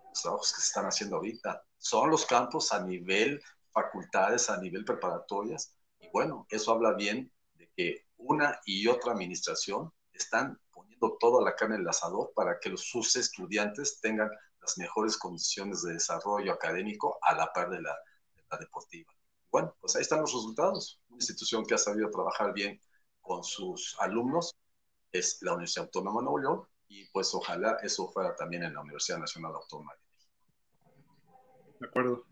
[0.09, 1.62] los trabajos que se están haciendo ahorita.
[1.76, 3.40] Son los campos a nivel
[3.73, 5.74] facultades, a nivel preparatorias.
[6.01, 11.55] Y bueno, eso habla bien de que una y otra administración están poniendo toda la
[11.55, 14.31] carne en el asador para que sus estudiantes tengan
[14.61, 17.97] las mejores condiciones de desarrollo académico a la par de la,
[18.35, 19.12] de la deportiva.
[19.51, 21.01] Bueno, pues ahí están los resultados.
[21.09, 22.81] Una institución que ha sabido trabajar bien
[23.20, 24.55] con sus alumnos
[25.12, 28.81] es la Universidad Autónoma de Nuevo León y pues ojalá eso fuera también en la
[28.81, 30.32] Universidad Nacional Autónoma de México.
[31.81, 32.27] De acuerdo.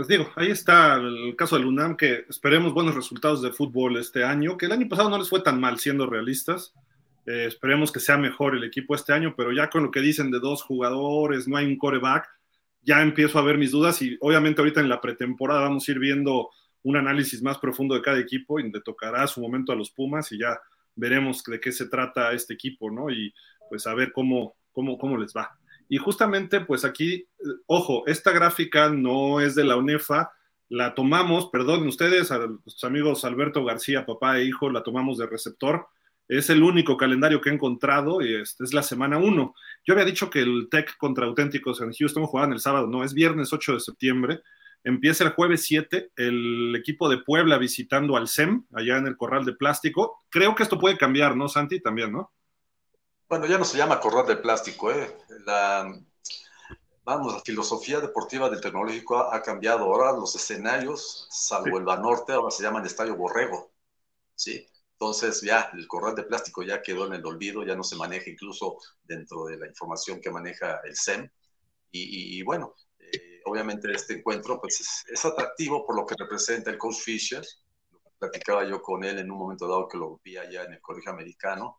[0.00, 4.24] Pues digo, ahí está el caso del UNAM, que esperemos buenos resultados de fútbol este
[4.24, 6.72] año, que el año pasado no les fue tan mal siendo realistas.
[7.26, 10.30] Eh, esperemos que sea mejor el equipo este año, pero ya con lo que dicen
[10.30, 12.26] de dos jugadores, no hay un coreback,
[12.80, 15.98] ya empiezo a ver mis dudas y obviamente ahorita en la pretemporada vamos a ir
[15.98, 16.48] viendo
[16.82, 20.32] un análisis más profundo de cada equipo y le tocará su momento a los Pumas
[20.32, 20.58] y ya
[20.96, 23.10] veremos de qué se trata este equipo, ¿no?
[23.10, 23.34] Y
[23.68, 25.59] pues a ver cómo, cómo, cómo les va.
[25.90, 27.26] Y justamente, pues aquí, eh,
[27.66, 30.32] ojo, esta gráfica no es de la UNEFA,
[30.70, 35.26] la tomamos, perdonen ustedes, a los amigos Alberto García, papá e hijo, la tomamos de
[35.26, 35.88] receptor.
[36.28, 39.54] Es el único calendario que he encontrado y este es la semana 1.
[39.84, 43.12] Yo había dicho que el Tech contra Auténticos en Houston jugaban el sábado, no, es
[43.12, 44.42] viernes 8 de septiembre
[44.82, 49.44] Empieza el jueves 7 el equipo de Puebla visitando al SEM, allá en el Corral
[49.44, 50.24] de Plástico.
[50.30, 51.80] Creo que esto puede cambiar, ¿no, Santi?
[51.80, 52.32] También, ¿no?
[53.30, 55.16] Bueno, ya no se llama Corral de Plástico, ¿eh?
[55.46, 55.96] La,
[57.04, 59.84] vamos, la filosofía deportiva del tecnológico ha, cambiado.
[59.84, 63.70] Ahora los escenarios, salvo el Banorte, ahora se llaman Estadio Borrego,
[64.34, 64.66] ¿sí?
[64.94, 68.28] Entonces ya el corral de plástico ya quedó en el olvido, ya no se maneja
[68.28, 71.30] incluso dentro de la información que maneja el SEM.
[71.92, 72.74] y bueno,
[73.44, 77.44] obviamente este encuentro pues es, atractivo por lo que representa el coach Fisher.
[78.18, 81.12] Platicaba yo con él en un momento dado que lo vi allá en el colegio
[81.12, 81.78] americano,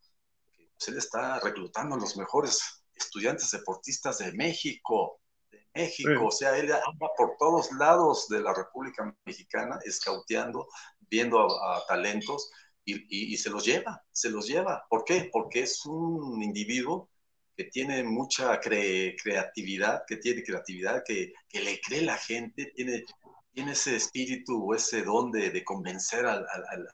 [0.81, 5.19] pues, él está reclutando a los mejores estudiantes deportistas de México,
[5.51, 10.67] de México, o sea, él anda por todos lados de la República Mexicana, escauteando,
[11.01, 12.49] viendo a, talentos
[12.83, 14.83] y, y, se los lleva, se los lleva.
[14.89, 15.29] ¿Por qué?
[15.31, 17.09] Porque es un individuo
[17.55, 23.05] que tiene mucha creatividad, que tiene creatividad, que, que, le cree la gente, tiene,
[23.53, 26.87] tiene ese espíritu o ese don de, de convencer al, al,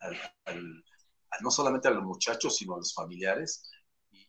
[0.45, 0.83] al,
[1.41, 3.69] no solamente a los muchachos, sino a los familiares.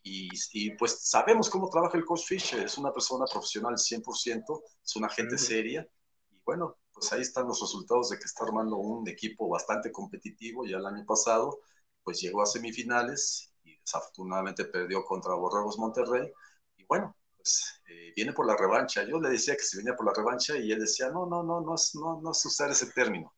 [0.03, 4.97] Y, y, pues sabemos cómo trabaja el coach Fisher, es una persona profesional 100%, es
[4.97, 5.87] una gente seria.
[6.31, 10.65] Y bueno, pues ahí están los resultados de que está armando un equipo bastante competitivo.
[10.65, 11.61] Ya el año pasado,
[12.03, 13.49] pues llegó a semifinales
[13.89, 16.31] desafortunadamente perdió contra Borregos Monterrey.
[16.77, 19.03] Y bueno, pues eh, viene por la revancha.
[19.05, 21.61] Yo le decía que se venía por la revancha y él decía, no, no, no,
[21.61, 23.33] no, no, no es usar ese término.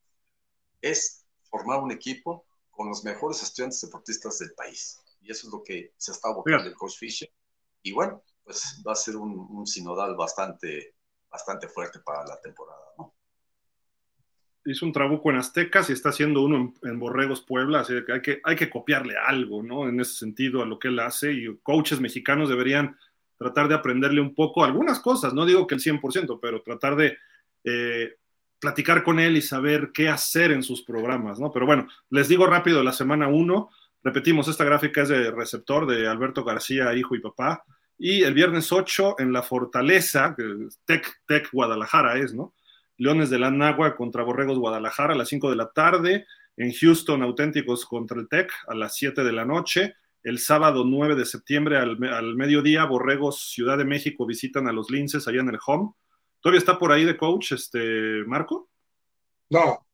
[0.80, 5.00] Es formar un equipo con los mejores estudiantes deportistas del país.
[5.20, 7.30] Y eso es lo que se está abocando el coach Fisher.
[7.82, 10.94] Y bueno, pues va a ser un, un sinodal bastante,
[11.30, 13.14] bastante fuerte para la temporada, ¿no?
[14.64, 18.22] hizo un trabuco en Aztecas y está haciendo uno en, Borregos Puebla, así que hay,
[18.22, 19.88] que hay que copiarle algo, ¿no?
[19.88, 22.96] En ese sentido a lo que él hace y coaches mexicanos deberían
[23.38, 27.16] tratar de aprenderle un poco algunas cosas, no digo que el 100%, pero tratar de
[27.64, 28.16] eh,
[28.58, 31.50] platicar con él y saber qué hacer en sus programas, ¿no?
[31.50, 33.70] Pero bueno, les digo rápido, la semana 1,
[34.02, 37.64] repetimos, esta gráfica es de receptor de Alberto García, hijo y papá,
[37.98, 40.34] y el viernes 8 en la Fortaleza,
[40.84, 42.54] Tech, Tech Guadalajara es, ¿no?
[42.96, 47.22] Leones de la Nagua contra Borregos Guadalajara a las 5 de la tarde, en Houston
[47.22, 51.78] Auténticos contra el Tech a las 7 de la noche, el sábado 9 de septiembre
[51.78, 51.98] al,
[52.36, 55.92] mediodía, Borregos Ciudad de México visitan a los Linces allá en el home.
[56.40, 58.68] ¿Todavía está por ahí de coach, este Marco?
[59.48, 59.86] No.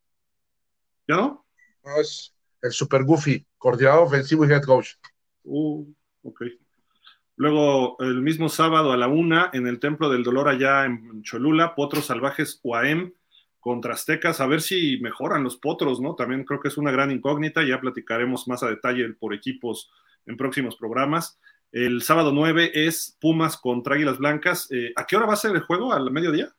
[1.07, 1.47] ¿Ya no?
[1.85, 4.91] No, es el Super Goofy, coordinador ofensivo y head coach.
[5.43, 5.85] Uh,
[6.23, 6.43] ok.
[7.35, 11.75] Luego, el mismo sábado a la una, en el Templo del Dolor allá en Cholula,
[11.75, 13.13] Potros Salvajes UAM
[13.59, 16.15] contra Aztecas, a ver si mejoran los Potros, ¿no?
[16.15, 19.91] También creo que es una gran incógnita, ya platicaremos más a detalle por equipos
[20.27, 21.41] en próximos programas.
[21.73, 24.71] El sábado 9 es Pumas contra Águilas Blancas.
[24.71, 25.93] Eh, ¿A qué hora va a ser el juego?
[25.93, 26.55] ¿Al mediodía?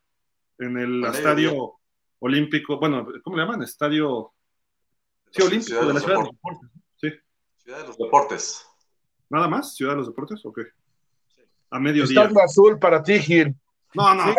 [0.60, 1.76] En el estadio
[2.20, 3.64] olímpico, bueno, ¿cómo le llaman?
[3.64, 4.34] Estadio...
[5.32, 6.77] Sí, olímpico de, la Ciudad de los Deportes.
[7.68, 8.66] Ciudad de los Deportes.
[9.28, 9.76] ¿Nada más?
[9.76, 10.40] ¿Ciudad de los Deportes?
[10.46, 10.60] Ok.
[11.70, 12.24] A mediodía.
[12.24, 13.54] Está azul para ti, Gil.
[13.94, 14.34] No, no.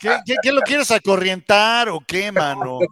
[0.00, 2.78] ¿Qué, lo quieres acorrientar o qué, mano?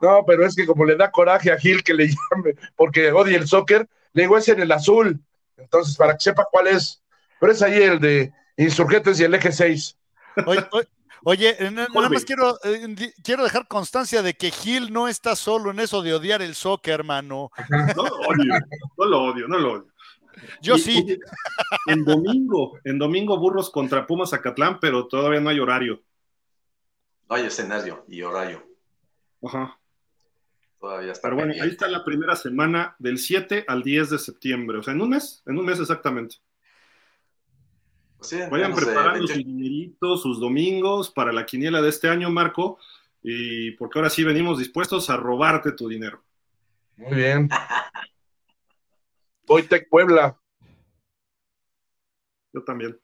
[0.00, 3.36] No, pero es que como le da coraje a Gil que le llame, porque odia
[3.36, 5.20] el soccer, le digo, es en el azul.
[5.56, 7.02] Entonces, para que sepa cuál es.
[7.38, 9.96] Pero es ahí el de Insurgentes y el eje 6.
[10.46, 10.64] Oye,
[11.24, 16.02] nada más quiero, eh, quiero dejar constancia de que Gil no está solo en eso
[16.02, 17.50] de odiar el soccer, hermano.
[17.96, 18.54] No lo odio,
[18.96, 19.92] no lo odio, no lo odio.
[20.62, 21.18] Yo sí.
[21.86, 26.02] En domingo, en domingo Burros contra Pumas Acatlán, pero todavía no hay horario.
[27.28, 28.64] No hay escenario y horario.
[29.42, 29.78] Ajá.
[30.80, 31.22] Todavía está.
[31.28, 34.78] Pero bueno, ahí está la primera semana del 7 al 10 de septiembre.
[34.78, 36.36] O sea, en un mes, en un mes exactamente.
[38.50, 42.78] Vayan preparando sus dineritos, sus domingos para la quiniela de este año, Marco.
[43.22, 46.22] Y porque ahora sí venimos dispuestos a robarte tu dinero.
[46.96, 47.48] Muy bien.
[49.46, 50.38] Voy Tech Puebla.
[52.52, 52.98] Yo también.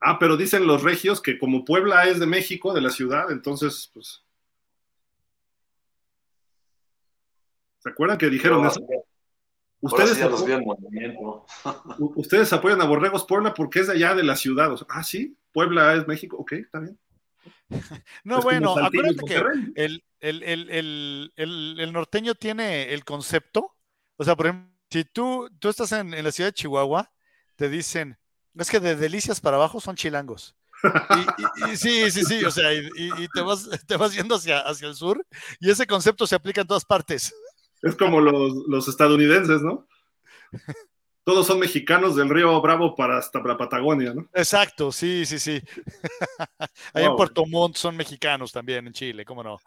[0.00, 3.90] Ah, pero dicen los regios que como Puebla es de México, de la ciudad, entonces,
[3.92, 4.24] pues.
[7.78, 8.80] ¿Se acuerdan que dijeron eso?
[9.80, 10.64] Ustedes, apoyan,
[12.16, 14.74] ustedes apoyan a Borregos Puebla porque es de allá de la ciudad.
[14.88, 16.36] ah, sí, Puebla es México.
[16.38, 16.98] Ok, está bien.
[18.24, 19.36] No, bueno, acuérdate que
[19.76, 20.02] el,
[21.36, 23.78] el, norteño tiene el concepto
[24.18, 27.10] o sea, por ejemplo, si tú, tú estás en, la ciudad de Chihuahua,
[27.56, 28.18] te dicen,
[28.54, 30.56] es que de delicias para abajo son chilangos.
[31.70, 34.94] Y, sí, sí, sí, o sea, y, te, vas, te vas yendo hacia, hacia el
[34.94, 35.24] sur
[35.60, 37.32] y ese concepto se aplica en todas partes.
[37.82, 39.86] Es como los, estadounidenses, ¿no?
[41.24, 44.28] Todos son mexicanos del río Bravo para hasta la Patagonia, ¿no?
[44.32, 45.60] Exacto, sí, sí, sí.
[46.94, 49.58] Ahí en Puerto Montt son mexicanos también, en Chile, ¿cómo no?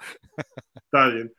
[0.75, 1.33] Está bien.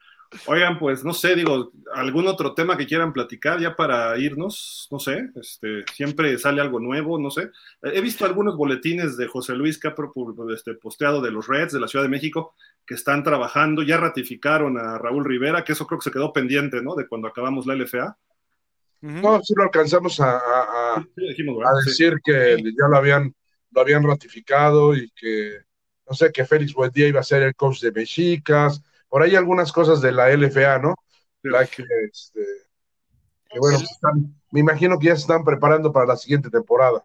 [0.47, 4.99] Oigan, pues no sé, digo, algún otro tema que quieran platicar ya para irnos, no
[4.99, 7.51] sé, este, siempre sale algo nuevo, no sé.
[7.83, 10.13] He visto algunos boletines de José Luis Capro
[10.55, 12.55] este, posteado de los Reds de la Ciudad de México
[12.87, 16.83] que están trabajando, ya ratificaron a Raúl Rivera, que eso creo que se quedó pendiente,
[16.83, 16.95] ¿no?
[16.95, 18.17] De cuando acabamos la LFA.
[19.03, 20.41] No, sí lo alcanzamos a,
[21.85, 23.35] decir que ya lo habían,
[23.71, 25.59] lo habían ratificado y que,
[26.09, 28.83] no sé, que Félix Buendía iba a ser el coach de Mexicas
[29.13, 30.95] por ahí algunas cosas de la LFA, ¿no?
[31.43, 32.41] que, este,
[33.61, 33.79] bueno,
[34.51, 37.05] me imagino que ya se están preparando para la siguiente temporada.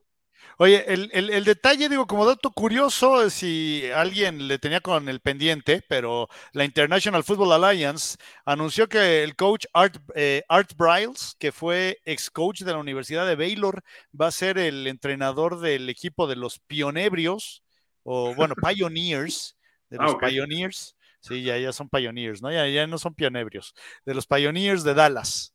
[0.58, 6.30] Oye, el, detalle, digo, como dato curioso, si alguien le tenía con el pendiente, pero
[6.54, 12.32] la International Football Alliance anunció que el coach Art, eh, Art Briles, que fue ex
[12.32, 13.84] coach de la Universidad de Baylor,
[14.20, 17.66] va a ser el entrenador del equipo de los Pionebrios,
[18.04, 19.58] o bueno, Pioneers,
[19.90, 20.97] de ah, los Pioneers.
[21.20, 22.52] Sí, ya, ya son Pioneers, ¿no?
[22.52, 23.74] Ya, ya no son pionebrios.
[24.06, 25.54] De los Pioneers de Dallas.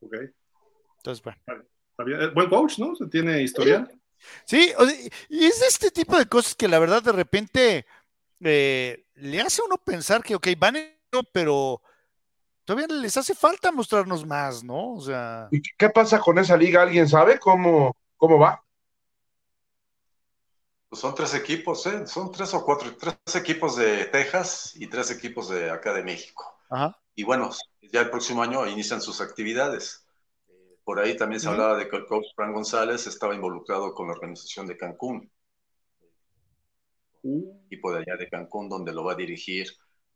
[0.00, 0.14] Ok.
[0.98, 1.40] Entonces, bueno.
[1.98, 2.94] Eh, buen coach, ¿no?
[2.96, 3.90] Se tiene historial.
[4.44, 4.72] Sí,
[5.28, 7.86] y es este tipo de cosas que la verdad de repente
[8.40, 10.76] eh, le hace a uno pensar que, ok, van,
[11.32, 11.82] pero
[12.64, 14.94] todavía les hace falta mostrarnos más, ¿no?
[14.94, 15.48] O sea.
[15.50, 16.82] ¿Y qué pasa con esa liga?
[16.82, 18.63] ¿Alguien sabe cómo, cómo va?
[20.94, 22.06] Pues son tres equipos, ¿eh?
[22.06, 26.60] Son tres o cuatro, tres equipos de Texas y tres equipos de acá de México.
[26.70, 26.96] Ajá.
[27.16, 27.50] Y bueno,
[27.92, 30.06] ya el próximo año inician sus actividades.
[30.46, 34.06] Eh, por ahí también se hablaba de que el coach Fran González estaba involucrado con
[34.06, 35.28] la organización de Cancún.
[37.24, 39.66] Equipo de allá de Cancún, donde lo va a dirigir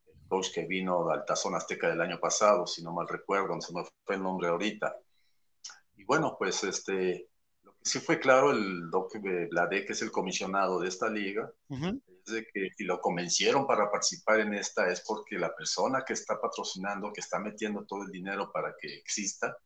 [0.07, 3.61] el coach que vino al Tazón Azteca del año pasado, si no mal recuerdo, no
[3.61, 4.95] se me fue el nombre ahorita.
[5.97, 7.31] Y bueno, pues este,
[7.83, 12.01] sí fue claro, el Doc Blade, que es el comisionado de esta liga, Ujú.
[12.07, 16.13] es de que y lo convencieron para participar en esta es porque la persona que
[16.13, 19.57] está patrocinando, que está metiendo todo el dinero para que exista,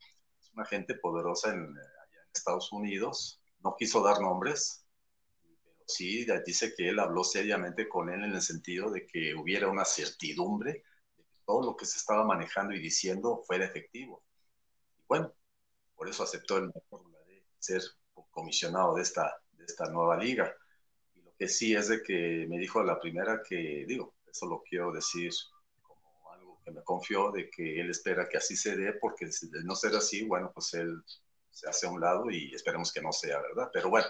[0.41, 3.41] es una gente poderosa en, allá en Estados Unidos.
[3.61, 4.87] No quiso dar nombres,
[5.43, 9.69] pero sí dice que él habló seriamente con él en el sentido de que hubiera
[9.69, 10.85] una certidumbre
[11.17, 14.25] de que todo lo que se estaba manejando y diciendo fuera efectivo.
[14.99, 15.33] Y bueno,
[15.95, 16.73] por eso aceptó el
[17.59, 17.83] ser
[18.33, 20.53] comisionado de esta, de esta nueva liga.
[21.15, 24.47] Y lo que sí es de que me dijo a la primera que, digo, eso
[24.47, 25.31] lo quiero decir
[25.83, 29.49] como algo que me confió, de que él espera que así se dé, porque si
[29.51, 31.03] de no ser así, bueno, pues él
[31.51, 33.71] se hace a un lado y esperemos que no sea, ¿verdad?
[33.73, 34.07] Pero bueno,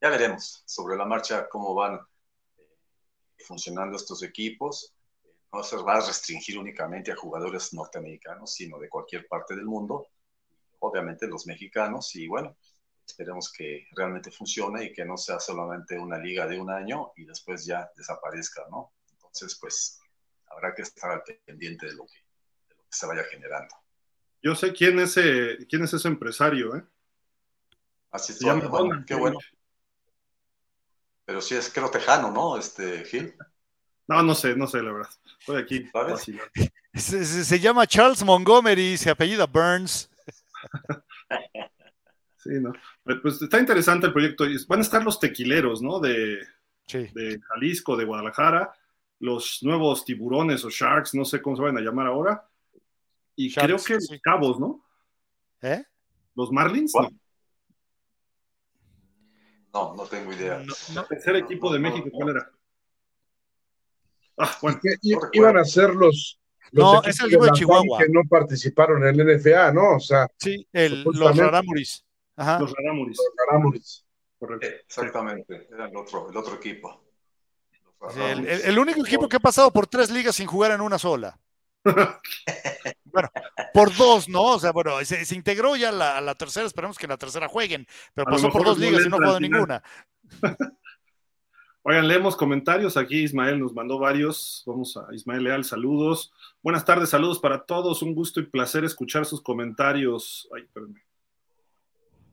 [0.00, 1.98] ya veremos sobre la marcha cómo van
[2.58, 2.62] eh,
[3.38, 4.94] funcionando estos equipos.
[5.50, 10.08] No se va a restringir únicamente a jugadores norteamericanos, sino de cualquier parte del mundo,
[10.80, 12.54] obviamente los mexicanos, y bueno,
[13.06, 17.24] esperemos que realmente funcione y que no sea solamente una liga de un año y
[17.24, 18.92] después ya desaparezca, ¿no?
[19.12, 20.00] Entonces, pues
[20.46, 22.18] habrá que estar al pendiente de lo que,
[22.68, 23.74] de lo que se vaya generando.
[24.42, 26.84] Yo sé quién es, eh, quién es ese empresario, ¿eh?
[28.10, 29.38] Así es, Se llama bueno, qué bueno.
[31.24, 32.56] Pero sí es, creo, tejano, ¿no?
[32.58, 33.34] Este, Gil.
[34.06, 35.10] No, no sé, no sé, la verdad.
[35.40, 35.90] Estoy aquí.
[36.92, 40.10] Se, se- se llama Charles Montgomery, se apellida Burns.
[42.44, 42.72] Sí, ¿no?
[43.22, 44.44] Pues está interesante el proyecto.
[44.68, 45.98] Van a estar los tequileros, ¿no?
[45.98, 46.38] De,
[46.86, 47.08] Sí.
[47.14, 48.70] de Jalisco, de Guadalajara,
[49.20, 52.46] los nuevos tiburones o sharks, no sé cómo se van a llamar ahora.
[53.34, 54.20] Y Sharks, creo que los sí.
[54.20, 54.84] cabos, ¿no?
[55.62, 55.82] ¿Eh?
[56.34, 57.08] Los Marlins, ¿Cuál?
[57.10, 57.18] no.
[59.72, 60.58] No, no tengo idea.
[60.58, 61.04] No, El no.
[61.06, 62.18] tercer equipo de México, no.
[62.18, 62.50] ¿cuál era?
[64.36, 64.80] Ah, bueno,
[65.32, 66.38] iban a ser los,
[66.72, 67.98] los No, es el equipo de Chihuahua.
[67.98, 69.96] Que no participaron en el NFA, ¿no?
[69.96, 71.50] O sea, Sí, el, los Supuestamente.
[72.36, 72.58] Ajá.
[72.60, 74.04] los Rarámuris, Rarámuris.
[74.38, 74.66] correcto.
[74.86, 77.02] Exactamente, era el otro, el otro equipo.
[78.00, 78.64] Los Sí, el, Ramones.
[78.64, 81.38] el- el único equipo que ha pasado por tres ligas sin jugar en una sola.
[83.04, 83.28] Bueno,
[83.72, 84.42] por dos, ¿no?
[84.42, 87.16] O sea, bueno, se, se integró ya la, a la tercera, esperemos que en la
[87.16, 89.84] tercera jueguen, pero A pasó por dos ligas y no jugó ninguna.
[91.82, 92.96] Oigan, leemos comentarios.
[92.96, 94.64] Aquí Ismael nos mandó varios.
[94.66, 96.32] Vamos a Ismael Leal, saludos.
[96.62, 98.02] Buenas tardes, saludos para todos.
[98.02, 100.48] Un gusto y placer escuchar sus comentarios.
[100.56, 101.04] Ay, espérenme.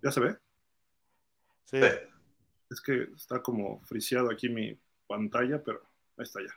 [0.02, 0.38] ¿Ya se ve?
[1.66, 1.78] Sí.
[2.70, 5.82] Es que está como friseado aquí mi pantalla, pero
[6.18, 6.54] ahí está ya.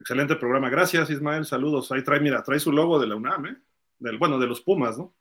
[0.00, 0.68] Excelente programa.
[0.68, 1.44] Gracias, Ismael.
[1.44, 1.92] Saludos.
[1.92, 3.56] Ahí trae, mira, trae su logo de la UNAM, ¿eh?
[3.98, 5.14] Del, bueno, de los Pumas, ¿no?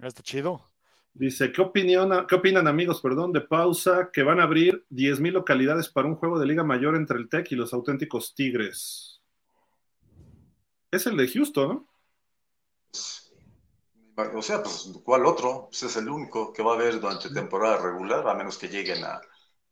[0.00, 0.70] Está chido.
[1.12, 5.88] Dice, ¿qué, opinión, ¿qué opinan amigos, perdón, de pausa, que van a abrir 10.000 localidades
[5.88, 9.20] para un juego de Liga Mayor entre el TEC y los auténticos Tigres?
[10.92, 11.88] Es el de Houston, ¿no?
[14.18, 15.68] O sea, pues, ¿cuál otro?
[15.70, 19.04] Pues es el único que va a haber durante temporada regular, a menos que lleguen
[19.04, 19.20] a,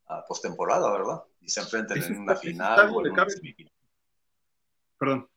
[0.06, 1.22] a postemporada, ¿verdad?
[1.40, 3.26] Y se enfrenten Ese en una final o en una.
[4.98, 5.28] Perdón.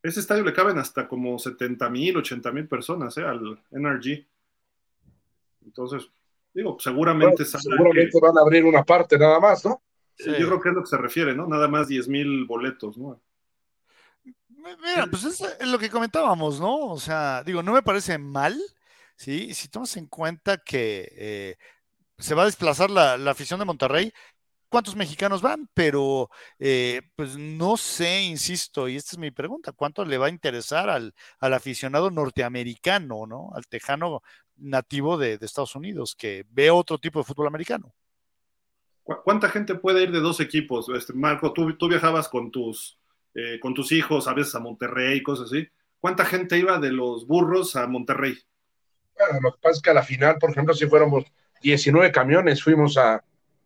[0.00, 3.22] Ese estadio le caben hasta como 70 mil, 80 mil personas, ¿eh?
[3.22, 4.26] Al NRG.
[5.64, 6.08] Entonces,
[6.54, 9.82] digo, seguramente, Bueno, seguramente que- van a abrir una parte nada más, ¿no?
[10.16, 10.30] Sí.
[10.38, 11.48] yo creo que es lo que se refiere, ¿no?
[11.48, 13.20] Nada más 10 mil boletos, ¿no?
[14.62, 16.86] Mira, pues es lo que comentábamos, ¿no?
[16.88, 18.60] O sea, digo, no me parece mal,
[19.16, 19.54] ¿sí?
[19.54, 21.56] Si tomas en cuenta que eh,
[22.18, 24.12] se va a desplazar la, la afición de Monterrey,
[24.68, 25.68] ¿cuántos mexicanos van?
[25.74, 30.30] Pero, eh, pues no sé, insisto, y esta es mi pregunta, ¿cuánto le va a
[30.30, 33.50] interesar al, al aficionado norteamericano, ¿no?
[33.54, 34.22] Al tejano
[34.56, 37.94] nativo de, de Estados Unidos, que ve otro tipo de fútbol americano.
[39.02, 40.88] ¿Cu- ¿Cuánta gente puede ir de dos equipos?
[40.90, 42.98] Este, Marco, tú, tú viajabas con tus,
[43.34, 45.66] eh, con tus hijos, a veces a Monterrey, cosas así.
[45.98, 48.38] ¿Cuánta gente iba de los burros a Monterrey?
[49.18, 51.24] Bueno, lo que pasa es que a la final, por ejemplo, si fuéramos
[51.62, 53.22] 19 camiones, fuimos a,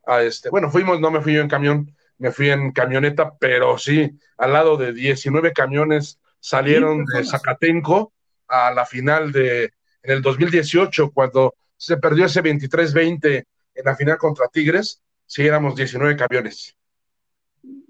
[0.07, 3.79] a este, bueno, fuimos, no me fui yo en camión, me fui en camioneta, pero
[3.79, 7.25] sí, al lado de 19 camiones salieron de.
[7.25, 8.13] Zacatenco
[8.49, 13.45] a la final de, en el 2018, cuando se perdió ese 23-20
[13.75, 16.77] en la final contra Tigres, sí éramos 19 camiones.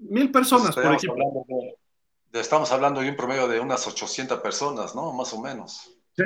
[0.09, 1.77] Mil personas por de-
[2.33, 5.11] Estamos hablando de un promedio de unas 800 personas, ¿no?
[5.13, 5.91] Más o menos.
[6.15, 6.23] Sí.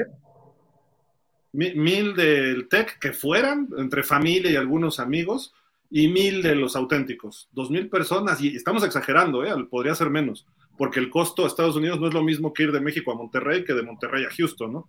[1.54, 5.54] Mil del TEC que fueran, entre familia y algunos amigos,
[5.90, 7.50] y mil de los auténticos.
[7.52, 9.54] Dos mil personas, y estamos exagerando, ¿eh?
[9.70, 10.48] podría ser menos,
[10.78, 13.16] porque el costo a Estados Unidos no es lo mismo que ir de México a
[13.16, 14.88] Monterrey que de Monterrey a Houston, ¿no?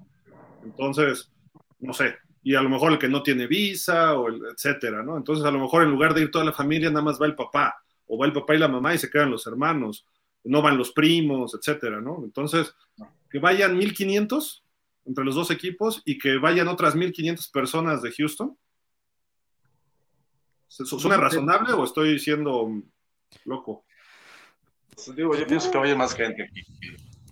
[0.64, 1.28] Entonces,
[1.80, 2.14] no sé,
[2.44, 5.16] y a lo mejor el que no tiene visa, o el, etcétera, ¿no?
[5.16, 7.34] Entonces, a lo mejor en lugar de ir toda la familia, nada más va el
[7.34, 7.82] papá,
[8.12, 10.06] o va el papá y la mamá y se quedan los hermanos,
[10.44, 12.20] no van los primos, etcétera, ¿no?
[12.22, 12.74] Entonces,
[13.30, 14.64] que vayan 1500
[15.06, 18.58] entre los dos equipos y que vayan otras 1500 personas de Houston
[20.72, 22.70] ¿Suena razonable o estoy siendo
[23.44, 23.84] loco?
[24.94, 26.50] Pues, digo, yo pienso que va a más gente.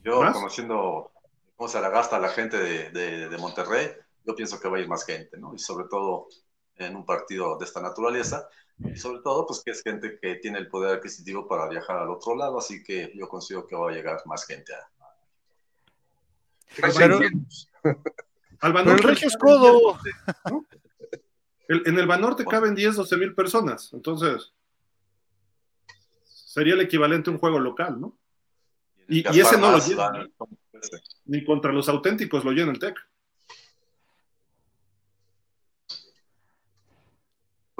[0.05, 1.11] Yo, conociendo
[1.57, 3.93] cómo se la gasta la gente de, Monterrey,
[4.27, 5.55] yo pienso que va a ir más gente, ¿no?
[5.55, 6.29] Y sobre todo
[6.77, 8.47] en un partido de esta naturaleza.
[8.85, 12.11] Y sobre todo, pues que es gente que tiene el poder adquisitivo para viajar al
[12.11, 14.89] otro lado, así que yo considero que va a llegar más gente a.
[16.97, 19.99] Pero, el Regio Escodo
[21.69, 24.53] en el Banorte caben 10, 12 mil personas, entonces
[26.25, 28.17] sería el equivalente a un juego local, ¿no?
[29.09, 30.29] Y, ese no lo llena.
[31.27, 32.97] Ni contra los auténticos lo llena el TEC.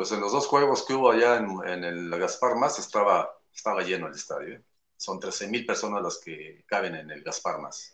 [0.01, 4.07] Pues en los dos juegos que hubo allá en, el Gaspar Más estaba, estaba lleno
[4.07, 4.55] el estadio.
[4.55, 4.65] ¿eh?
[4.97, 7.93] Son 13 mil personas las que caben en el Gaspar Más.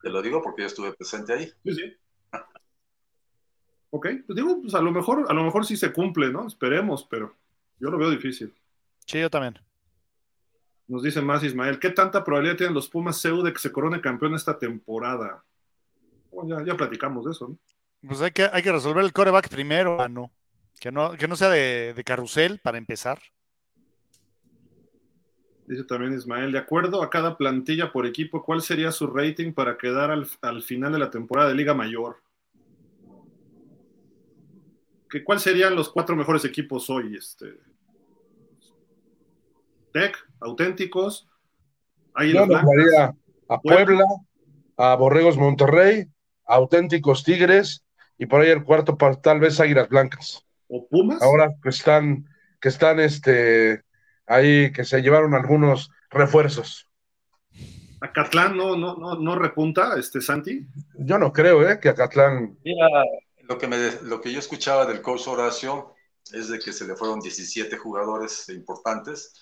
[0.00, 1.52] Te lo digo porque yo estuve presente ahí.
[1.64, 1.96] Sí, sí.
[3.90, 6.46] Ok, pues digo, pues a lo mejor, a lo mejor sí se cumple, ¿no?
[6.46, 7.34] Esperemos, pero
[7.80, 8.54] yo lo veo difícil.
[9.06, 9.58] Sí, yo también.
[10.86, 14.00] Nos dice más Ismael, ¿qué tanta probabilidad tienen los Pumas CEU de que se corone
[14.00, 15.42] campeón esta temporada?
[16.30, 17.58] Bueno, ya, platicamos de eso, ¿no?
[18.06, 20.30] Pues hay que, hay que resolver el coreback primero, no.
[20.80, 23.20] Que no, que no sea de, carrusel para empezar.
[25.66, 29.78] Dice también Ismael, de acuerdo a cada plantilla por equipo, ¿cuál sería su rating para
[29.78, 32.16] quedar al, al final de la temporada de Liga Mayor?
[35.24, 37.16] ¿Cuáles serían los cuatro mejores equipos hoy?
[37.16, 37.58] Este,
[39.92, 41.28] Tech, auténticos.
[42.16, 43.14] Yo nombraría
[43.48, 44.04] a Puebla,
[44.76, 46.06] a Borregos Monterrey,
[46.46, 47.84] a auténticos Tigres
[48.18, 50.46] y por ahí el cuarto tal vez Águilas Blancas.
[50.70, 51.20] ¿O Pumas?
[51.20, 52.26] Ahora que están,
[52.60, 53.82] que están este,
[54.26, 56.88] ahí, que se llevaron algunos refuerzos.
[58.00, 60.66] ¿Acatlán no, no, no, no repunta, este Santi?
[60.94, 61.80] Yo no creo, ¿eh?
[61.80, 62.56] Que Acatlán.
[62.64, 62.86] Mira,
[63.42, 65.94] lo que, me, lo que yo escuchaba del coach Horacio
[66.32, 69.34] es de que se le fueron 17 jugadores importantes.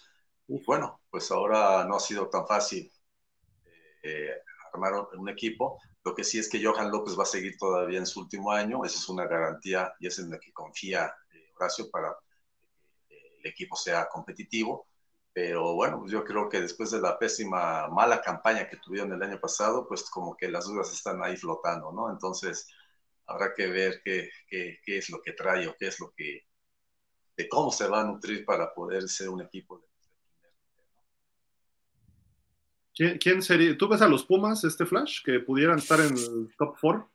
[0.48, 2.90] Y bueno, pues ahora no ha sido tan fácil
[4.02, 4.30] eh,
[4.72, 5.78] armar un equipo.
[6.08, 8.82] Lo que sí es que Johan López va a seguir todavía en su último año.
[8.82, 12.16] Esa es una garantía y es en la que confía eh, Horacio para
[13.06, 14.88] que el equipo sea competitivo.
[15.34, 19.38] Pero bueno, yo creo que después de la pésima, mala campaña que tuvieron el año
[19.38, 22.10] pasado, pues como que las dudas están ahí flotando, ¿no?
[22.10, 22.66] Entonces,
[23.26, 26.46] habrá que ver qué, qué, qué, es lo que trae o qué es lo que,
[27.36, 29.84] de cómo se va a nutrir para poder ser un equipo.
[32.98, 33.78] ¿Quién, quién sería?
[33.78, 37.08] ¿Tú ves a los Pumas, este Flash, que pudieran estar en el top 4?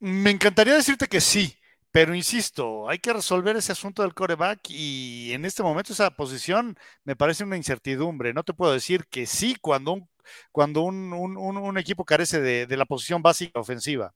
[0.00, 1.56] Me encantaría decirte que sí,
[1.92, 6.76] pero insisto, hay que resolver ese asunto del coreback y en este momento esa posición
[7.04, 8.34] me parece una incertidumbre.
[8.34, 10.08] No te puedo decir que sí cuando un,
[10.50, 14.12] cuando un, un, un equipo carece de, de, la posición básica ofensiva.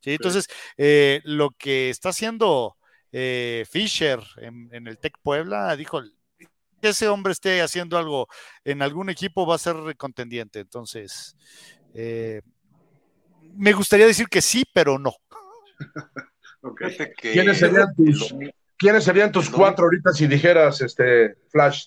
[0.00, 0.12] ¿sí?
[0.12, 0.48] Entonces,
[0.78, 2.78] eh, lo que está haciendo
[3.12, 6.00] eh, Fisher en, el Tec Puebla, dijo,
[6.88, 8.26] ese hombre esté haciendo algo
[8.64, 10.60] en algún equipo va a ser contendiente.
[10.60, 11.36] Entonces,
[11.94, 12.42] eh,
[13.54, 15.14] me gustaría decir que sí, pero no.
[17.20, 18.34] ¿Quiénes, serían tus,
[18.76, 21.86] ¿Quiénes serían tus cuatro ahorita si dijeras, este, Flash?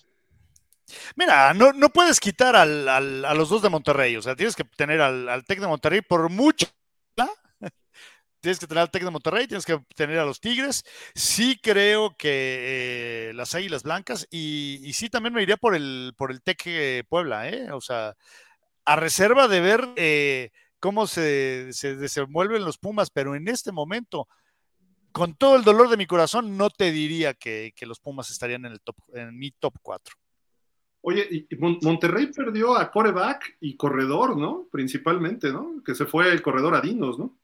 [1.16, 4.56] Mira, no, no puedes quitar al, al, a los dos de Monterrey, o sea, tienes
[4.56, 6.66] que tener al, al Tec de Monterrey por mucho
[8.44, 10.84] tienes que tener al Tec de Monterrey, tienes que tener a los Tigres.
[11.14, 16.30] Sí creo que eh, las Águilas Blancas y, sí también me iría por el, por
[16.30, 17.72] el Tec eh, Puebla, ¿eh?
[17.72, 18.14] O sea,
[18.84, 24.28] a reserva de ver eh, cómo se, se, desenvuelven los Pumas, pero en este momento,
[25.10, 28.72] con todo el dolor de mi corazón, no te diría que, los Pumas estarían en,
[28.72, 30.14] el top, en mi top 4.
[31.00, 34.68] Oye, y Monterrey perdió a coreback y corredor, ¿no?
[34.70, 35.82] Principalmente, ¿no?
[35.82, 37.38] Que se fue el corredor a Dinos, ¿no?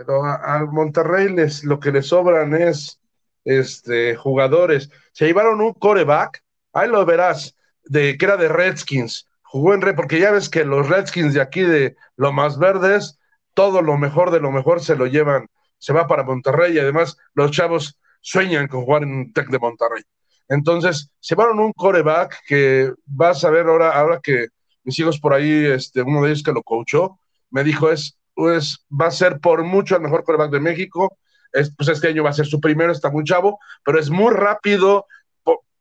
[0.00, 2.98] Pero al Monterrey les, lo que le sobran es
[3.44, 4.88] este, jugadores.
[5.12, 7.54] Se llevaron un coreback, ahí lo verás,
[7.84, 9.28] de, que era de Redskins.
[9.42, 13.18] Jugó en Red, porque ya ves que los Redskins de aquí de lo más verdes,
[13.52, 17.18] todo lo mejor de lo mejor se lo llevan, se va para Monterrey y además
[17.34, 20.02] los chavos sueñan con jugar en Tec de Monterrey.
[20.48, 24.46] Entonces, se llevaron un coreback que vas a ver ahora, ahora que
[24.82, 27.18] mis hijos por ahí, este, uno de ellos que lo coachó,
[27.50, 31.18] me dijo, es, pues, va a ser por mucho el mejor coreback de México.
[31.52, 34.32] Es, pues este año va a ser su primero, está muy chavo, pero es muy
[34.32, 35.04] rápido,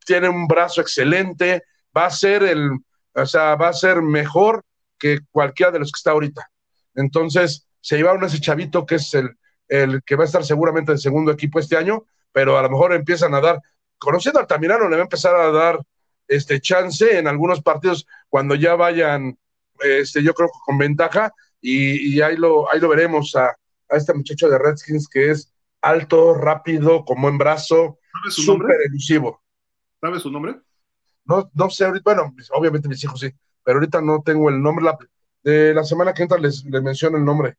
[0.05, 1.63] tiene un brazo excelente,
[1.95, 2.71] va a ser el,
[3.13, 4.65] o sea, va a ser mejor
[4.97, 6.51] que cualquiera de los que está ahorita.
[6.95, 9.29] Entonces, se llevaron a ese chavito que es el,
[9.69, 12.03] el que va a estar seguramente en segundo equipo este año,
[12.33, 13.61] pero a lo mejor empiezan a dar,
[13.97, 15.79] conociendo al Tamirano, le va a empezar a dar
[16.27, 19.39] este chance en algunos partidos cuando ya vayan,
[19.79, 21.31] este, yo creo que con ventaja,
[21.61, 26.33] y, ahí, lo, ahí lo veremos a, a, este muchacho de Redskins que es alto,
[26.33, 27.99] rápido, con buen brazo,
[28.29, 29.41] súper elusivo.
[29.99, 30.59] ¿Sabes su nombre?
[31.25, 33.29] No, no sé, bueno, obviamente mis hijos sí,
[33.63, 34.85] pero ahorita no tengo el nombre.
[34.85, 34.97] La,
[35.43, 37.57] de la semana que entra les, les menciono el nombre.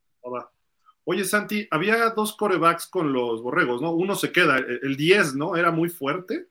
[1.05, 3.91] Oye, Santi, había dos corebacks con los borregos, ¿no?
[3.91, 5.57] Uno se queda, el 10, ¿no?
[5.57, 6.49] Era muy fuerte.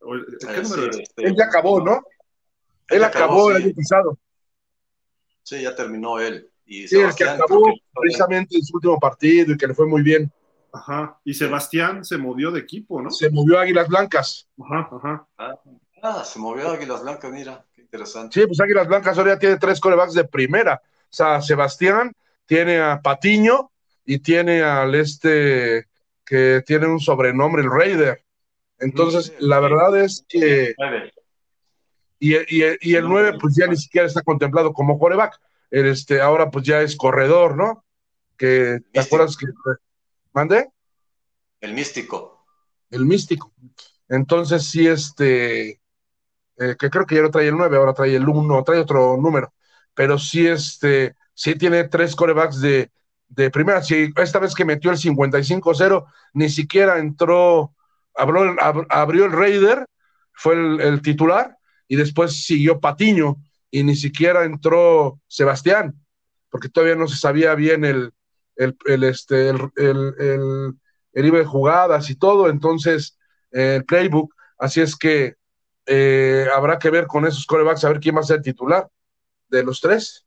[0.00, 2.02] ¿Qué número este, Él ya acabó, ¿no?
[2.88, 4.18] Él acabó, el año pasado.
[5.42, 6.50] Sí, ya terminó él.
[6.66, 10.02] Y sí, el que acabó precisamente en su último partido y que le fue muy
[10.02, 10.30] bien.
[10.72, 11.18] Ajá.
[11.24, 13.10] Y Sebastián se movió de equipo, ¿no?
[13.10, 14.48] Se movió a Águilas Blancas.
[14.60, 15.28] Ajá, ajá.
[15.38, 15.54] Ah,
[16.02, 18.38] ah se movió a Águilas Blancas, mira, qué interesante.
[18.38, 20.82] Sí, pues Águilas Blancas ahora ya tiene tres corebacks de primera.
[20.84, 22.12] O sea, Sebastián,
[22.46, 23.70] tiene a Patiño
[24.04, 25.86] y tiene al este
[26.24, 28.24] que tiene un sobrenombre, el Raider.
[28.78, 30.74] Entonces, la verdad es que...
[32.18, 35.38] Y, y, el 9 pues ya ni siquiera está contemplado como coreback.
[35.70, 37.84] Este, ahora pues ya es corredor, ¿no?
[38.36, 39.46] Que, ¿Te acuerdas que...
[40.32, 40.68] ¿Mande?
[41.60, 42.44] El místico.
[42.90, 43.52] El místico.
[44.08, 45.80] Entonces sí, este...
[46.58, 49.16] Eh, que creo que ya no trae el 9, ahora trae el 1, trae otro
[49.18, 49.52] número.
[49.94, 52.90] Pero sí, este sí tiene tres corebacks de,
[53.28, 53.82] de primera.
[53.82, 57.74] Si esta vez que metió el 55-0, ni siquiera entró,
[58.14, 58.56] abrió,
[58.88, 59.86] abrió el Raider,
[60.32, 61.56] fue el, titular,
[61.88, 63.36] y después siguió Patiño,
[63.70, 65.94] y ni siquiera entró Sebastián,
[66.50, 68.12] porque todavía no se sabía bien el,
[68.56, 70.74] el, este, el, el,
[71.12, 73.18] el, de jugadas y todo, entonces
[73.50, 75.36] el playbook, así es que
[75.86, 78.88] eh, habrá que ver con esos corebacks, a ver quién va a ser titular
[79.48, 80.26] de los tres.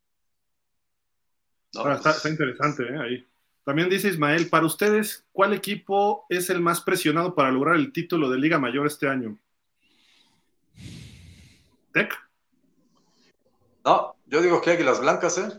[1.72, 2.98] Pues está, interesante ¿eh?
[3.00, 3.28] ahí.
[3.64, 8.30] También dice Ismael, para ustedes, ¿cuál equipo es el más presionado para lograr el título
[8.30, 9.38] de Liga Mayor este año?
[11.94, 12.29] ¿Tec?
[13.86, 15.50] No, yo digo que Águilas Blancas, ¿eh?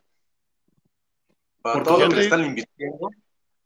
[1.63, 3.11] Para todo lo que le están invirtiendo,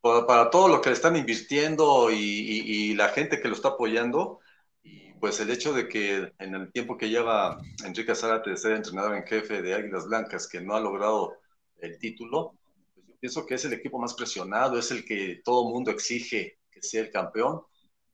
[0.00, 4.40] para, todo lo que le están invirtiendo y, la gente que lo está apoyando,
[4.82, 8.72] y pues el hecho de que en el tiempo que lleva Enrique Zárate de ser
[8.72, 11.38] entrenador en jefe de Águilas Blancas, que no ha logrado
[11.78, 12.56] el título,
[12.94, 16.58] pues yo pienso que es el equipo más presionado, es el que todo mundo exige
[16.70, 17.62] que sea el campeón.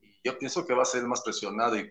[0.00, 1.76] Y yo pienso que va a ser el más presionado.
[1.76, 1.90] Y,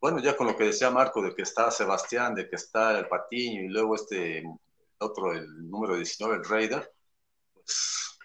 [0.00, 3.08] bueno, ya con lo que decía Marco, de que está Sebastián, de que está el
[3.08, 4.44] Patiño y luego este
[4.98, 6.92] otro, el número 19, el Raider,
[7.54, 8.18] pues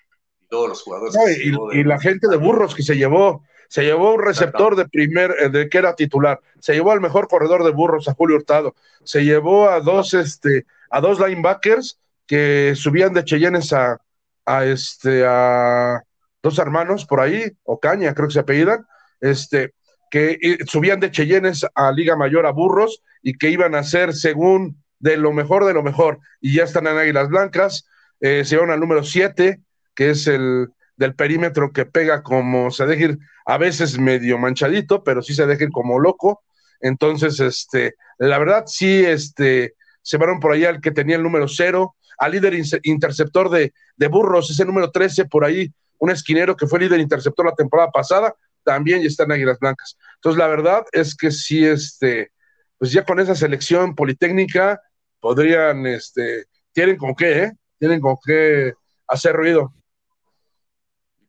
[0.49, 1.15] todos los jugadores.
[1.37, 5.49] y, la gente de burros que se llevó, se llevó un receptor de primer, eh,
[5.49, 9.23] de que era titular, se llevó al mejor corredor de burros, a Julio Hurtado, se
[9.23, 13.99] llevó a dos, este, a dos linebackers que subían de Cheyennes a,
[14.45, 16.03] a, este, a
[16.43, 18.85] dos hermanos por ahí, Ocaña, creo que se apellidan,
[19.21, 19.73] este,
[20.13, 24.77] que subían de Cheyennes a Liga Mayor a Burros y que iban a ser según
[24.99, 26.19] de lo mejor de lo mejor.
[26.39, 27.87] Y ya están en Águilas Blancas,
[28.21, 29.59] eh, se van al número 7,
[29.95, 30.67] que es el
[30.97, 33.17] del perímetro que pega como, se deja ir
[33.47, 36.43] a veces medio manchadito, pero sí se deja ir como loco.
[36.79, 39.73] Entonces, este, la verdad, sí, este,
[40.03, 42.53] se van por allá el que tenía el número 0, al líder
[42.83, 43.73] interceptor de,
[44.09, 48.35] Burros, ese número 13 por ahí, un esquinero que fue líder interceptor la temporada pasada,
[48.63, 49.97] también ya está en Águilas Blancas.
[50.15, 52.31] Entonces, la verdad es que sí, este,
[52.77, 54.81] pues ya con esa selección politécnica
[55.19, 57.51] podrían, este, tienen con qué, ¿eh?
[57.79, 58.73] Tienen con qué
[59.07, 59.73] hacer ruido.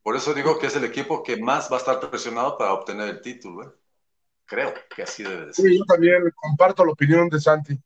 [0.03, 3.09] Por eso digo que es el equipo que más va a estar presionado para obtener
[3.09, 3.63] el título.
[3.63, 3.71] ¿eh?
[4.45, 5.65] Creo que así debe ser.
[5.65, 7.79] Sí, yo también comparto la opinión de Santi.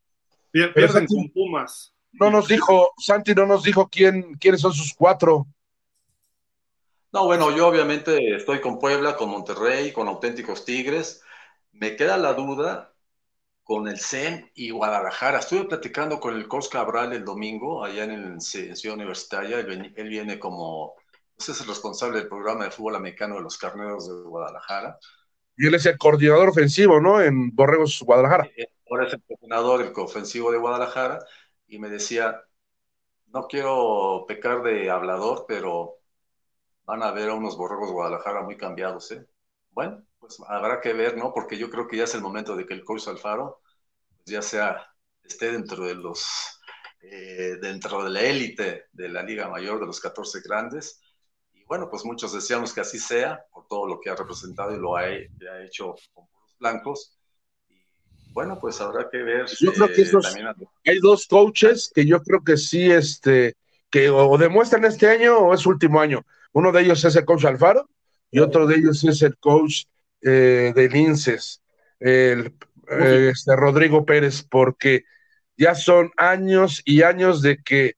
[0.52, 1.94] Pierden con Pumas.
[2.12, 5.48] No nos dijo, Santi no nos dijo quién, quiénes son sus cuatro.
[7.12, 11.24] No, bueno, yo obviamente estoy con Puebla, con Monterrey, con auténticos Tigres.
[11.72, 12.94] Me queda la duda
[13.64, 15.40] con el CEN y Guadalajara.
[15.40, 19.60] Estuve platicando con el Cos Cabral el domingo, allá en, el, Ciudad Universitaria.
[19.60, 20.94] Él, viene como,
[21.36, 25.00] ese es el responsable del programa de fútbol americano de los carneros de Guadalajara.
[25.58, 27.22] Y él es el coordinador ofensivo, ¿no?
[27.22, 28.50] En Borregos, Guadalajara.
[28.56, 31.26] Eh, ahora es el coordinador del ofensivo de Guadalajara
[31.68, 32.40] y me decía,
[33.28, 35.99] no quiero pecar de hablador, pero
[36.90, 39.24] van a ver a unos borregos Guadalajara muy cambiados, ¿eh?
[39.70, 41.32] Bueno, pues habrá que ver, ¿no?
[41.32, 43.62] Porque yo creo que ya es el momento de que el coach Alfaro
[44.18, 44.92] pues, ya sea,
[45.24, 46.26] esté dentro de los,
[47.02, 51.00] eh, dentro de la élite de la Liga Mayor de los 14 grandes.
[51.54, 54.80] Y bueno, pues muchos deseamos que así sea, por todo lo que ha representado y
[54.80, 57.20] lo ha, ha hecho con los blancos.
[57.68, 59.46] Y bueno, pues habrá que ver.
[59.60, 63.58] Yo creo que eh, hay dos coaches que yo creo que sí, este,
[63.92, 66.26] que o demuestran este año o es último año.
[66.54, 67.90] Uno de ellos es el coach Alfaro
[68.32, 69.84] y otro de ellos es el coach
[70.22, 71.62] eh, de Linces,
[72.00, 72.54] el,
[72.90, 75.06] eh, este, Rodrigo Pérez, porque
[75.58, 77.94] ya son años y años de que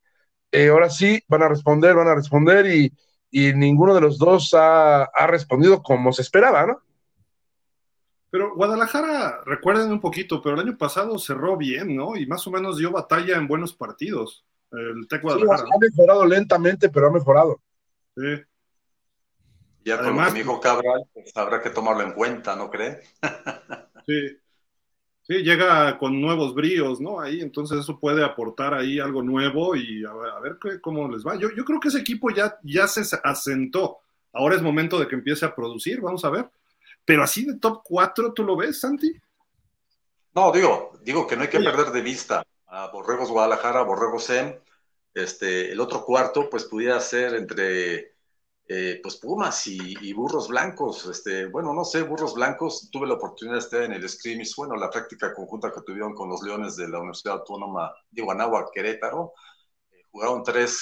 [0.51, 2.93] eh, ahora sí van a responder, van a responder y,
[3.31, 6.81] ninguno de los dos ha, respondido como se esperaba, ¿no?
[8.29, 12.17] Pero Guadalajara, recuerden un poquito, pero el año pasado cerró bien, ¿no?
[12.17, 14.45] Y más o menos dio batalla en buenos partidos.
[14.71, 15.63] El Tec Guadalajara.
[15.63, 17.61] ha mejorado lentamente, pero ha mejorado.
[18.15, 18.43] Sí.
[19.83, 23.01] Ya Además, con mi hijo Cabral, pues habrá que tomarlo en cuenta, ¿no cree?
[24.05, 24.37] sí.
[25.23, 27.19] Sí, llega con nuevos bríos, ¿no?
[27.19, 31.35] Ahí, entonces eso puede aportar ahí algo nuevo y a ver, cómo les va.
[31.35, 33.99] Yo, yo creo que ese equipo ya, ya se asentó.
[34.33, 36.49] Ahora es momento de que empiece a producir, vamos a ver.
[37.05, 39.13] Pero así de top 4, ¿tú lo ves, Santi?
[40.33, 44.55] No, digo, digo que no hay que perder de vista a Borregos Guadalajara, Borregos Sem.
[45.13, 48.11] Este, el otro cuarto, pues pudiera ser entre
[48.67, 51.05] eh, pues Pumas y, Burros Blancos.
[51.07, 54.75] Este, bueno, no sé, Burros Blancos, tuve la oportunidad de estar en el scrimmage, bueno,
[54.75, 59.33] la práctica conjunta que tuvieron con los Leones de la Universidad Autónoma de Guanáhuac, Querétaro.
[59.91, 60.81] Eh, jugaron tres,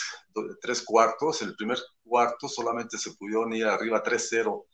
[0.62, 1.42] tres, cuartos.
[1.42, 4.66] El primer cuarto solamente se pudieron ir arriba 3-0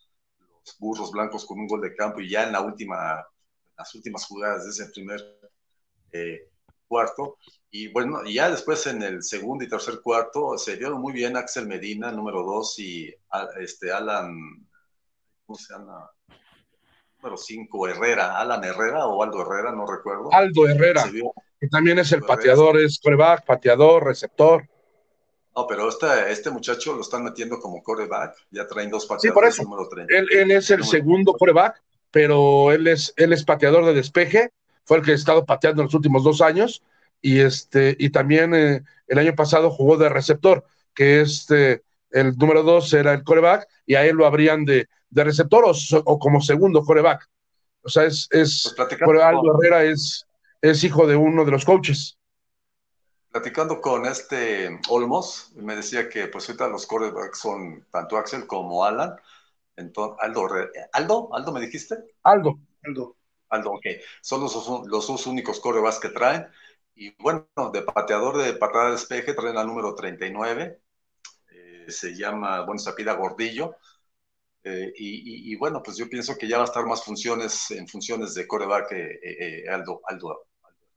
[0.66, 3.26] los Burros Blancos con un gol de campo y ya en la última,
[3.78, 5.22] las últimas jugadas de ese primer
[6.12, 6.50] eh,
[6.88, 7.38] cuarto.
[7.78, 11.68] Y bueno, ya después en el segundo y tercer cuarto se dieron muy bien Axel
[11.68, 13.14] Medina, número dos, y
[13.60, 14.66] este Alan,
[15.46, 16.10] ¿cómo se llama?
[17.18, 20.30] Número cinco, Herrera, Alan Herrera o Aldo Herrera, no recuerdo.
[20.32, 21.04] Aldo Herrera,
[21.60, 24.66] que también es el pateador, es coreback, pateador, receptor.
[25.54, 29.22] No, pero este, este muchacho lo están metiendo como coreback, ya traen dos pateadores.
[29.22, 29.64] Sí, por eso.
[29.64, 30.16] Número 30.
[30.16, 34.54] Él, es el segundo coreback, pero él es, él es pateador de despeje
[34.86, 36.82] fue el que ha estado pateando en los últimos dos años,
[37.26, 41.82] y, este, y también eh, el año pasado jugó de receptor, que este,
[42.12, 46.20] el número dos era el coreback, y a él lo habrían de, de receptor o,
[46.20, 47.28] como segundo coreback.
[47.82, 50.28] O sea, es, es pues Aldo Herrera es,
[50.62, 52.16] es hijo de uno de los coaches.
[53.32, 58.86] Platicando con este Olmos, me decía que pues ahorita los corebacks son tanto Axel como
[58.86, 59.16] Alan.
[59.76, 60.48] Entonces, Aldo,
[60.94, 61.96] Aldo, Aldo, ¿me dijiste?
[62.22, 62.60] Aldo.
[62.84, 63.16] Aldo.
[63.50, 63.86] Aldo, ok.
[64.22, 64.54] Son los,
[64.86, 66.46] los dos únicos corebacks que traen.
[66.96, 70.82] Y bueno, de pateador de patada de despeje traen al número 39.
[71.52, 73.76] Eh, se llama, bueno, se pida Gordillo.
[74.64, 78.34] Eh, y, bueno, pues yo pienso que ya va a estar más funciones en funciones
[78.34, 80.48] de coreback eh, Aldo, Aldo,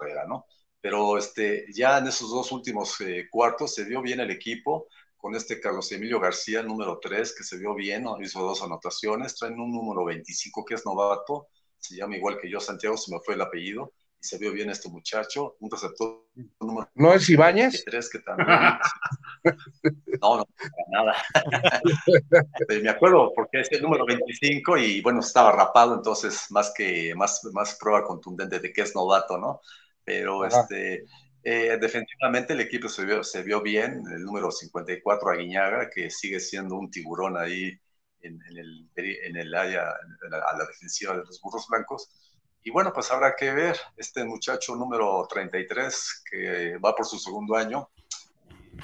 [0.01, 0.47] Herrera, ¿no?
[0.81, 2.97] Pero este, ya en esos dos últimos
[3.31, 4.89] cuartos se vio bien el equipo
[5.19, 9.61] con este Carlos Emilio García, número 3, que se vio bien, hizo dos anotaciones, traen
[9.61, 13.35] un número 25 que es novato, se llama igual que yo, Santiago, se me fue
[13.35, 13.93] el apellido,
[14.29, 16.27] se vio bien este muchacho, un receptor
[16.61, 17.83] número ¿No es Ibáñez?
[17.85, 18.49] que también.
[20.21, 21.17] no, no, para nada.
[22.83, 27.41] me acuerdo porque es el número 25 y bueno, estaba rapado, entonces más que más,
[27.53, 29.61] más prueba contundente de que es novato, ¿no?
[30.05, 31.07] Pero este
[31.43, 36.41] eh, definitivamente el equipo se vio, se vio bien, el número 54 Aguiñaga, que sigue
[36.41, 37.73] siendo un tiburón ahí
[38.21, 42.11] en, el, en el área, a la defensiva de los burros blancos.
[42.63, 47.57] Y bueno, pues habrá que ver este muchacho número 33 que va por su segundo
[47.57, 47.89] año.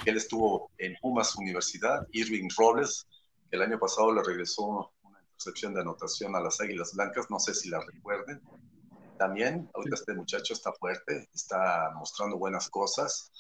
[0.04, 3.06] Él estuvo en Pumas Universidad, Irving Robles,
[3.50, 7.38] que el año pasado le regresó una intercepción de anotación a las Águilas Blancas, no
[7.38, 8.40] sé si la recuerden.
[9.18, 13.30] También, ahorita este muchacho está fuerte, está mostrando buenas cosas.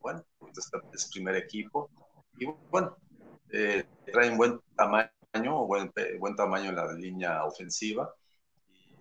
[0.00, 1.90] Bueno, ahorita está, es primer equipo.
[2.38, 2.96] Y bueno,
[3.50, 5.10] eh, traen buen tamaño
[5.66, 8.12] buen, buen tamaño en la línea ofensiva.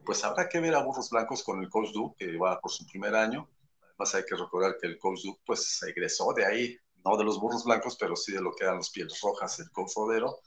[0.06, 2.86] Pues habrá que ver a Burros Blancos con el Coach Duke, que va por su
[2.86, 3.49] primer año.
[3.82, 7.40] Además hay que recordar que el Coach Duke pues egresó de ahí, no de los
[7.40, 10.38] Burros Blancos, pero sí de lo que eran los Pieles Rojas, el Coach Rodero.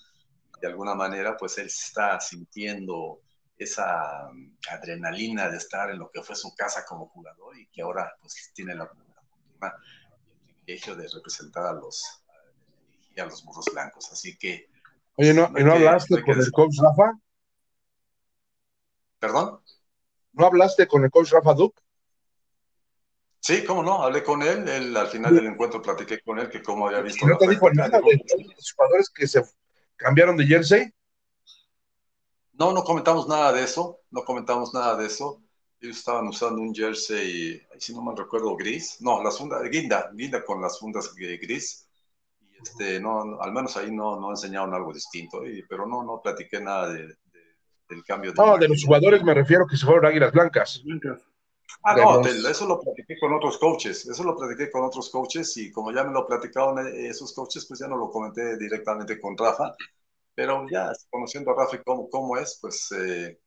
[0.61, 3.21] De alguna manera pues él está sintiendo
[3.59, 7.83] esa mm, adrenalina de estar en lo que fue su casa como jugador y que
[7.83, 8.91] ahora pues tiene la,
[9.61, 9.75] la
[10.47, 12.23] y el privilegio de representar a los,
[13.17, 14.11] a los burros blancos.
[14.13, 14.69] Así que
[15.17, 17.13] Oye, ¿no, ¿y no hablaste con el coach Rafa?
[19.19, 19.61] ¿Perdón?
[20.33, 21.81] ¿No hablaste con el coach Rafa Duke?
[23.41, 26.63] Sí, cómo no, hablé con él, él al final del encuentro platiqué con él que
[26.63, 27.27] cómo había visto.
[27.27, 28.23] ¿No te dijo nada de
[28.57, 29.43] los jugadores que se
[29.97, 30.93] cambiaron de jersey?
[32.53, 35.41] No, no comentamos nada de eso, no comentamos nada de eso.
[35.81, 39.01] Ellos estaban usando un jersey, si no me recuerdo, gris.
[39.01, 41.89] No, las fundas, guinda, guinda con las fundas gris.
[42.41, 46.61] Y este, no, al menos ahí no, no enseñaron algo distinto, pero no, no platiqué
[46.61, 47.17] nada de,
[47.89, 48.33] del cambio.
[48.33, 50.83] De no, de los jugadores me refiero que se fueron águilas blancas.
[51.83, 55.71] Ah, no, eso lo platiqué con otros coaches, eso lo platiqué con otros coaches y
[55.71, 59.75] como ya me lo platicaron esos coaches, pues ya no lo comenté directamente con Rafa,
[60.35, 63.39] pero ya conociendo a Rafa cómo, cómo es, pues eh,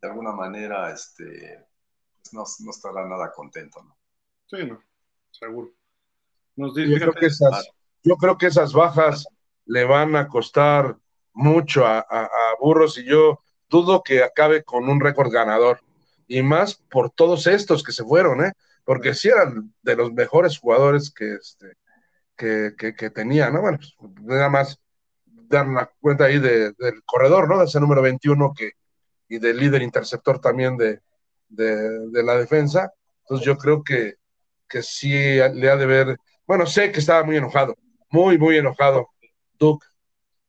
[0.00, 1.66] de alguna manera este,
[2.16, 3.96] pues no, no, estará nada contento, ¿no?
[4.46, 4.82] Sí, no,
[5.30, 5.70] seguro.
[6.56, 7.70] yo, creo que esas,
[8.02, 9.28] yo creo que esas bajas
[9.66, 10.96] le van a costar
[11.32, 15.80] mucho a, a, a Burros y yo dudo que acabe con un récord ganador
[16.26, 18.52] y más por todos estos que se fueron, ¿eh?
[18.84, 21.74] Porque sí eran de los mejores jugadores que, este,
[22.36, 23.60] que, que, tenía, ¿no?
[23.60, 24.78] Bueno, pues nada más
[25.26, 26.74] dar la cuenta ahí del
[27.04, 27.58] corredor, ¿no?
[27.58, 28.72] De ese número 21 que,
[29.28, 31.00] y del líder interceptor también de,
[31.48, 32.92] de, la defensa.
[33.22, 34.14] Entonces yo creo que,
[34.68, 37.76] que sí le ha de ver, bueno, sé que estaba muy enojado,
[38.10, 39.08] muy, muy enojado
[39.58, 39.86] Duke,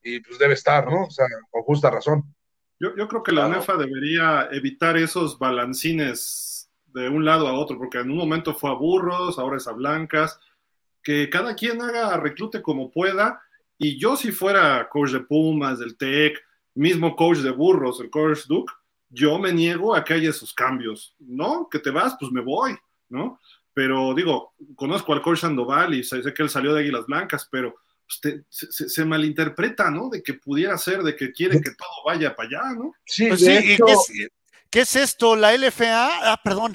[0.03, 1.03] y pues debe estar, ¿no?
[1.05, 2.23] O sea, con justa razón.
[2.79, 7.77] Yo, yo creo que la UNEFA debería evitar esos balancines de un lado a otro,
[7.77, 10.39] porque en un momento fue a burros, ahora es a blancas,
[11.03, 13.41] que cada quien haga reclute como pueda,
[13.77, 16.37] y yo si fuera coach de Pumas, del TEC,
[16.75, 18.73] mismo coach de burros, el coach Duke,
[19.09, 21.67] yo me niego a que haya esos cambios, ¿no?
[21.69, 22.77] Que te vas, pues me voy,
[23.09, 23.39] ¿no?
[23.73, 27.75] Pero digo, conozco al coach Sandoval y sé que él salió de Águilas Blancas, pero
[28.21, 28.45] pues,
[28.93, 30.09] se, malinterpreta, ¿no?
[30.09, 32.93] De que pudiera ser, de que quiere que todo vaya para allá, ¿no?
[33.05, 33.77] Sí, pues sí
[34.69, 35.35] ¿qué, es, esto?
[35.35, 36.31] ¿La LFA?
[36.31, 36.73] Ah, perdón.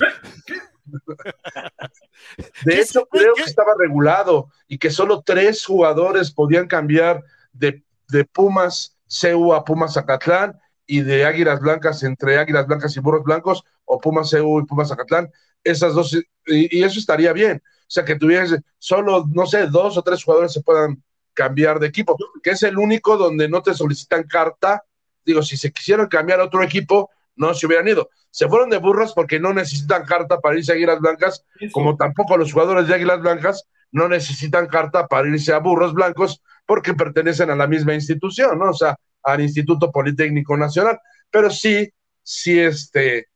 [2.65, 7.83] De hecho, creo que estaba regulado y que solo tres jugadores podían cambiar de,
[8.33, 10.57] Pumas CU a Pumas Zacatlán
[10.87, 14.89] y de Águilas Blancas entre Águilas Blancas y Burros Blancos o Pumas CU y Pumas
[14.89, 15.33] Zacatlán.
[15.65, 16.15] Esas dos,
[16.47, 17.61] y, y eso estaría bien.
[17.65, 21.03] O sea, que tuvieras solo, no sé, dos o tres jugadores se puedan
[21.35, 24.85] cambiar de equipo, que es el único donde no te solicitan carta.
[25.25, 28.09] Digo, si se quisieran cambiar a otro equipo, no se hubieran ido.
[28.31, 32.37] Se fueron de burros porque no necesitan carta para irse a Águilas Blancas, como tampoco
[32.37, 37.51] los jugadores de Águilas Blancas no necesitan carta para irse a burros blancos porque pertenecen
[37.51, 38.71] a la misma institución, ¿no?
[38.71, 40.99] O sea, al Instituto Politécnico Nacional.
[41.31, 41.89] Pero sí,
[42.21, 43.29] sí, este,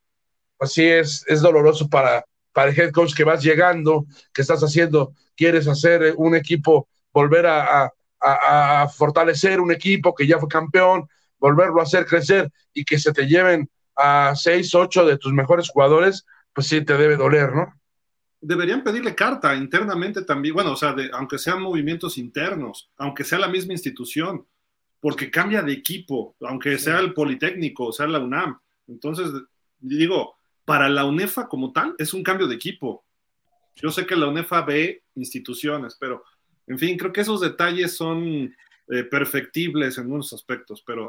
[0.56, 4.60] pues sí es, es doloroso para, para el head coach que vas llegando, que estás
[4.60, 6.88] haciendo, quieres hacer un equipo
[7.18, 7.92] volver a,
[8.96, 11.08] fortalecer un equipo que ya fue campeón,
[11.38, 15.68] volverlo a hacer crecer y que se te lleven a seis, ocho de tus mejores
[15.68, 17.72] jugadores, pues sí te debe doler, ¿no?
[18.40, 23.48] Deberían pedirle carta internamente también, bueno, o sea, aunque sean movimientos internos, aunque sea la
[23.48, 24.46] misma institución,
[25.00, 28.58] porque cambia de equipo, aunque sea el Politécnico, o sea la UNAM.
[28.88, 29.30] Entonces,
[29.78, 33.04] digo, para la UNEFA como tal, es un cambio de equipo.
[33.76, 36.24] Yo sé que la UNEFA ve instituciones, pero
[36.68, 38.54] en fin, creo que esos detalles son
[38.88, 41.08] eh, perfectibles en unos aspectos, pero...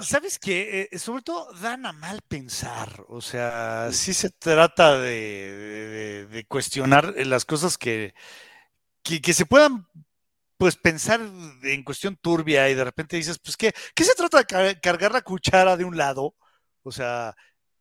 [0.00, 0.88] ¿Sabes qué?
[0.92, 7.44] Eh, sobre todo dan a mal pensar, o sea, sí se trata de, cuestionar las
[7.44, 8.14] cosas que,
[9.02, 9.88] que, se puedan
[10.56, 11.20] pues pensar
[11.64, 15.22] en cuestión turbia y de repente dices, pues ¿qué, qué se trata de cargar la
[15.22, 16.36] cuchara de un lado?
[16.82, 17.34] O sea,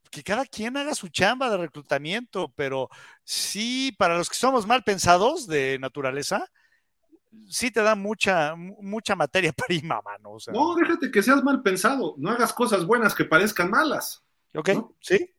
[0.09, 2.89] que cada quien haga su chamba de reclutamiento, pero
[3.23, 6.49] sí, para los que somos mal pensados de naturaleza,
[7.47, 10.37] sí te da mucha, mucha materia prima, mano.
[10.51, 14.23] no, déjate que seas mal pensado, no hagas cosas buenas que parezcan malas.
[14.55, 14.69] Ok,
[14.99, 15.31] sí.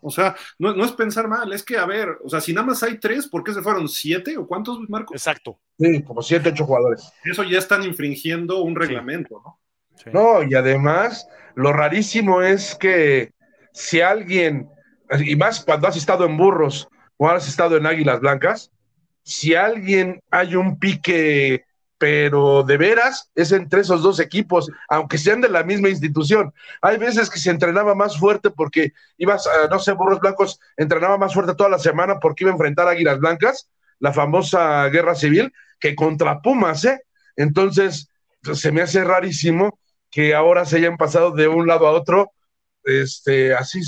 [0.00, 2.66] O sea, no, no, es pensar mal, es que, a ver, o sea, si nada
[2.66, 5.14] más hay tres, ¿por qué se fueron siete o cuántos, Marco?
[5.14, 5.58] Exacto.
[5.78, 7.10] Sí, como siete, ocho jugadores.
[7.24, 9.58] Eso ya están infringiendo un reglamento, ¿no?
[10.12, 13.32] No, y además, lo rarísimo es que
[13.72, 14.68] si alguien,
[15.18, 18.70] y más cuando has estado en burros o has estado en águilas blancas,
[19.26, 21.64] si alguien hay un pique,
[21.98, 26.54] pero de veras, es entre esos dos equipos, aunque sean de la misma institución.
[26.80, 31.18] Hay veces que se entrenaba más fuerte porque ibas, a, no sé, Burros Blancos entrenaba
[31.18, 35.16] más fuerte toda la semana porque iba a enfrentar a Águilas Blancas, la famosa guerra
[35.16, 37.02] civil, que contra Pumas, ¿eh?
[37.34, 38.08] Entonces,
[38.54, 42.30] se me hace rarísimo que ahora se hayan pasado de un lado a otro,
[42.84, 43.82] este, así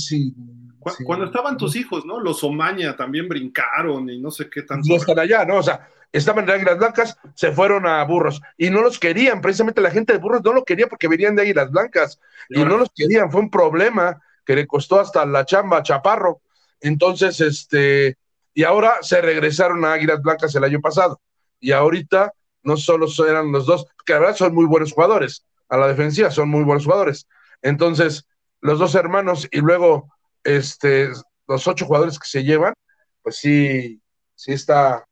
[0.96, 2.20] sí, cuando estaban tus hijos, ¿no?
[2.20, 4.88] Los Omaña también brincaron y no sé qué tanto.
[4.88, 5.56] No están allá, ¿no?
[5.56, 9.80] O sea, estaban en Águilas Blancas, se fueron a Burros y no los querían, precisamente
[9.80, 12.90] la gente de Burros no lo quería porque venían de Águilas Blancas y, no los
[12.94, 16.40] querían, fue un problema que le costó hasta la chamba a Chaparro.
[16.80, 18.16] Entonces, este,
[18.54, 21.20] y ahora se regresaron a Águilas Blancas el año pasado
[21.60, 22.32] y ahorita
[22.62, 26.30] no solo eran los dos, que la verdad son muy buenos jugadores, a la defensiva
[26.30, 27.26] son muy buenos jugadores.
[27.62, 28.26] Entonces,
[28.60, 30.12] los dos hermanos y luego
[30.44, 31.10] este,
[31.46, 32.74] los ocho jugadores que se llevan,
[33.22, 34.00] pues sí,
[34.34, 35.04] sí está,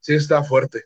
[0.00, 0.84] sí está fuerte.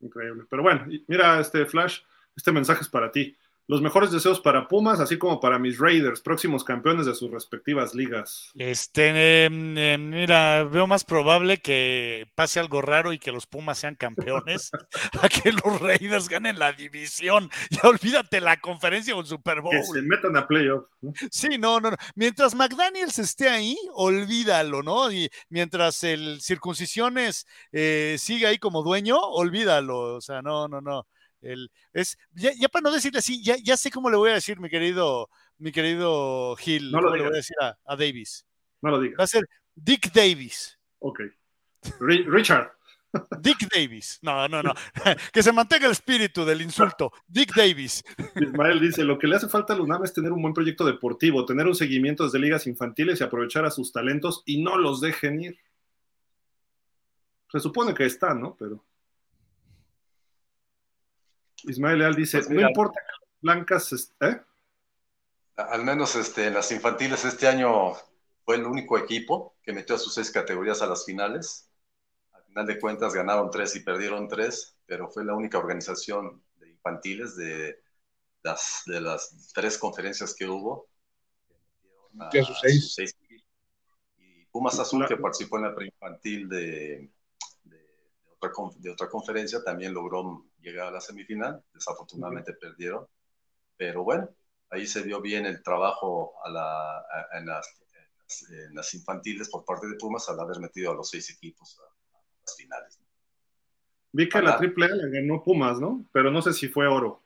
[0.00, 0.44] Increíble.
[0.50, 2.00] Pero bueno, mira, este Flash,
[2.36, 3.36] este mensaje es para ti.
[3.68, 7.94] Los mejores deseos para Pumas, así como para mis Raiders, próximos campeones de sus respectivas
[7.94, 8.50] ligas.
[8.56, 13.78] Este, em, em, mira, veo más probable que pase algo raro y que los Pumas
[13.78, 14.70] sean campeones
[15.22, 17.50] a que los Raiders ganen la división.
[17.70, 19.72] Ya olvídate la conferencia o Super Bowl.
[19.72, 20.84] Que se metan a playoff.
[21.30, 21.96] Sí, no, no, no.
[22.16, 25.10] Mientras McDaniels esté ahí, olvídalo, ¿no?
[25.12, 30.16] Y mientras el circuncisiones eh, siga ahí como dueño, olvídalo.
[30.16, 31.06] O sea, no, no, no
[31.42, 34.68] es, ya, para no decirle así, ya, ya sé cómo le voy a decir, mi
[34.68, 35.28] querido,
[35.58, 38.46] mi querido Gil, no lo le voy a decir a, Davis.
[38.80, 39.18] No lo digas.
[39.18, 40.78] Va a ser Dick Davis.
[40.98, 41.20] Ok.
[42.00, 42.72] Richard.
[43.40, 44.18] Dick Davis.
[44.22, 44.72] No, no, no.
[45.32, 47.12] que se mantenga el espíritu del insulto.
[47.26, 48.04] Dick Davis.
[48.40, 51.44] Ismael dice, lo que le hace falta a UNAM es tener un buen proyecto deportivo,
[51.44, 55.40] tener un seguimiento desde ligas infantiles y aprovechar a sus talentos y no los dejen
[55.40, 55.58] ir.
[57.50, 58.56] Se supone que están, ¿no?
[58.58, 58.84] Pero...
[61.64, 64.40] Ismael Leal dice, pues no importa que las blancas, ¿eh?
[65.56, 67.92] Al menos este, en las infantiles este año
[68.44, 71.70] fue el único equipo que metió a sus seis categorías a las finales.
[72.32, 76.70] Al final de cuentas ganaron tres y perdieron tres, pero fue la única organización de
[76.70, 77.80] infantiles de
[78.42, 80.88] las, de las tres conferencias que hubo.
[82.30, 82.60] Que a, sus
[82.94, 83.16] seis.
[84.18, 87.10] Y Pumas Azul, que participó en la preinfantil de,
[88.78, 91.62] de otra conferencia, también logró llegar a la semifinal.
[91.72, 93.06] Desafortunadamente perdieron.
[93.76, 94.28] Pero bueno,
[94.70, 100.28] ahí se vio bien el trabajo a la, en, las, infantiles por parte de Pumas
[100.28, 101.82] al haber metido a los seis equipos a,
[102.40, 102.98] las finales.
[104.12, 106.04] Vi que la triple A ganó Pumas, ¿no?
[106.12, 107.22] Pero no sé si fue oro.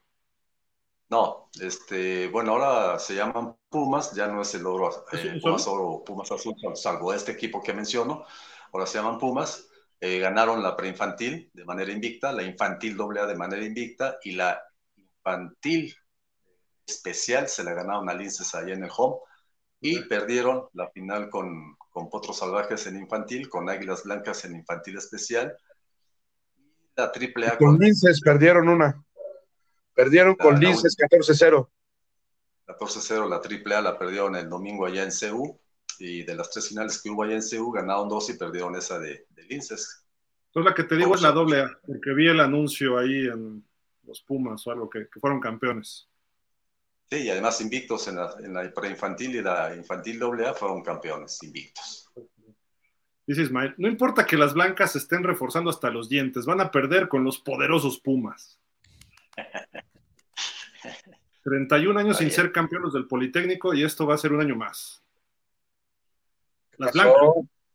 [1.08, 6.02] No, este, bueno, ahora se llaman Pumas, ya no es el oro, eh, Pumas oro
[6.04, 8.24] Pumas azul, salvo este equipo que menciono,
[8.72, 9.68] ahora se llaman Pumas,
[10.00, 14.62] eh, ganaron la preinfantil de manera invicta, la infantil AA de manera invicta y la
[14.96, 15.94] infantil
[16.86, 19.16] especial se la ganaron a Linces allá en el home
[19.80, 24.98] y perdieron la final con, con Potros Salvajes en infantil, con Águilas Blancas en infantil
[24.98, 25.56] especial.
[26.94, 27.58] La triple A.
[27.58, 29.02] Con, Linces perdieron una.
[29.94, 31.68] Perdieron con Linces 14-0.
[32.66, 35.58] 14-0, la triple A la perdieron el domingo allá en CU
[35.98, 38.98] y de las tres finales que hubo allá en CU, ganaron dos y perdieron esa
[38.98, 40.04] de, de Linces.
[40.48, 43.64] Entonces la que te digo es la doble A, porque vi el anuncio ahí en
[44.04, 46.08] los Pumas o algo que, fueron campeones.
[47.10, 50.82] Sí, y además invictos en la, en la preinfantil y la infantil doble A fueron
[50.82, 52.10] campeones, invictos.
[53.26, 57.08] Dice Ismael, no importa que las blancas estén reforzando hasta los dientes, van a perder
[57.08, 58.58] con los poderosos Pumas.
[61.46, 65.00] 31 años sin ser campeones del Politécnico y esto va a ser un año más.
[66.76, 67.14] Las blancas.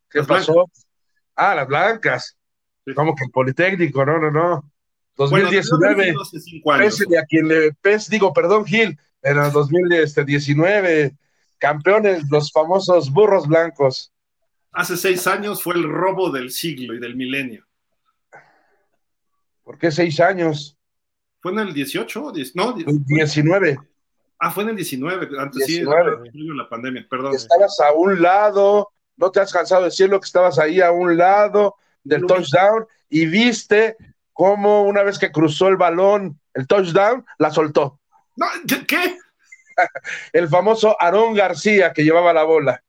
[0.09, 0.69] ¿Qué pasó?
[1.43, 2.37] Ah, las blancas.
[2.93, 4.71] Como que el Politécnico, no, no, no.
[5.15, 6.13] 2019.
[6.63, 11.15] Bueno, a quien le pes, digo, perdón, Gil, era 2019.
[11.57, 14.13] Campeones, los famosos burros blancos.
[14.71, 17.65] Hace seis años fue el robo del siglo y del milenio.
[19.63, 20.77] ¿Por qué seis años?
[21.39, 22.33] ¿Fue en el 18?
[22.53, 23.79] No, 19.
[24.37, 27.33] Ah, fue en el 19, antes sí, la pandemia, perdón.
[27.33, 28.91] Estabas a un lado,
[29.21, 33.27] no te has cansado de decirlo que estabas ahí a un lado del touchdown y
[33.27, 33.95] viste
[34.33, 37.99] cómo una vez que cruzó el balón, el touchdown, la soltó.
[38.35, 38.47] No,
[38.87, 39.19] ¿Qué?
[40.33, 42.83] el famoso Aarón García que llevaba la bola.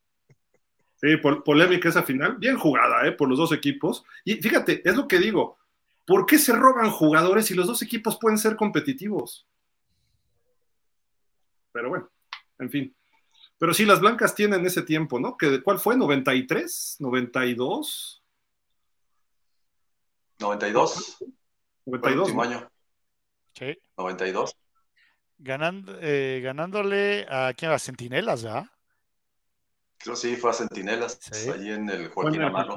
[0.97, 3.13] Sí, polémica esa final, bien jugada, ¿eh?
[3.13, 4.03] Por los dos equipos.
[4.25, 5.59] Y fíjate, es lo que digo,
[6.07, 9.47] ¿por qué se roban jugadores si los dos equipos pueden ser competitivos?
[11.73, 12.11] Pero bueno,
[12.59, 12.97] en fin.
[13.63, 15.37] Pero sí, las blancas tienen ese tiempo, ¿no?
[15.63, 15.95] ¿Cuál fue?
[15.95, 16.99] ¿93?
[16.99, 18.21] ¿92?
[20.41, 21.25] 92.
[21.87, 22.27] 92.
[22.27, 22.69] último año.
[23.55, 23.79] Sí.
[23.97, 24.57] 92.
[25.39, 27.71] Ganando, eh, ganándole a quién?
[27.71, 28.67] A Centinelas, ¿verdad?
[29.99, 31.49] Creo sí, fue a Centinelas, sí.
[31.49, 32.75] allí en el Joaquín Amaro.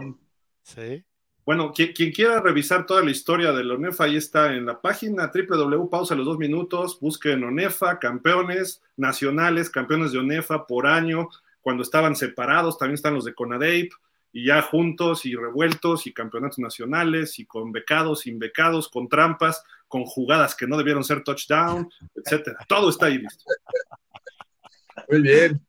[0.62, 1.04] Sí.
[1.46, 5.32] Bueno, quien, quiera revisar toda la historia de la ONEFA, ahí está en la página
[5.32, 11.30] www, pausa los dos minutos, busquen ONEFA, campeones nacionales, campeones de ONEFA por año,
[11.62, 13.94] cuando estaban separados, también están los de CONADEIP,
[14.34, 19.64] y ya juntos y revueltos, y campeonatos nacionales, y con becados, sin becados, con trampas,
[19.88, 22.58] con jugadas que no debieron ser touchdown, etcétera.
[22.68, 23.46] Todo está ahí listo.
[25.10, 25.62] Muy bien.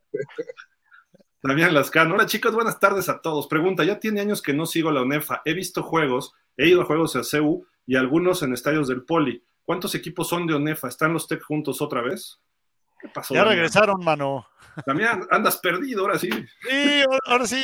[1.47, 2.15] Damián Lascano.
[2.15, 3.47] Hola chicos, buenas tardes a todos.
[3.47, 5.43] Pregunta, ya tiene años que no sigo la UNEFA.
[5.45, 9.45] He visto juegos, he ido a juegos a CEU y algunos en estadios del Poli.
[9.65, 10.89] ¿Cuántos equipos son de UNEFA?
[10.89, 12.41] ¿Están los TEC juntos otra vez?
[13.01, 13.33] ¿Qué pasó?
[13.33, 14.49] Ya regresaron, mano.
[14.85, 16.31] También andas perdido, ahora sí.
[16.31, 17.63] Sí, ahora sí.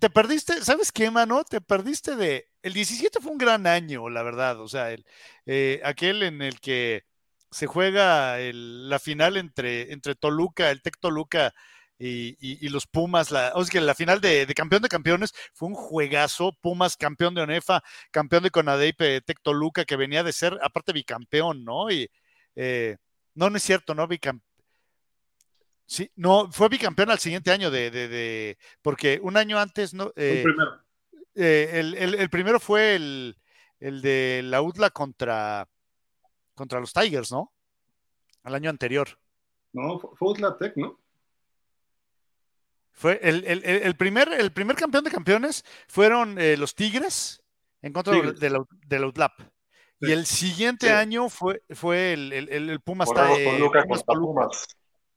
[0.00, 1.44] Te perdiste, ¿sabes qué, mano?
[1.44, 2.48] Te perdiste de.
[2.60, 4.60] El 17 fue un gran año, la verdad.
[4.60, 5.06] O sea, el,
[5.46, 7.04] eh, aquel en el que
[7.52, 11.54] se juega la final entre, entre Toluca, el Tec Toluca
[12.04, 13.30] y, los Pumas.
[13.30, 16.52] La, o sea, que la final de, campeón de campeones fue un juegazo.
[16.60, 21.64] Pumas, campeón de ONEFA, campeón de Conadeipe, Tec Toluca, que venía de ser, aparte, bicampeón,
[21.64, 21.90] ¿no?
[21.90, 22.10] Y
[22.56, 22.96] eh,
[23.34, 24.06] no, no es cierto, ¿no?
[24.08, 24.42] Bicampeón
[25.92, 30.10] Sí, no, fue bicampeón al siguiente año de, de, porque un año antes no.
[30.16, 30.80] el, eh, primero.
[31.34, 33.36] Eh, el, primero fue el,
[33.78, 35.68] de la UDLA contra,
[36.54, 37.52] contra los Tigers, ¿no?
[38.42, 39.06] Al año anterior.
[39.74, 40.98] No, fue UDLA Tech, ¿no?
[42.92, 47.42] Fue el, primer, el primer campeón de campeones fueron eh, los Tigres
[47.80, 49.32] en contra de la, de la UDLAP.
[50.00, 54.66] Y el siguiente año fue, fue el, el, Pumas, Pumas, Pumas.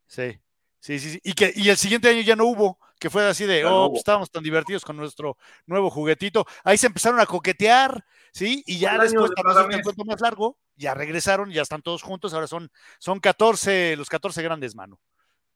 [0.08, 0.40] Sí.
[0.80, 1.20] Sí, sí, sí.
[1.24, 4.02] Y, que, y el siguiente año ya no hubo, que fue así de, oh, pues,
[4.02, 5.36] estábamos tan divertidos con nuestro
[5.66, 6.46] nuevo juguetito.
[6.64, 8.64] Ahí se empezaron a coquetear, ¿sí?
[8.68, 12.46] Y ya después, para un cuento más largo, ya regresaron, ya están todos juntos, ahora
[12.46, 12.70] son,
[13.00, 15.00] son 14, los 14 grandes, mano.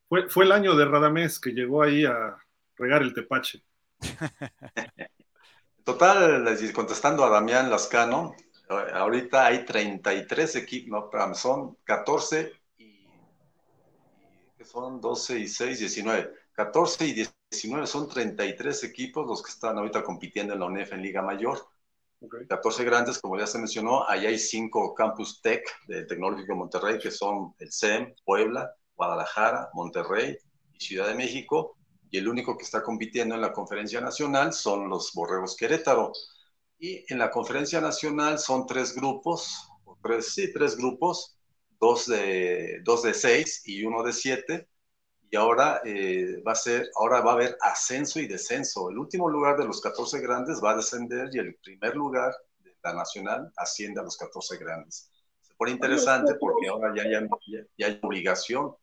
[0.10, 2.36] Fue, fue el año de Radamés que llegó ahí a
[2.76, 3.64] regar el tepache.
[5.84, 8.36] Total, contestando a Damián Lascano,
[8.68, 12.60] ahorita hay 33 equipos, no, son 14
[14.70, 16.34] son 12 y 6, 19.
[16.54, 17.14] 14 y
[17.52, 21.60] 19 son 33 equipos los que están ahorita compitiendo en la UNEF en Liga Mayor.
[22.48, 27.00] 14 grandes, como ya se mencionó, ahí hay 5 campus tech del Tecnológico de Monterrey,
[27.00, 28.70] que son el CEM, Puebla,
[29.00, 30.38] Guadalajara, Monterrey
[30.74, 31.78] y Ciudad de México.
[32.12, 36.12] Y el único que está compitiendo en la conferencia nacional son los Borregos Querétaro.
[36.78, 39.70] Y en la conferencia nacional son tres grupos,
[40.04, 41.38] tres, sí, tres grupos,
[41.80, 44.68] dos de, dos de seis y uno de siete.
[45.32, 48.90] Y ahora, eh, va a ser, ahora va a haber ascenso y descenso.
[48.90, 52.76] El último lugar de los 14 grandes va a descender y el primer lugar de
[52.84, 55.10] la nacional asciende a los 14 grandes.
[55.42, 57.28] Se pone interesante porque ahora ya hay,
[57.78, 58.76] ya, hay obligación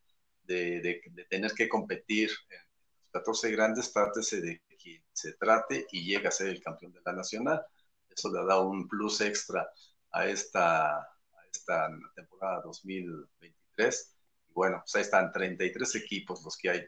[0.47, 2.59] de, de, tener que competir en
[2.99, 7.01] los 14 grandes, trátese de quien se trate y llega a ser el campeón de
[7.05, 7.65] la nacional.
[8.09, 9.69] Eso le da un plus extra
[10.11, 11.07] a esta,
[11.51, 14.15] esta temporada 2023.
[14.49, 16.85] Y bueno, pues ahí están 33 equipos los que hay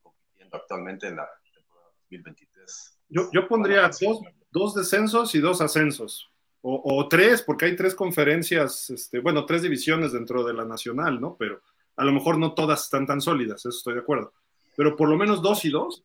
[0.00, 2.98] compitiendo actualmente en la temporada 2023.
[3.08, 4.20] Yo, yo pondría dos,
[4.50, 6.28] dos, descensos y dos ascensos.
[6.64, 11.20] O, o, tres, porque hay tres conferencias, este, bueno, tres divisiones dentro de la nacional,
[11.20, 11.36] ¿no?
[11.36, 11.60] Pero
[11.96, 14.32] a lo mejor no todas están tan sólidas, eso estoy de acuerdo.
[14.76, 16.04] Pero por lo menos dos y dos,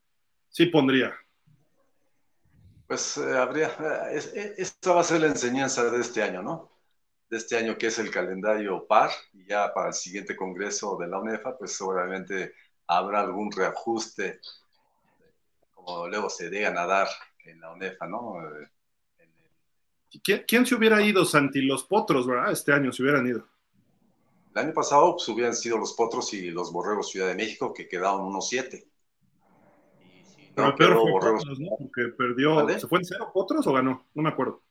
[0.50, 1.16] sí pondría.
[2.88, 3.68] Pues eh, habría,
[4.12, 6.78] eh, esta va a ser la enseñanza de este año, ¿no?
[7.30, 11.08] de este año, que es el calendario par, y ya para el siguiente congreso de
[11.08, 12.54] la UNEFA, pues seguramente
[12.88, 14.40] habrá algún reajuste,
[15.74, 17.08] como luego se debe a dar
[17.44, 18.36] en la UNEFA, ¿no?
[20.24, 21.62] ¿Quién, se hubiera ido, Santi?
[21.62, 22.52] Los potros, ¿verdad?
[22.52, 23.46] Este año se hubieran ido.
[24.58, 27.88] El año pasado pues, hubieran sido los potros y los borregos Ciudad de México, que
[27.88, 28.84] quedaron 1-7.
[30.56, 31.46] Pero peor fue borregos...
[31.60, 31.78] ¿no?
[31.78, 32.68] Porque perdió.
[32.68, 34.08] ¿Se fue en cero potros o ganó?
[34.16, 34.64] No me acuerdo.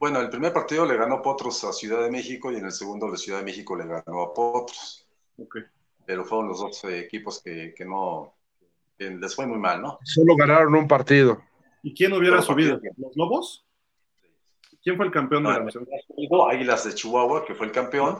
[0.00, 3.08] Bueno, el primer partido le ganó Potros a Ciudad de México y en el segundo
[3.08, 5.06] de Ciudad de México le ganó a Potros.
[5.38, 5.62] Okay.
[6.04, 8.34] Pero fueron los dos equipos que, no,
[8.98, 10.00] les fue muy mal, ¿no?
[10.02, 11.40] Solo ganaron un partido.
[11.84, 12.80] ¿Y quién hubiera subido?
[12.96, 13.64] ¿Los Lobos?
[14.82, 15.86] ¿Quién fue el campeón de la nación?
[16.50, 18.18] Águilas de Chihuahua, que fue el campeón,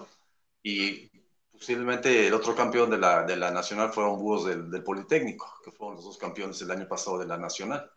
[0.69, 1.09] y
[1.53, 5.71] posiblemente el otro campeón de la, de la nacional fueron Búhos del, del Politécnico, que
[5.71, 7.89] fueron los dos campeones el año pasado de la nacional.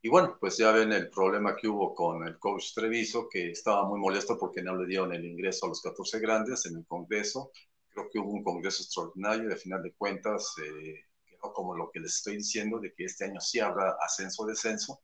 [0.00, 3.86] Y bueno, pues ya ven el problema que hubo con el coach Treviso, que estaba
[3.86, 7.50] muy molesto porque no le dieron el ingreso a los 14 grandes en el Congreso.
[7.90, 11.90] Creo que hubo un Congreso extraordinario y al final de cuentas eh, quedó como lo
[11.90, 15.02] que les estoy diciendo, de que este año sí habrá ascenso-descenso.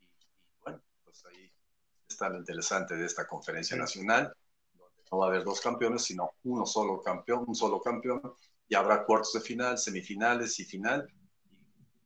[0.00, 0.06] Y,
[0.62, 1.52] bueno, pues ahí
[2.08, 4.32] está lo interesante de esta conferencia nacional,
[5.10, 8.20] no va a haber dos campeones, sino uno solo campeón, un solo campeón,
[8.68, 11.12] y habrá cuartos de final, semifinales y final.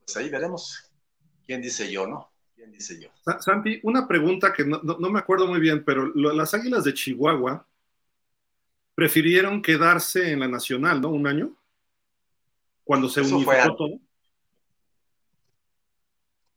[0.05, 0.91] Pues ahí veremos
[1.47, 2.33] ¿Quién dice yo, no?
[2.55, 3.11] ¿Quién dice yo?
[3.41, 7.67] Santi, una pregunta que no, me acuerdo muy bien, pero las Águilas de Chihuahua
[8.95, 11.11] prefirieron quedarse en la Nacional, ¿no?
[11.11, 11.57] Un año.
[12.83, 14.01] Cuando se unificó todo.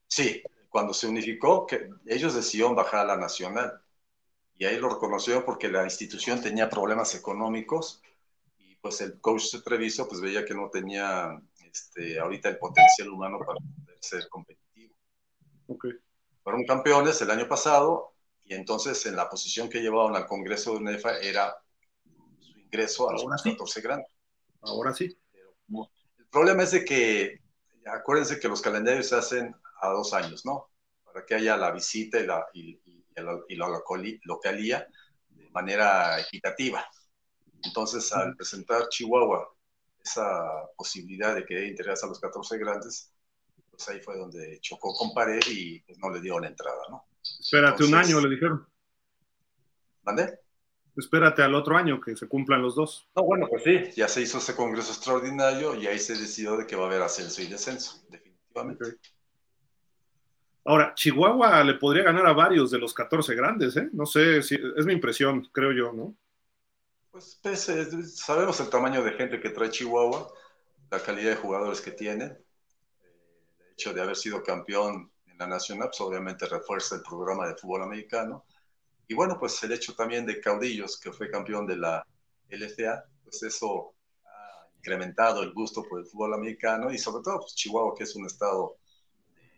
[0.08, 3.82] Sí, cuando se unificó, que ellos decidieron bajar a la Nacional.
[4.58, 8.02] Y ahí lo reconocieron porque la institución tenía problemas económicos
[8.58, 13.38] y pues el coach Treviso pues veía que no tenía este, ahorita el potencial humano
[13.40, 14.68] para poder ser competitivo
[16.44, 18.14] fueron campeones el año pasado
[18.46, 21.54] y entonces en la posición que llevaban al Congreso de UNEFA era
[22.40, 24.08] su ingreso a los 14 grandes.
[24.62, 25.18] Ahora sí.
[25.68, 27.42] El problema es de que,
[27.86, 30.70] acuérdense que los calendarios se hacen a dos años, ¿no?
[31.04, 32.80] Para que haya la visita y la, y,
[33.24, 33.82] la
[34.24, 34.88] localía
[35.30, 36.86] de manera equitativa.
[37.64, 39.54] Entonces, al presentar Chihuahua
[40.04, 43.12] esa posibilidad de que interese a los 14 grandes,
[43.70, 47.06] pues ahí fue donde chocó con pared y pues, no le dio la entrada, ¿no?
[47.22, 48.66] Espérate un año, le dijeron.
[50.04, 50.40] ¿Mande?
[50.96, 53.08] Espérate al otro año que se cumplan los dos.
[53.16, 56.66] No, bueno, pues sí, ya se hizo ese congreso extraordinario y ahí se decidió de
[56.66, 58.98] que va a haber ascenso y descenso, definitivamente.
[60.68, 63.88] Ahora, Chihuahua le podría ganar a varios de los 14 grandes, ¿eh?
[63.94, 66.14] No sé, si, es mi impresión, creo yo, ¿no?
[67.10, 67.72] Pues, pues
[68.18, 70.30] sabemos el tamaño de gente que trae Chihuahua,
[70.92, 72.42] la calidad de jugadores que tiene, eh,
[73.60, 77.56] el hecho de haber sido campeón en la Nacional, pues obviamente refuerza el programa de
[77.56, 78.44] fútbol americano.
[79.08, 82.06] Y bueno, pues el hecho también de Caudillos, que fue campeón de la
[82.50, 83.94] LFA, pues eso
[84.26, 88.14] ha incrementado el gusto por el fútbol americano y sobre todo pues, Chihuahua, que es
[88.18, 88.76] un estado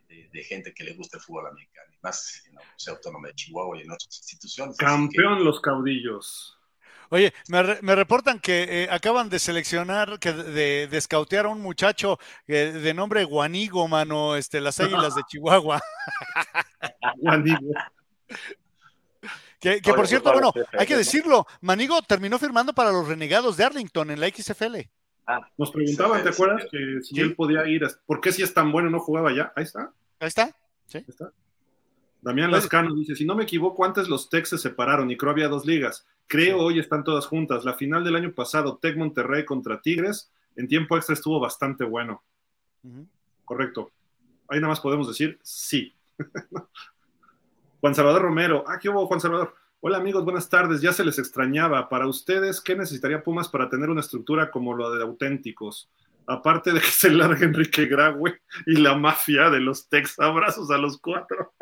[0.10, 3.36] de, gente que le gusta el fútbol americano, y más en la Universidad Autónoma de
[3.36, 4.78] Chihuahua y en otras instituciones.
[4.78, 6.56] Campeón los Caudillos.
[7.12, 12.72] Oye, me, reportan que eh, acaban de seleccionar, que de, de a un muchacho eh,
[12.72, 15.82] de nombre Guanigo, mano, este, las águilas de Chihuahua.
[17.18, 17.72] Guanigo.
[19.60, 24.12] Que, por cierto, bueno, hay que decirlo, Manigo terminó firmando para los renegados de Arlington
[24.12, 24.78] en la XFL.
[25.28, 26.66] Ah, Nos preguntaban, ¿te acuerdas?
[26.72, 29.52] Que si él podía ir, ¿por qué si es tan bueno no jugaba ya?
[29.56, 29.92] Ahí está.
[30.20, 30.56] Ahí está,
[30.86, 31.04] sí.
[31.08, 31.32] Está.
[32.22, 35.48] Damián Lascano dice, si no me equivoco, antes los Tex se separaron y creo había
[35.48, 36.06] dos ligas.
[36.28, 37.64] Creo hoy están todas juntas.
[37.64, 42.22] La final del año pasado, Tec Monterrey contra Tigres, en tiempo extra estuvo bastante bueno.
[43.46, 43.92] Correcto.
[44.50, 45.94] Ahí nada más podemos decir sí.
[47.82, 48.66] Juan Salvador Romero.
[48.68, 49.56] Ah, ¿qué hubo, Juan Salvador?
[49.80, 50.82] Hola amigos, buenas tardes.
[50.82, 51.88] Ya se les extrañaba.
[51.88, 55.90] Para ustedes, ¿qué necesitaría Pumas para tener una estructura como lo de auténticos?
[56.28, 60.20] Aparte de que se largue Enrique Graue y la mafia de los Tex.
[60.20, 61.54] Abrazos a los cuatro.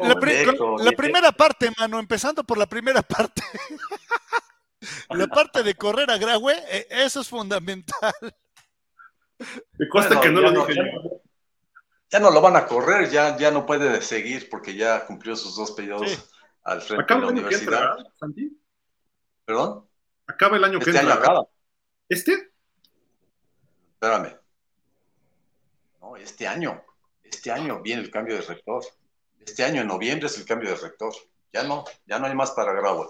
[0.00, 3.42] La, primera parte, mano, empezando por la primera parte.
[5.10, 8.14] la parte de correr a Graue, eh, eso es fundamental.
[9.78, 10.80] Me cuesta que no lo dije
[12.10, 15.56] ya, no lo van a correr, ya, ya no puede seguir porque ya cumplió sus
[15.56, 16.30] dos periodos
[16.62, 17.96] al frente de la universidad.
[19.44, 19.86] ¿Perdón?
[20.26, 21.14] Acaba el año este que entra.
[21.14, 21.46] Año acaba.
[22.08, 22.47] ¿Este?
[24.00, 24.38] Espérame.
[26.00, 26.84] No, este año.
[27.24, 28.84] Este año viene el cambio de rector.
[29.40, 31.12] Este año, en noviembre, es el cambio de rector.
[31.52, 33.08] Ya no, ya no hay más para Grauer.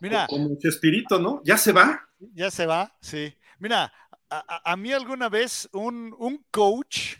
[0.00, 0.26] Mira.
[0.28, 1.40] Como espíritu, ¿no?
[1.42, 2.06] ¿Ya se va?
[2.18, 3.34] Ya se va, sí.
[3.58, 3.90] Mira,
[4.28, 7.16] a, mí alguna vez un, coach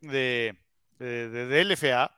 [0.00, 0.58] de,
[0.98, 2.17] de, LFA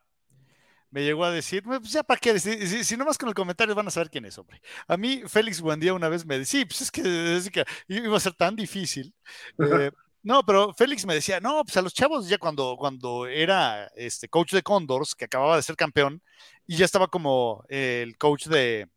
[0.90, 3.86] me llegó a decir, pues ya para qué, si, si, nomás con el comentario van
[3.86, 4.60] a saber quién es, hombre.
[4.88, 8.16] A mí Félix Buendía una vez me decía, sí, pues es que, es que, iba
[8.16, 9.14] a ser tan difícil.
[9.58, 9.90] Eh,
[10.22, 14.28] no, pero Félix me decía, no, pues a los chavos ya cuando, cuando era este
[14.28, 16.22] coach de Condors, que acababa de ser campeón,
[16.66, 18.88] y ya estaba como el coach de,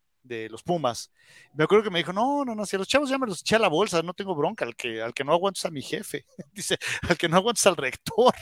[0.50, 1.12] los Pumas.
[1.54, 3.42] Me acuerdo que me dijo, no, no, no, si a los chavos ya me los
[3.42, 5.82] eché a la bolsa, no tengo bronca, al que, al que no aguantes a mi
[5.82, 6.26] jefe.
[6.54, 8.34] Dice, al que no aguantes al rector.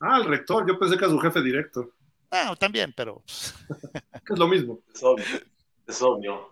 [0.00, 1.92] Ah, al rector, yo pensé que a su jefe directo.
[2.34, 3.22] Ah, también, pero.
[3.26, 4.80] es lo mismo.
[4.94, 5.24] Es obvio.
[5.86, 6.48] Es obvio.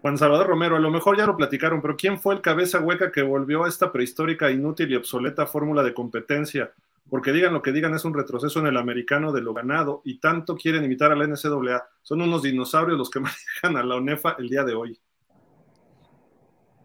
[0.00, 3.10] Juan Salvador Romero, a lo mejor ya lo platicaron, pero ¿quién fue el cabeza hueca
[3.10, 6.72] que volvió a esta prehistórica, inútil y obsoleta fórmula de competencia?
[7.10, 10.20] Porque digan lo que digan, es un retroceso en el americano de lo ganado y
[10.20, 11.88] tanto quieren imitar a la NCAA.
[12.02, 13.18] Son unos dinosaurios los que
[13.62, 15.00] manejan a la UNEFA el día de hoy.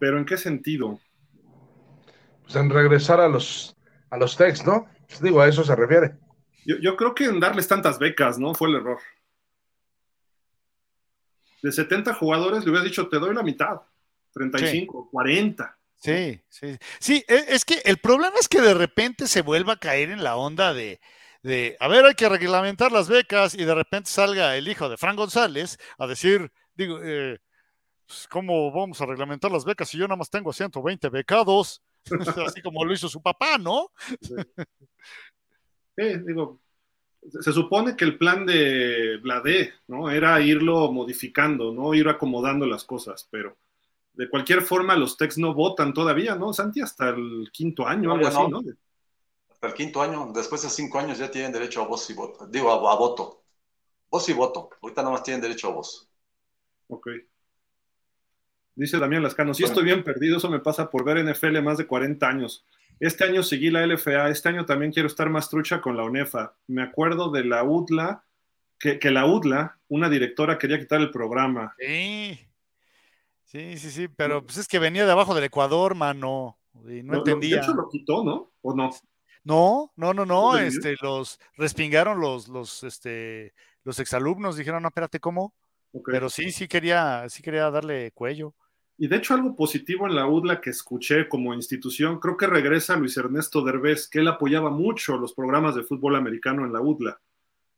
[0.00, 0.98] ¿Pero en qué sentido?
[2.42, 3.76] Pues en regresar a los,
[4.10, 4.86] a los techs, ¿no?
[5.06, 6.16] Pues digo, a eso se refiere.
[6.64, 8.54] Yo, yo creo que en darles tantas becas, ¿no?
[8.54, 8.98] Fue el error
[11.62, 13.80] de 70 jugadores le hubieras dicho, te doy la mitad,
[14.34, 15.78] 35, 40.
[15.96, 16.76] Sí, sí.
[16.98, 20.24] Sí, e, es que el problema es que de repente se vuelva a caer en
[20.24, 21.00] la onda de,
[21.42, 24.96] de, a ver, hay que reglamentar las becas y de repente salga el hijo de
[24.96, 27.38] Fran González a decir, digo, eh,
[28.06, 31.80] pues, ¿cómo vamos a reglamentar las becas si yo nada más tengo 120 becados?
[32.48, 33.88] Así como lo hizo su papá, ¿no?
[34.20, 34.34] sí
[35.96, 36.60] digo,
[37.28, 40.10] se supone que el plan de Bladé, ¿no?
[40.10, 41.94] Era irlo modificando, ¿no?
[41.94, 43.56] Ir acomodando las cosas, pero
[44.14, 46.80] de cualquier forma los Tex no votan todavía, ¿no, Santi?
[46.80, 48.62] Hasta el quinto año, algo así, ¿no?
[49.50, 52.46] Hasta el quinto año, después de cinco años ya tienen derecho a voz y voto,
[52.46, 53.44] digo, a, voto.
[54.10, 56.08] Voz y voto, ahorita nada más tienen derecho a voz.
[56.88, 57.08] Ok.
[58.74, 61.86] Dice Damián Lascano, sí estoy bien perdido, eso me pasa por ver NFL más de
[61.86, 62.66] 40 años.
[63.02, 66.54] Este año seguí la LFA, este año también quiero estar más trucha con la UNEFA.
[66.68, 68.22] Me acuerdo de la UDLA,
[68.78, 71.74] que, la UDLA, una directora quería quitar el programa.
[71.80, 72.38] Sí.
[73.44, 76.56] Sí, sí, sí, pero pues es que venía de abajo del Ecuador, mano,
[76.88, 77.56] y no, entendía.
[77.56, 78.52] de hecho lo quitó, ¿no?
[78.62, 78.90] ¿O no?
[79.42, 83.52] No, no, no, no, este, los respingaron los, los, este,
[83.82, 85.56] los exalumnos, dijeron, no, espérate, ¿cómo?
[86.04, 88.54] Pero sí, sí quería, sí quería darle cuello.
[88.98, 92.96] Y de hecho algo positivo en la UDLA que escuché como institución, creo que regresa
[92.96, 97.20] Luis Ernesto Derbez, que él apoyaba mucho los programas de fútbol americano en la UDLA.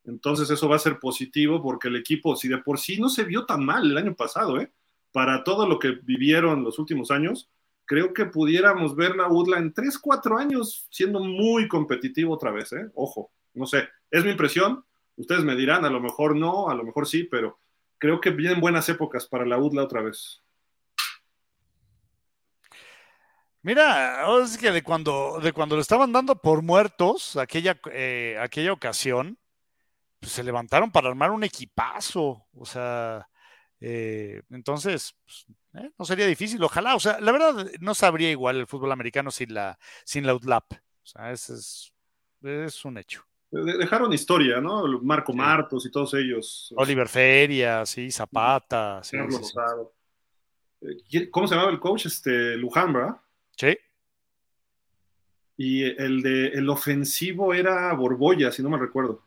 [0.04, 3.24] Entonces eso va a ser positivo porque el equipo, si de por sí no se
[3.24, 4.70] vio tan mal el año pasado, ¿eh?
[5.12, 7.48] para todo lo que vivieron los últimos años,
[7.86, 12.72] creo que pudiéramos ver la UDLA en 3, 4 años siendo muy competitivo otra vez.
[12.72, 12.90] ¿eh?
[12.94, 14.84] Ojo, no sé, es mi impresión.
[15.16, 17.58] Ustedes me dirán, a lo mejor no, a lo mejor sí, pero
[17.98, 20.43] creo que vienen buenas épocas para la UDLA otra vez.
[23.64, 28.74] Mira, es que de cuando, de cuando lo estaban dando por muertos, aquella, eh, aquella
[28.74, 29.38] ocasión,
[30.20, 32.44] pues se levantaron para armar un equipazo.
[32.52, 33.26] O sea,
[33.80, 35.46] eh, entonces, pues,
[35.82, 36.62] eh, no sería difícil.
[36.62, 40.34] Ojalá, o sea, la verdad, no sabría igual el fútbol americano sin la, sin la
[40.34, 40.74] UTLAP.
[40.74, 41.90] O sea, ese es,
[42.42, 43.24] es un hecho.
[43.50, 44.86] Dejaron historia, ¿no?
[45.00, 46.70] Marco Martos y todos ellos.
[46.76, 49.02] Oliver Feria, sí, Zapata.
[49.02, 49.16] Sí,
[51.30, 52.04] ¿Cómo se llamaba el coach?
[52.04, 53.23] Este, Luján, ¿verdad?
[53.56, 53.76] Sí.
[55.56, 59.22] Y el de el ofensivo era Borbolla, si no me recuerdo.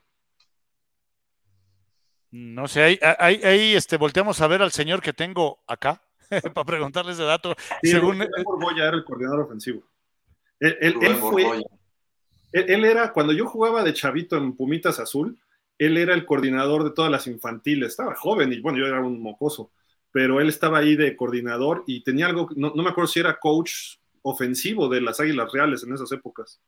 [2.32, 6.02] No sé, ahí, ahí, este, volteamos a ver al señor que tengo acá
[6.54, 7.56] para preguntarle ese dato.
[7.82, 8.28] Según...
[8.44, 9.84] Borbolla era el coordinador ofensivo.
[10.60, 11.64] Él, fue,
[12.52, 15.40] él, era, cuando yo jugaba de chavito en Pumitas Azul,
[15.78, 17.90] él era el coordinador de todas las infantiles.
[17.90, 19.72] Estaba joven y bueno, yo era un mocoso,
[20.12, 23.40] pero él estaba ahí de coordinador y tenía algo, no, no me acuerdo si era
[23.40, 23.98] coach
[24.30, 26.60] ofensivo de las Águilas Reales en esas épocas.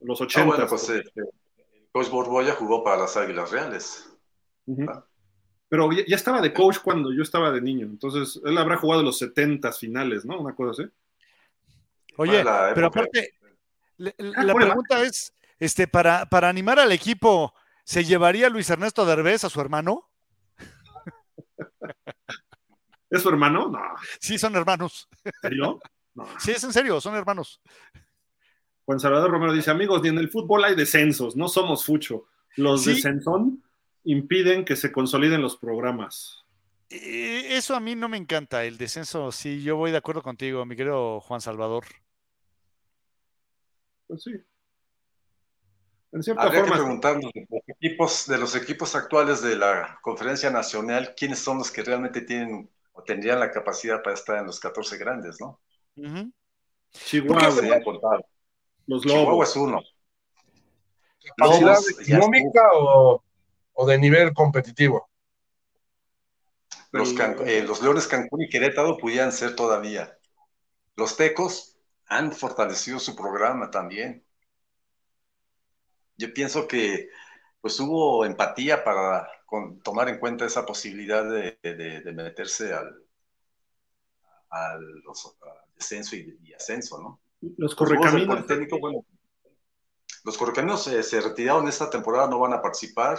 [0.00, 0.40] Los 80.
[0.40, 1.22] Ah, bueno, pues este,
[1.92, 4.08] coach Borboya jugó para las Águilas Reales.
[4.88, 5.04] Ah.
[5.68, 9.18] Pero ya, estaba de coach cuando yo estaba de niño, entonces él habrá jugado los
[9.18, 10.38] 70 finales, ¿no?
[10.40, 10.92] Una cosa así.
[12.18, 13.34] Oye, pero aparte,
[13.96, 17.52] la, ah, pregunta es, este, para, para animar al equipo,
[17.84, 20.08] ¿se llevaría Luis Ernesto Derbez a su hermano?
[23.10, 23.68] ¿Es su hermano?
[23.68, 23.80] No.
[24.20, 25.08] Sí, son hermanos.
[25.42, 25.60] ¿En
[26.38, 27.60] Sí, es en serio, son hermanos.
[28.84, 32.26] Juan Salvador Romero dice, amigos, ni en el fútbol hay descensos, no somos fucho.
[32.56, 33.02] Los ¿Sí?
[34.04, 36.44] impiden que se consoliden los programas.
[36.88, 40.64] Eh, eso a mí no me encanta, el descenso, sí, yo voy de acuerdo contigo,
[40.64, 41.84] mi querido Juan Salvador.
[44.06, 44.30] Pues sí.
[46.12, 49.98] En cierta Habría forma, que preguntarnos de los, equipos, de los equipos actuales de la
[50.00, 54.46] conferencia nacional, ¿quiénes son los que realmente tienen o tendrían la capacidad para estar en
[54.46, 55.60] los 14 grandes, ¿no?
[56.92, 58.20] Chihuahua.
[58.86, 59.20] Los Lobos.
[59.20, 59.82] Chihuahua es uno.
[61.36, 63.22] ¿Capacidad económica o,
[63.72, 65.08] o, de nivel competitivo?
[66.92, 70.16] Los, eh, los Leones Cancún y Querétaro pudieran ser todavía.
[70.94, 74.24] Los Tecos han fortalecido su programa también.
[76.16, 77.10] Yo pienso que
[77.60, 79.28] pues hubo empatía para
[79.82, 83.02] tomar en cuenta esa posibilidad de, de, meterse al,
[84.50, 85.02] al,
[85.76, 87.20] descenso y, ascenso, ¿no?
[87.58, 88.44] Los correcaminos.
[90.24, 93.18] los correcaminos se retiraron esta temporada, no van a participar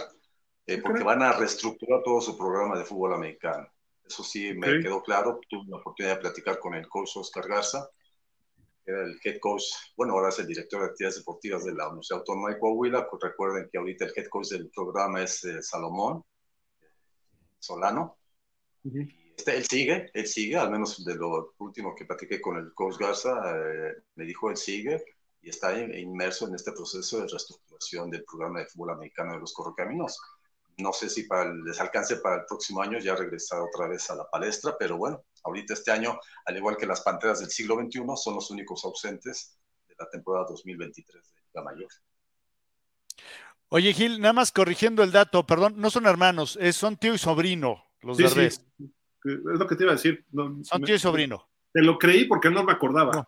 [0.68, 3.66] eh, porque van a reestructurar todo su programa de fútbol americano.
[4.06, 5.40] Eso sí me quedó claro.
[5.48, 7.88] Tuve la oportunidad de platicar con el coach Oscar Garza,
[8.84, 9.64] que era el head coach,
[9.96, 13.08] bueno, ahora es el director de actividades deportivas de la Universidad Autónoma de Coahuila.
[13.08, 16.22] Pues recuerden que ahorita el head coach del programa es eh, Salomón
[17.58, 18.18] Solano.
[18.84, 19.08] Este,
[19.46, 23.32] él sigue, él sigue, al menos de lo último que platiqué con el coach Garza,
[23.56, 25.02] eh, me dijo él sigue
[25.40, 29.52] y está inmerso en este proceso de reestructuración del programa de fútbol americano de los
[29.52, 30.18] Correcaminos.
[30.78, 34.10] No sé si para el, les alcance para el próximo año ya regresar otra vez
[34.10, 37.76] a la palestra, pero bueno, ahorita este año, al igual que las Panteras del siglo
[37.76, 39.58] XXI, son los únicos ausentes
[39.88, 41.90] de la temporada 2023 de Liga Mayor.
[43.70, 47.84] Oye, Gil, nada más corrigiendo el dato, perdón, no son hermanos, son tío y sobrino,
[48.00, 50.24] los sí, Sí es lo que te iba a decir.
[50.62, 51.48] son tío y sobrino.
[51.72, 53.26] Te lo creí porque no me acordaba.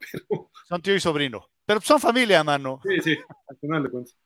[0.66, 1.46] Son tío y sobrino.
[1.66, 2.80] Pero son familia, mano.
[2.82, 3.18] Sí, sí,
[3.48, 4.16] al final de cuentas.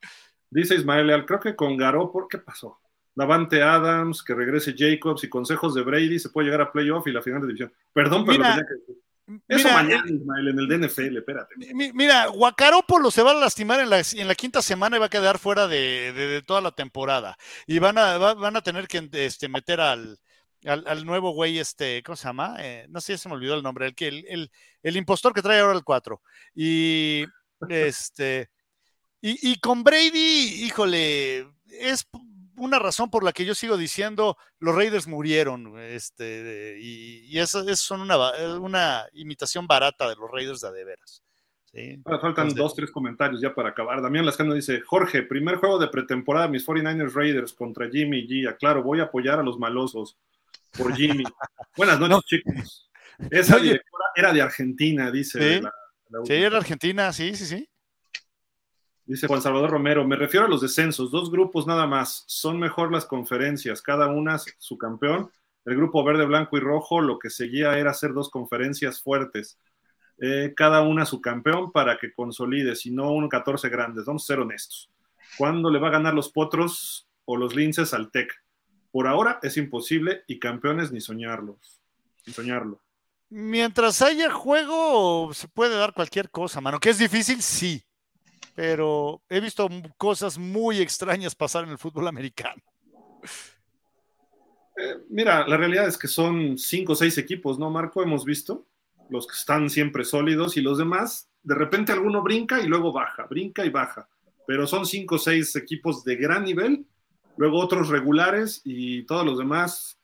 [0.51, 2.79] Dice Ismael Leal, creo que con Garó, ¿por qué pasó?
[3.15, 7.13] Davante Adams, que regrese Jacobs y consejos de Brady, se puede llegar a playoff y
[7.13, 7.73] la final de división.
[7.93, 11.55] Perdón, pero mira, lo que Eso mañana, eh, Ismael, en el DNFL, espérate.
[11.75, 15.11] Mira, Guacarópolo se va a lastimar en la, en la quinta semana y va a
[15.11, 17.37] quedar fuera de, de, toda la temporada.
[17.67, 20.19] Y van a, van a tener que este, meter al,
[20.67, 22.57] al, nuevo güey, este, ¿cómo se llama?
[22.59, 24.51] Eh, no sé, se me olvidó el nombre, el, que, el,
[24.83, 26.21] el, impostor que trae ahora el 4.
[26.55, 27.25] Y
[27.69, 28.51] este,
[29.21, 32.07] y, y, con Brady, híjole, es
[32.57, 37.65] una razón por la que yo sigo diciendo los Raiders murieron, este, y, y eso,
[37.77, 38.17] son una,
[38.59, 41.23] una, imitación barata de los Raiders de, de veras.
[42.21, 44.01] faltan dos, tres comentarios ya para acabar.
[44.01, 48.49] Damián Lascano dice, Jorge, primer juego de pretemporada, mis 49ers Raiders contra Jimmy G.
[48.49, 50.17] Aclaro, voy a apoyar a los malosos
[50.77, 51.25] por Jimmy.
[51.77, 52.91] Buenas noches, chicos.
[53.31, 55.61] Esa directora era de Argentina, dice.
[56.25, 57.69] Sí, era Argentina, sí, sí, sí.
[59.07, 62.91] Dice Juan Salvador Romero, me refiero a los descensos, dos grupos nada más, son mejor
[62.91, 65.31] las conferencias, cada una su campeón.
[65.67, 69.59] El grupo verde, blanco y rojo lo que seguía era hacer dos conferencias fuertes,
[70.19, 74.27] eh, cada una su campeón para que consolide, si no un 14 grandes, vamos a
[74.27, 74.91] ser honestos.
[75.37, 78.44] ¿Cuándo le va a ganar los potros o los linces al TEC?
[78.95, 81.83] Por ahora es imposible y campeones ni soñarlos,
[82.25, 82.81] ni soñarlo.
[83.29, 86.79] Mientras haya juego, se puede dar cualquier cosa, mano.
[86.79, 87.83] Que es difícil, sí.
[88.55, 92.63] Pero he visto cosas muy extrañas pasar en el fútbol americano.
[94.77, 98.01] Eh, mira, la realidad es que son cinco o seis equipos, ¿no, Marco?
[98.01, 98.65] Hemos visto
[99.11, 103.27] los que están siempre sólidos y los demás, de repente alguno brinca y luego baja,
[103.29, 104.09] brinca y baja.
[104.47, 106.87] Pero son cinco o seis equipos de gran nivel,
[107.37, 109.99] luego otros regulares y todos los demás,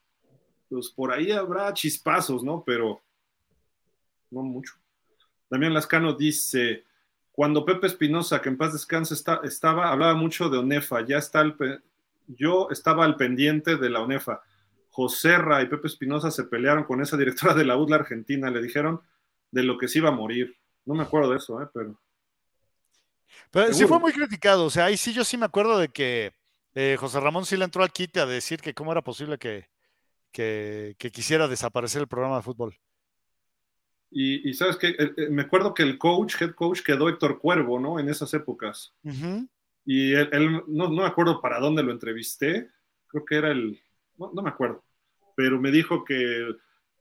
[0.69, 2.63] pues por ahí habrá chispazos, ¿no?
[2.65, 3.01] Pero
[4.31, 4.75] no mucho.
[5.49, 6.85] Damián Lascano dice,
[7.33, 11.45] cuando Pepe Espinosa, que en paz descanse, estaba, hablaba mucho de ONEFA, ya está
[12.29, 14.43] yo estaba al pendiente de la ONEFA.
[14.91, 18.63] José Ra y Pepe Espinosa se pelearon con esa directora de la UDLA Argentina, le
[18.63, 19.01] dijeron
[19.51, 20.57] de lo que se iba a morir.
[20.85, 21.67] No me acuerdo de eso, ¿eh?
[21.73, 22.01] pero...
[23.53, 26.33] Pero sí fue muy criticado, o sea, ahí sí yo sí me acuerdo de que
[26.75, 29.69] eh, José Ramón sí le entró al quite a decir que cómo era posible que,
[30.33, 32.77] que quisiera desaparecer el programa de fútbol.
[34.13, 37.79] Y, sabes que eh, eh, me acuerdo que el coach, head coach, quedó Héctor Cuervo,
[37.79, 38.01] ¿no?
[38.01, 38.93] En esas épocas.
[39.85, 42.69] Y él, no, no, me acuerdo para dónde lo entrevisté,
[43.07, 43.81] creo que era el,
[44.19, 44.85] no, me acuerdo,
[45.37, 46.49] pero me dijo que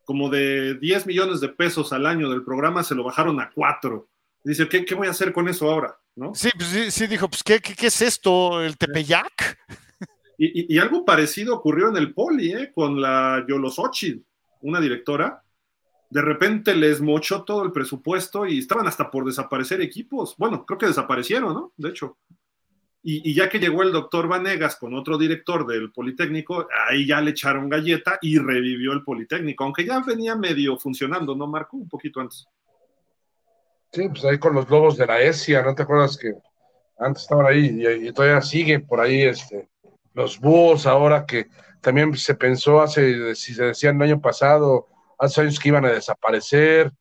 [0.05, 4.07] como de 10 millones de pesos al año del programa se lo bajaron a 4.
[4.43, 5.99] Dice, ¿qué, qué voy a hacer con eso ahora?
[6.19, 6.35] ¿No?
[6.35, 8.61] Sí, pues sí, sí, dijo, pues ¿qué, qué, es esto?
[8.61, 9.57] ¿El Tepeyac?
[10.37, 12.71] Y, y, algo parecido ocurrió en el Poli, ¿eh?
[12.73, 14.23] Con la Yolosochi,
[14.61, 15.43] una directora
[16.09, 20.35] de repente les mochó todo el presupuesto y estaban hasta por desaparecer equipos.
[20.37, 21.73] Bueno, creo que desaparecieron, ¿no?
[21.77, 22.17] De hecho.
[23.01, 27.31] Y, ya que llegó el doctor Vanegas con otro director del Politécnico, ahí ya le
[27.31, 31.77] echaron galleta y revivió el Politécnico, aunque ya venía medio funcionando, ¿no, Marco?
[31.77, 32.45] Un poquito antes.
[33.91, 36.33] Sí, pues ahí con los lobos de la ESIA, ¿no te acuerdas que
[36.99, 39.67] antes estaban ahí y, todavía siguen por ahí este,
[40.13, 41.47] los búhos ahora que
[41.81, 44.87] también se pensó hace, si se decía el año pasado,
[45.17, 46.91] hace años que iban a desaparecer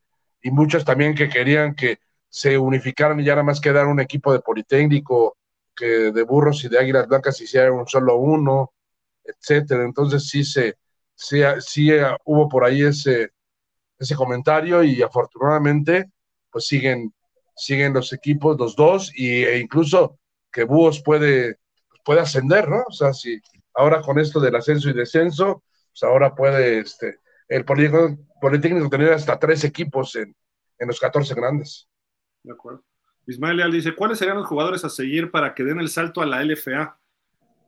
[0.43, 4.33] y muchos también que querían que se unificaran y ya nada más quedar un equipo
[4.33, 5.37] de Politécnico,
[5.75, 8.73] que de burros y de águilas blancas hicieran un solo uno,
[9.25, 9.85] etcétera.
[9.85, 10.77] Entonces sí se,
[11.15, 11.91] sí, sí
[12.25, 13.31] hubo por ahí ese,
[13.99, 16.11] ese comentario y afortunadamente
[16.51, 17.13] pues siguen,
[17.57, 20.19] siguen los equipos, los dos, y, e incluso
[20.53, 21.59] que Búhos puede,
[22.05, 22.83] puede ascender, ¿no?
[22.89, 23.41] O sea, si
[23.75, 25.63] ahora con esto del ascenso y descenso,
[25.93, 27.19] pues ahora puede este,
[27.49, 30.35] el Politécnico tenía hasta tres equipos en,
[30.81, 31.89] los 14 grandes.
[32.43, 32.85] De acuerdo.
[33.27, 36.27] Ismael Leal dice, ¿cuáles serían los jugadores a seguir para que den el salto a
[36.27, 36.99] la LFA?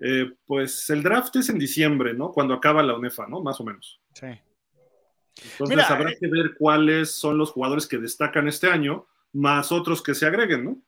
[0.00, 2.30] Eh, pues el draft es en diciembre, ¿no?
[2.30, 3.42] Cuando acaba la UNEFA, ¿no?
[3.42, 4.00] Más o menos.
[4.14, 4.28] Sí.
[5.52, 10.02] Entonces habrá eh, que ver cuáles son los jugadores que destacan este año, más otros
[10.02, 10.82] que se agreguen, ¿no?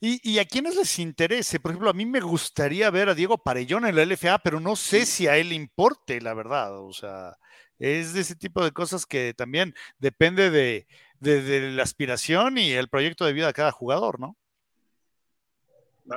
[0.00, 3.38] Y, y, a quienes les interese, por ejemplo, a mí me gustaría ver a Diego
[3.38, 6.78] Parellón en la LFA, pero no sé si a él importe, la verdad.
[6.80, 7.38] O sea,
[7.80, 10.86] es de ese tipo de cosas que también depende de,
[11.20, 14.36] la aspiración y el proyecto de vida de cada jugador, ¿no?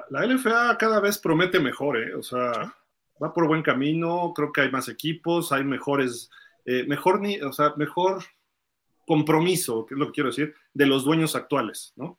[0.09, 2.15] La, LFA cada vez promete mejor, ¿eh?
[2.15, 2.75] O sea,
[3.21, 6.29] va por buen camino, creo que hay más equipos, hay mejores,
[6.65, 8.23] eh, mejor, ni, o sea, mejor
[9.05, 12.17] compromiso, que es lo que quiero decir, de los dueños actuales, ¿no?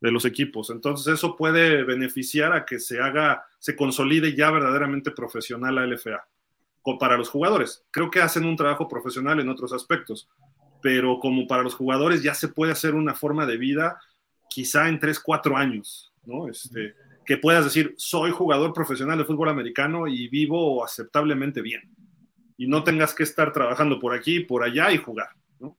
[0.00, 0.70] De los equipos.
[0.70, 6.26] Entonces eso puede beneficiar a que se haga, se consolide ya verdaderamente profesional la LFA
[6.98, 7.84] para los jugadores.
[7.90, 10.28] Creo que hacen un trabajo profesional en otros aspectos,
[10.80, 14.00] pero como para los jugadores ya se puede hacer una forma de vida
[14.48, 16.48] quizá en 3, 4 años, ¿no?
[16.48, 21.82] Este, que puedas decir, soy jugador profesional de fútbol americano y vivo aceptablemente bien.
[22.62, 25.76] Y no tengas que estar trabajando por aquí, por allá y jugar, ¿no?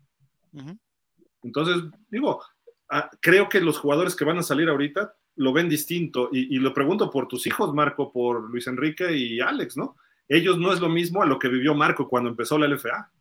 [1.44, 2.42] Entonces, digo,
[2.90, 6.30] ah, creo que los jugadores que van a salir ahorita lo ven distinto.
[6.32, 9.96] Y, y, lo pregunto por tus hijos, Marco, por Luis Enrique y Alex, ¿no?
[10.28, 13.12] ellos no es lo mismo a lo que vivió Marco cuando empezó la LFA.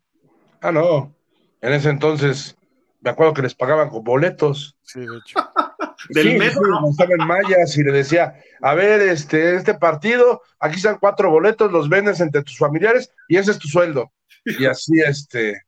[0.61, 1.13] Ah, no.
[1.61, 2.57] En ese entonces,
[3.01, 4.77] me acuerdo que les pagaban con boletos.
[4.81, 5.39] Sí, de hecho.
[6.09, 6.61] Del metro.
[6.89, 11.71] estaba en mayas y le decía, a ver, este, este partido, aquí están cuatro boletos,
[11.71, 14.11] los vendes entre tus familiares y ese es tu sueldo.
[14.59, 15.61] Y así, este,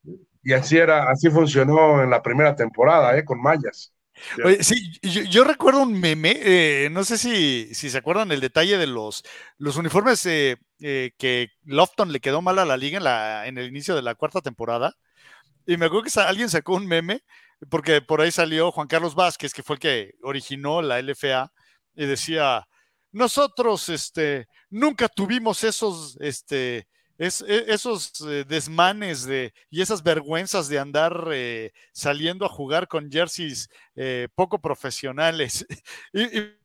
[0.43, 3.23] y así era, así funcionó en la primera temporada, ¿eh?
[3.23, 3.93] con mayas.
[4.43, 8.77] Oye, sí, yo, recuerdo un meme, eh, no sé si, si, se acuerdan el detalle
[8.77, 9.23] de los,
[9.57, 13.57] los uniformes eh, eh, que Lofton le quedó mal a la liga en, la, en
[13.57, 14.95] el inicio de la cuarta temporada.
[15.65, 17.23] Y me acuerdo que alguien sacó un meme,
[17.69, 21.51] porque por ahí salió Juan Carlos Vázquez, que fue el que originó la LFA,
[21.95, 22.67] y decía,
[23.11, 26.87] nosotros este, nunca tuvimos esos este,
[27.17, 32.87] es, e, esos eh, desmanes de, y esas vergüenzas de andar eh, saliendo a jugar
[32.87, 35.65] con jerseys eh, poco profesionales.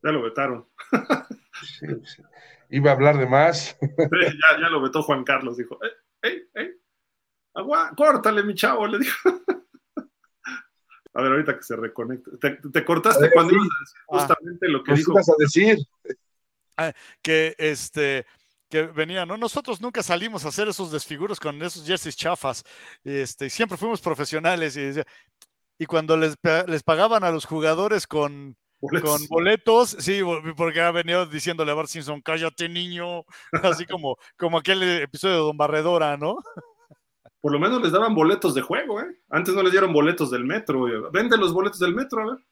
[0.00, 0.64] Ya lo vetaron.
[2.70, 3.76] Iba a hablar de más.
[4.60, 5.76] ya, lo vetó Juan Carlos, dijo,
[6.22, 6.70] ¡Ey, ey,
[7.58, 8.86] Agua, córtale, mi chavo!
[8.86, 9.16] Le dijo.
[11.14, 12.30] A ver, ahorita que se reconecte.
[12.38, 14.04] Te, cortaste cuando ibas a decir ah.
[14.06, 15.12] justamente lo que dijo.
[15.12, 15.78] ibas a decir?
[16.76, 18.24] Ah, que este
[18.70, 19.36] que venía, ¿no?
[19.36, 22.62] Nosotros nunca salimos a hacer esos desfiguros con esos jerseys chafas,
[23.02, 24.92] este, siempre fuimos profesionales y,
[25.78, 29.10] y cuando les, les pagaban a los jugadores con, boletos.
[29.10, 30.20] con boletos, sí,
[30.54, 33.24] porque ha venido diciéndole a Bart Simpson, cállate niño,
[33.80, 36.36] así como, como aquel episodio de Don Barredora, ¿no?
[37.40, 39.16] Por lo menos les daban boletos de juego, ¿eh?
[39.30, 42.44] Antes no les dieron boletos del metro, vende los boletos del metro, a ver.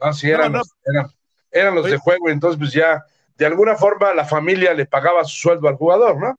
[0.00, 1.06] Ah, sí, eran, eran
[1.52, 3.04] eran los de juego, entonces pues ya
[3.36, 6.38] de alguna forma la familia le pagaba su sueldo al jugador, ¿no?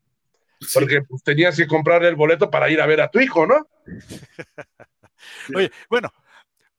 [0.74, 3.68] Porque pues, tenías que comprar el boleto para ir a ver a tu hijo, ¿no?
[5.56, 6.12] Oye, bueno,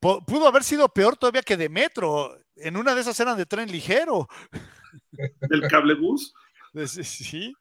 [0.00, 2.38] pudo haber sido peor todavía que de metro.
[2.56, 4.28] En una de esas eran de tren ligero.
[5.12, 6.34] ¿Del cablebús?
[6.86, 7.54] Sí.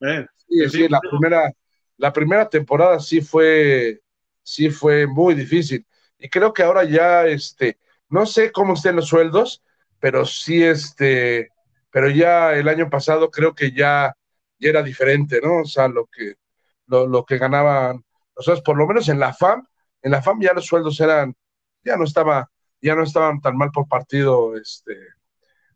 [0.00, 1.52] Eh, sí, sí, la primera,
[2.00, 4.00] la primera temporada sí fue,
[4.42, 5.86] sí fue muy difícil.
[6.18, 9.62] Y creo que ahora ya, este, no sé cómo estén los sueldos,
[9.98, 11.50] pero sí, este,
[11.90, 14.14] pero ya el año pasado creo que ya,
[14.58, 15.60] ya era diferente, ¿no?
[15.62, 16.34] O sea, lo que,
[16.86, 18.02] lo, lo que ganaban,
[18.36, 19.66] nosotros, por lo menos en la FAM,
[20.02, 21.34] en la FAM ya los sueldos eran,
[21.84, 24.96] ya no estaba, ya no estaban tan mal por partido, este,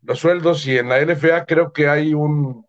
[0.01, 2.65] los sueldos, y en la LFA creo que hay un,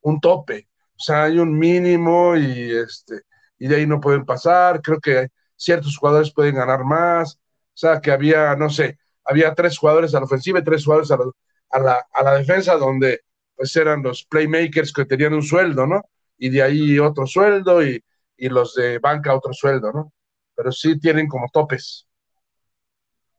[0.00, 0.68] un tope,
[0.98, 3.22] o sea, hay un mínimo y este,
[3.58, 8.00] y de ahí no pueden pasar, creo que ciertos jugadores pueden ganar más, o sea,
[8.00, 11.78] que había, no sé, había tres jugadores a la ofensiva y tres jugadores a
[12.24, 13.20] la, defensa, donde
[13.54, 16.02] pues eran los playmakers que tenían un sueldo, ¿no?
[16.36, 18.02] Y de ahí otro sueldo y,
[18.36, 20.12] los de banca otro sueldo, ¿no?
[20.54, 22.06] Pero sí tienen como topes.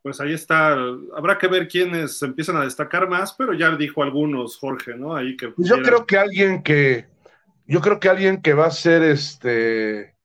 [0.01, 0.77] Pues ahí está,
[1.15, 5.15] habrá que ver quiénes empiezan a destacar más, pero ya dijo algunos, Jorge, ¿no?
[5.15, 7.07] Ahí que pues yo creo que alguien que,
[7.69, 10.15] yo creo que alguien que va a ser este,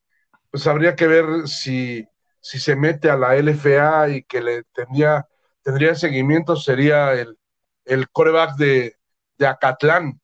[0.51, 2.09] pues habría que ver si,
[2.41, 5.29] si se mete a la LFA y que le tendría
[5.63, 7.39] tendría seguimiento sería el,
[7.85, 8.97] el coreback de,
[9.39, 10.21] de Acatlán,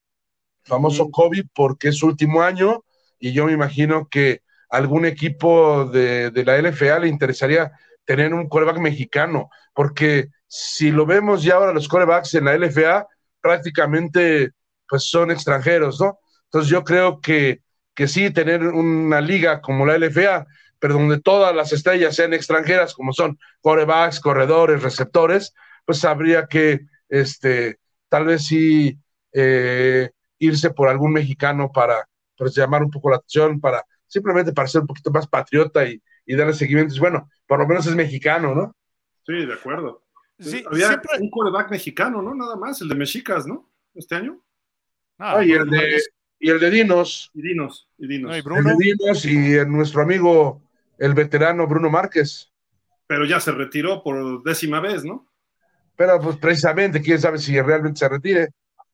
[0.64, 2.84] famoso Kobe, porque es su último año
[3.18, 7.72] y yo me imagino que algún equipo de, de, la LFA le interesaría
[8.04, 13.06] tener un coreback mexicano, porque si lo vemos ya ahora los corebacks en la LFA
[13.40, 14.52] prácticamente
[14.88, 16.19] pues son extranjeros, ¿no?
[16.50, 17.62] Entonces yo creo que,
[17.94, 20.46] que sí, tener una liga como la LFA
[20.80, 25.54] pero donde todas las estrellas sean extranjeras, como son corebacks, corredores, receptores,
[25.84, 28.98] pues habría que, este, tal vez sí,
[29.32, 34.66] eh, irse por algún mexicano para pues, llamar un poco la atención, para simplemente para
[34.66, 36.94] ser un poquito más patriota y, y darle seguimiento.
[36.98, 38.74] Bueno, por lo menos es mexicano, ¿no?
[39.26, 40.02] Sí, de acuerdo.
[40.38, 42.34] Sí, Había un coreback mexicano, ¿no?
[42.34, 43.70] Nada más, el de Mexicas, ¿no?
[43.92, 44.42] Este año.
[45.18, 46.00] Ah, y, el de,
[46.40, 47.30] y el de Dinos.
[47.34, 48.34] Y Dinos, y Dinos.
[48.34, 50.62] y El de Dinos y nuestro amigo
[50.98, 52.50] el veterano Bruno Márquez.
[53.06, 55.28] Pero ya se retiró por décima vez, ¿no?
[55.96, 58.48] Pero pues precisamente, quién sabe si realmente se retire.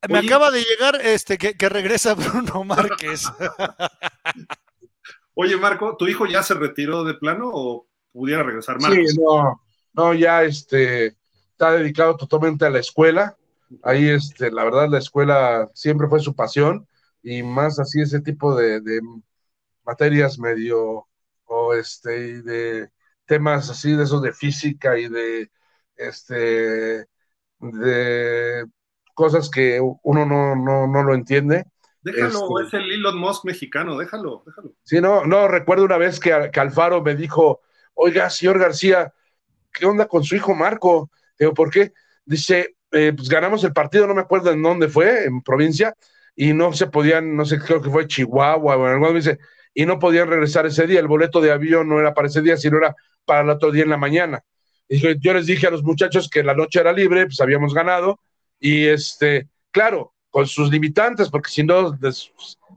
[0.09, 3.23] Me acaba de llegar este que, regresa Bruno Márquez.
[5.33, 8.91] Oye, Marco, ¿tu hijo ya se retiró de plano o pudiera regresar más?
[8.91, 9.61] Sí, no,
[9.93, 11.15] no, ya este
[11.51, 13.37] está dedicado totalmente a la escuela.
[13.83, 16.87] Ahí, este, la verdad, la escuela siempre fue su pasión
[17.29, 19.01] y más así ese tipo de
[19.83, 21.07] materias medio
[21.47, 22.89] o este, de
[23.25, 25.49] temas así de esos de física y de,
[25.95, 27.07] este,
[27.59, 28.65] de
[29.13, 31.65] cosas que uno no, no, no lo entiende.
[32.01, 34.73] Déjalo, este es el Elon Musk mexicano, déjalo, déjalo.
[34.83, 37.61] Sí, no, no, recuerdo una vez que, Alfaro me dijo,
[37.95, 39.13] oiga, señor García,
[39.73, 41.09] ¿qué onda con su hijo Marco?
[41.37, 41.91] Digo, ¿por qué?
[42.23, 45.93] Dice, eh, pues ganamos el partido, no me acuerdo en dónde fue, en provincia,
[46.39, 49.39] y no se podían, no sé, creo que fue Chihuahua o en algún dice,
[49.73, 50.99] y no podían regresar ese día.
[50.99, 53.83] El boleto de avión no era para ese día, sino era para el otro día
[53.83, 54.43] en la mañana.
[54.87, 58.19] Y yo les dije a los muchachos que la noche era libre, pues habíamos ganado,
[58.59, 61.97] y este, claro, con sus limitantes, porque si no,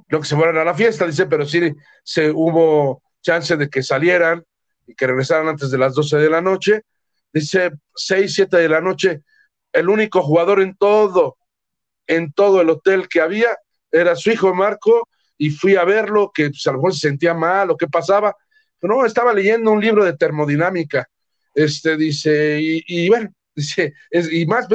[0.09, 3.83] lo que se fueran a la fiesta, dice, pero sí se hubo chance de que
[3.83, 4.43] salieran
[4.87, 6.83] y que regresaran antes de las 12 de la noche.
[7.31, 9.21] Dice, 6, 7 de la noche,
[9.71, 11.37] el único jugador en todo,
[12.11, 13.57] en todo el hotel que había,
[13.91, 15.09] era su hijo Marco,
[15.39, 18.37] y fui a verlo, que pues, a lo mejor se sentía mal o qué pasaba.
[18.79, 21.09] Pero no, estaba leyendo un libro de termodinámica.
[21.55, 24.67] Este dice, y, bueno, dice, es, y más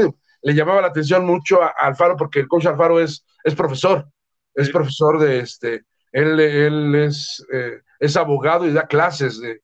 [0.42, 4.08] le llamaba la atención mucho a, Alfaro, porque el coach Alfaro es, es profesor,
[4.54, 9.62] es profesor de este, él, él es, eh, es abogado y da clases de,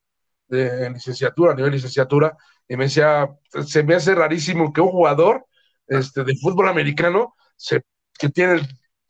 [0.48, 2.36] de licenciatura, a nivel licenciatura,
[2.68, 3.28] y me decía,
[3.66, 5.46] se me hace rarísimo que un jugador
[5.86, 7.82] este, de fútbol americano se,
[8.18, 8.60] que tiene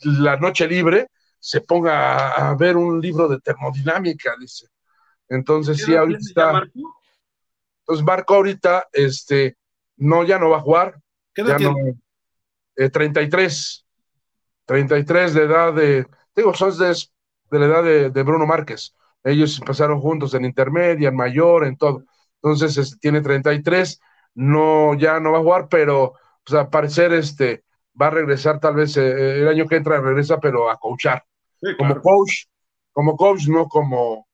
[0.01, 1.09] la noche libre
[1.39, 4.67] se ponga a, ver un libro de termodinámica, dice.
[5.29, 6.53] Entonces, sí, ahorita está.
[6.53, 7.01] Marco?
[7.81, 9.57] Entonces, Marco ahorita, este,
[9.97, 11.01] no, ya no va a jugar.
[11.35, 11.59] ¿Qué edad?
[11.59, 11.75] No,
[12.77, 13.87] 33.
[14.67, 16.07] 33 de edad de.
[16.37, 16.95] Digo, son de,
[17.51, 18.95] de la edad de, de Bruno Márquez.
[19.25, 22.05] Ellos pasaron juntos en intermedia, en mayor, en todo.
[22.37, 24.01] Entonces, este, tiene 33,
[24.35, 26.15] no, ya no va a jugar, pero
[26.45, 27.65] pues, al parecer este,
[28.01, 31.25] va a regresar tal vez eh, el año que entra, regresa, pero a coachar.
[31.79, 32.47] como coach,
[32.93, 34.27] como coach, no como,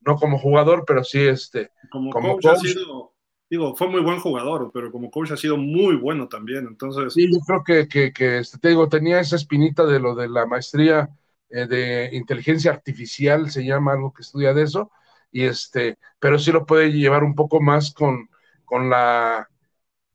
[0.00, 1.70] no como jugador, pero sí este.
[1.90, 3.14] Como, coach, ha sido,
[3.48, 6.66] digo, fue muy buen jugador, pero como coach ha sido muy bueno también.
[6.66, 7.14] Entonces.
[7.14, 10.28] Sí, yo creo que, que, que este, te digo, tenía esa espinita de lo de
[10.28, 11.10] la maestría
[11.54, 14.90] eh, de inteligencia artificial, se llama algo que estudia de eso,
[15.30, 18.30] y este, pero sí lo puede llevar un poco más con,
[18.64, 19.46] con la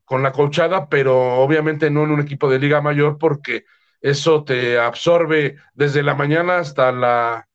[0.08, 3.66] con la coachada, pero obviamente no en un equipo de liga mayor porque
[4.02, 7.48] eso te absorbe desde la mañana hasta la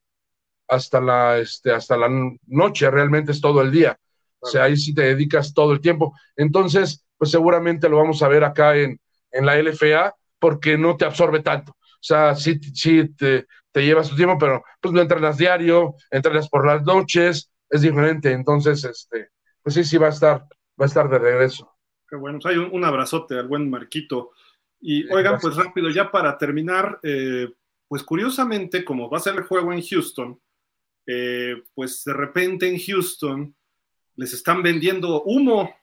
[0.69, 2.09] hasta la este hasta la
[2.47, 3.99] noche, realmente es todo el día.
[4.41, 6.15] O sea, ahí sí te dedicas todo el tiempo.
[6.37, 9.01] Entonces, pues seguramente lo vamos a ver acá en,
[9.31, 11.73] en la LFA porque no te absorbe tanto.
[11.73, 16.49] O sea, sí, sí te, te llevas tu tiempo, pero pues no entrenas diario, entrenas
[16.49, 18.33] por las noches, es diferente.
[18.33, 19.29] Entonces, este,
[19.63, 20.41] pues sí, sí va a estar,
[20.81, 21.72] va a estar de regreso.
[22.13, 24.33] Qué bueno, pues hay un, abrazote al buen Marquito.
[24.83, 27.49] Y oigan, pues rápido, ya para terminar, eh,
[27.89, 30.39] pues curiosamente, como va a ser el juego en Houston,
[31.07, 33.57] eh, pues de repente en Houston
[34.17, 35.75] les están vendiendo humo.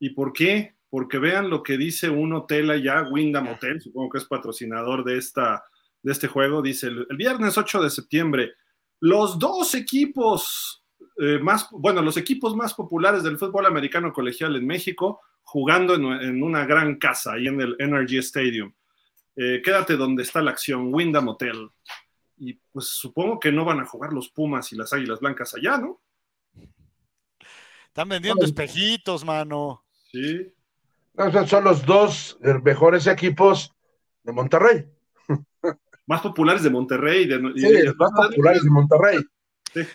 [0.00, 0.74] ¿Y por qué?
[0.90, 5.18] Porque vean lo que dice un hotel allá, Wyndham Hotel, supongo que es patrocinador de
[5.18, 5.62] esta
[6.02, 8.54] de este juego, dice el, viernes 8 de septiembre,
[8.98, 10.84] los dos equipos
[11.18, 15.20] eh, más, bueno, los equipos más populares del fútbol americano colegial en México
[15.52, 18.72] jugando en, una gran casa, ahí en el Energy Stadium.
[19.36, 21.68] Eh, quédate donde está la acción, Wyndham Hotel.
[22.38, 25.76] Y pues supongo que no van a jugar los Pumas y las Águilas Blancas allá,
[25.76, 26.00] ¿no?
[27.86, 29.84] Están vendiendo espejitos, mano.
[30.10, 30.50] Sí.
[31.46, 33.74] son los dos mejores equipos
[34.22, 34.86] de Monterrey
[36.06, 37.26] más populares de Monterrey.
[37.26, 39.18] De, sí, más populares de Monterrey.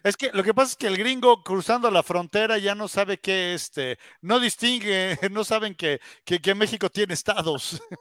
[0.04, 3.20] Es que lo que pasa es que el gringo cruzando la frontera ya no sabe
[3.20, 7.82] que este, no distingue, no saben que, que, México tiene estados.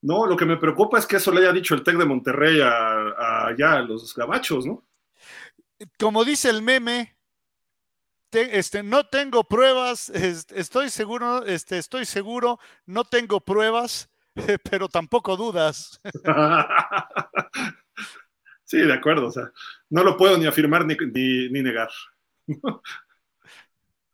[0.00, 2.60] No, lo que me preocupa es que eso le haya dicho el TEC de Monterrey
[2.60, 4.84] a, allá a los gabachos, ¿no?
[5.98, 7.16] Como dice el meme,
[8.32, 14.10] este, no tengo pruebas, estoy seguro, este, estoy seguro, no tengo pruebas,
[14.70, 16.00] pero tampoco dudas.
[18.64, 19.50] Sí, de acuerdo, o sea,
[19.90, 20.96] no lo puedo ni afirmar ni,
[21.50, 21.90] ni, negar.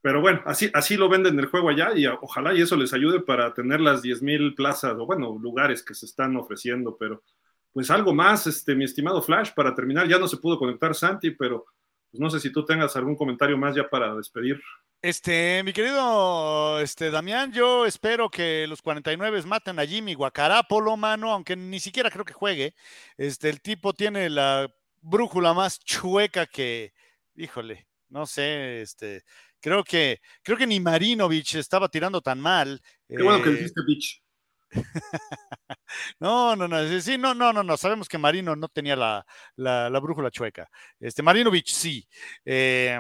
[0.03, 3.21] Pero bueno, así, así lo venden el juego allá y ojalá y eso les ayude
[3.21, 7.23] para tener las 10.000 plazas o bueno, lugares que se están ofreciendo, pero
[7.71, 11.33] pues algo más, este, mi estimado Flash, para terminar, ya no se pudo conectar Santi,
[11.33, 11.67] pero
[12.11, 14.61] pues no sé si tú tengas algún comentario más ya para despedir.
[15.03, 21.33] Este, mi querido este, Damián, yo espero que los 49 maten a Jimmy Guacarápolo, mano,
[21.33, 22.75] aunque ni siquiera creo que juegue.
[23.17, 26.93] Este, el tipo tiene la brújula más chueca que,
[27.37, 29.23] híjole, no sé, este,
[29.61, 32.83] creo que, creo que ni Marinovich estaba tirando tan mal.
[33.09, 34.23] Qué bueno que eh, dijiste bitch.
[36.21, 39.27] no, no, no, sí, no, no, no, no, sabemos que Marino no tenía la,
[39.57, 40.69] la, la brújula chueca.
[40.99, 42.07] Este, Marinovich sí.
[42.45, 42.99] Eh,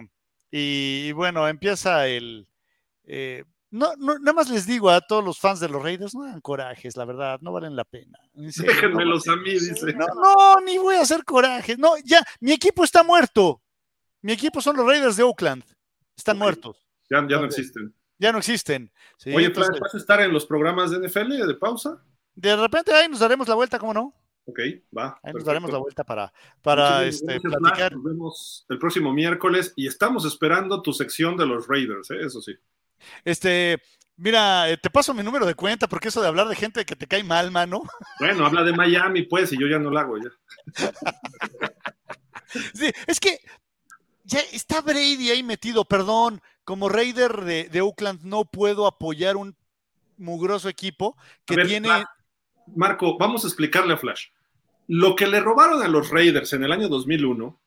[0.51, 2.49] y, bueno, empieza el...
[3.05, 6.25] Eh, no, no, nada más les digo a todos los fans de los Raiders, no
[6.25, 8.19] hagan corajes, la verdad, no valen la pena.
[8.33, 9.93] Déjenmelos a mí, dice.
[9.93, 11.79] No, no, ni voy a hacer corajes.
[11.79, 13.63] No, ya, mi equipo está muerto.
[14.23, 15.63] Mi equipo son los Raiders de Oakland.
[16.17, 16.85] Están muertos.
[17.09, 17.95] Ya, ya no existen.
[18.21, 18.93] Ya no existen.
[19.35, 22.05] Oye, ¿vas a estar en los programas de NFL de pausa?
[22.35, 24.15] De repente ahí nos daremos la vuelta, ¿cómo no?
[24.45, 24.61] Ok,
[24.97, 25.19] va.
[25.23, 27.95] Ahí nos daremos la vuelta para, para este, platicar.
[27.95, 32.19] Nos vemos el próximo miércoles y estamos esperando tu sección de los Raiders, ¿eh?
[32.21, 32.55] eso sí.
[33.25, 33.81] Este,
[34.17, 36.97] mira, eh, te paso mi número de cuenta porque eso de hablar de gente que
[36.97, 37.85] te cae mal, mano.
[38.19, 40.31] Bueno, habla de Miami, pues, y yo ya no lo hago ya.
[42.75, 43.41] sí, es que
[44.25, 49.57] ya está Brady ahí metido, perdón, como Raider de, de Oakland no puedo apoyar un
[50.19, 51.89] mugroso equipo que tiene...
[52.77, 54.27] Marco, vamos a explicarle a Flash.
[54.87, 57.61] Lo que le robaron a los Raiders en el año 2001,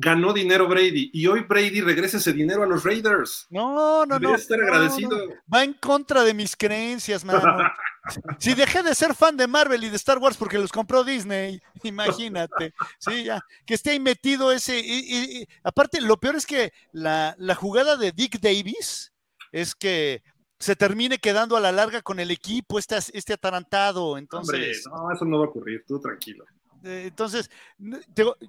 [0.00, 3.46] ganó dinero Brady y hoy Brady regresa ese dinero a los Raiders.
[3.50, 4.34] No, no, no.
[4.34, 5.18] estar agradecido.
[5.52, 7.42] Va en contra de mis creencias, mano.
[8.38, 11.60] si dejé de ser fan de Marvel y de Star Wars porque los compró Disney,
[11.82, 12.72] imagínate.
[12.98, 13.40] Sí, ya.
[13.66, 14.78] Que esté ahí metido ese.
[14.78, 19.12] Y, aparte, lo peor es que la, la jugada de Dick Davis
[19.50, 20.22] es que
[20.60, 24.16] se termine quedando a la larga con el equipo, este, este atarantado.
[24.16, 26.44] Entonces, no, eso no va a ocurrir, tú tranquilo.
[26.84, 27.50] Eh, entonces,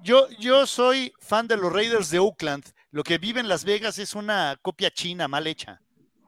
[0.04, 2.66] yo, yo soy fan de los Raiders de Oakland.
[2.92, 5.82] Lo que vive en Las Vegas es una copia china mal hecha.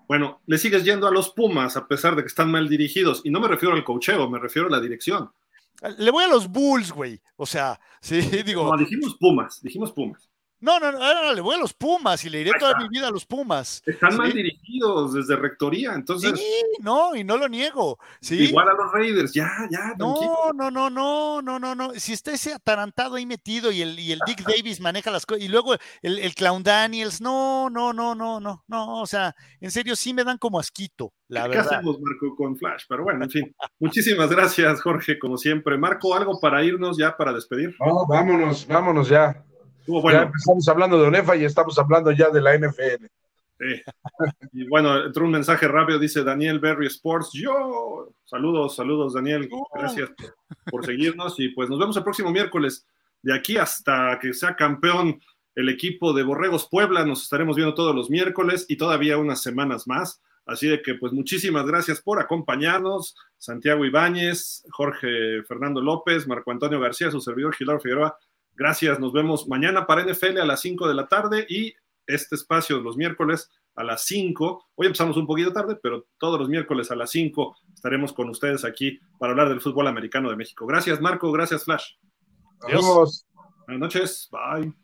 [0.08, 3.22] Bueno, le sigues yendo a los Pumas a pesar de que están mal dirigidos.
[3.24, 5.32] Y no me refiero al cocheo, me refiero a la dirección.
[5.98, 7.22] Le voy a los Bulls, güey.
[7.38, 8.70] O sea, sí, digo.
[8.70, 10.31] No, dijimos Pumas, dijimos Pumas.
[10.61, 13.11] No, no, no, le voy a los Pumas y le iré toda mi vida a
[13.11, 13.81] los Pumas.
[13.83, 16.40] Están mal dirigidos desde rectoría, entonces.
[16.40, 17.98] Sí, no, y no lo niego.
[18.22, 18.35] ¿sí?
[18.35, 19.95] Igual a los Raiders, ya, ya.
[19.98, 21.93] No, no, no, no, no, no, no.
[21.95, 25.43] Si está ese atarantado ahí metido y el, y el Dick Davis maneja las cosas,
[25.43, 25.73] y luego
[26.03, 29.01] el, el, Clown Daniels, no, no, no, no, no, no.
[29.01, 31.69] O sea, en serio, sí me dan como asquito, la verdad.
[31.69, 32.83] ¿Qué hacemos, Marco, con Flash?
[32.88, 33.56] Pero bueno, en fin.
[33.80, 35.75] Muchísimas gracias, Jorge, como siempre.
[35.80, 37.75] Marco, ¿algo para irnos ya, para despedir?
[37.80, 39.43] No, vámonos, vámonos ya.
[39.88, 43.06] Ya empezamos hablando de ONEFA y estamos hablando ya de la NFL.
[44.53, 47.32] Y bueno, entró un mensaje rápido, dice Daniel Berry Sports.
[47.34, 50.10] Yo, saludos, saludos Daniel, gracias
[50.69, 52.85] por, seguirnos y pues nos vemos el próximo miércoles.
[53.22, 55.22] De aquí hasta que sea campeón
[55.53, 59.88] el equipo de Borregos Puebla, nos estaremos viendo todos los miércoles y todavía unas semanas
[59.88, 60.22] más.
[60.45, 63.16] Así de que pues muchísimas gracias por acompañarnos.
[63.38, 68.18] Santiago Ibáñez, Jorge Fernando López, Marco Antonio García, su servidor Gilardo Figueroa.
[68.56, 71.74] Gracias, nos vemos mañana para NFL a las 5 de la tarde y
[72.06, 74.70] este espacio los miércoles a las 5.
[74.76, 78.66] Hoy empezamos un poquito tarde, pero todos los miércoles a las 5 estaremos con ustedes
[78.66, 80.66] aquí para hablar del fútbol americano de México.
[80.66, 81.32] Gracias, Marco.
[81.32, 81.94] Gracias, Flash.
[82.62, 83.26] Adiós.
[83.66, 84.30] Buenas noches.
[84.32, 84.81] Bye.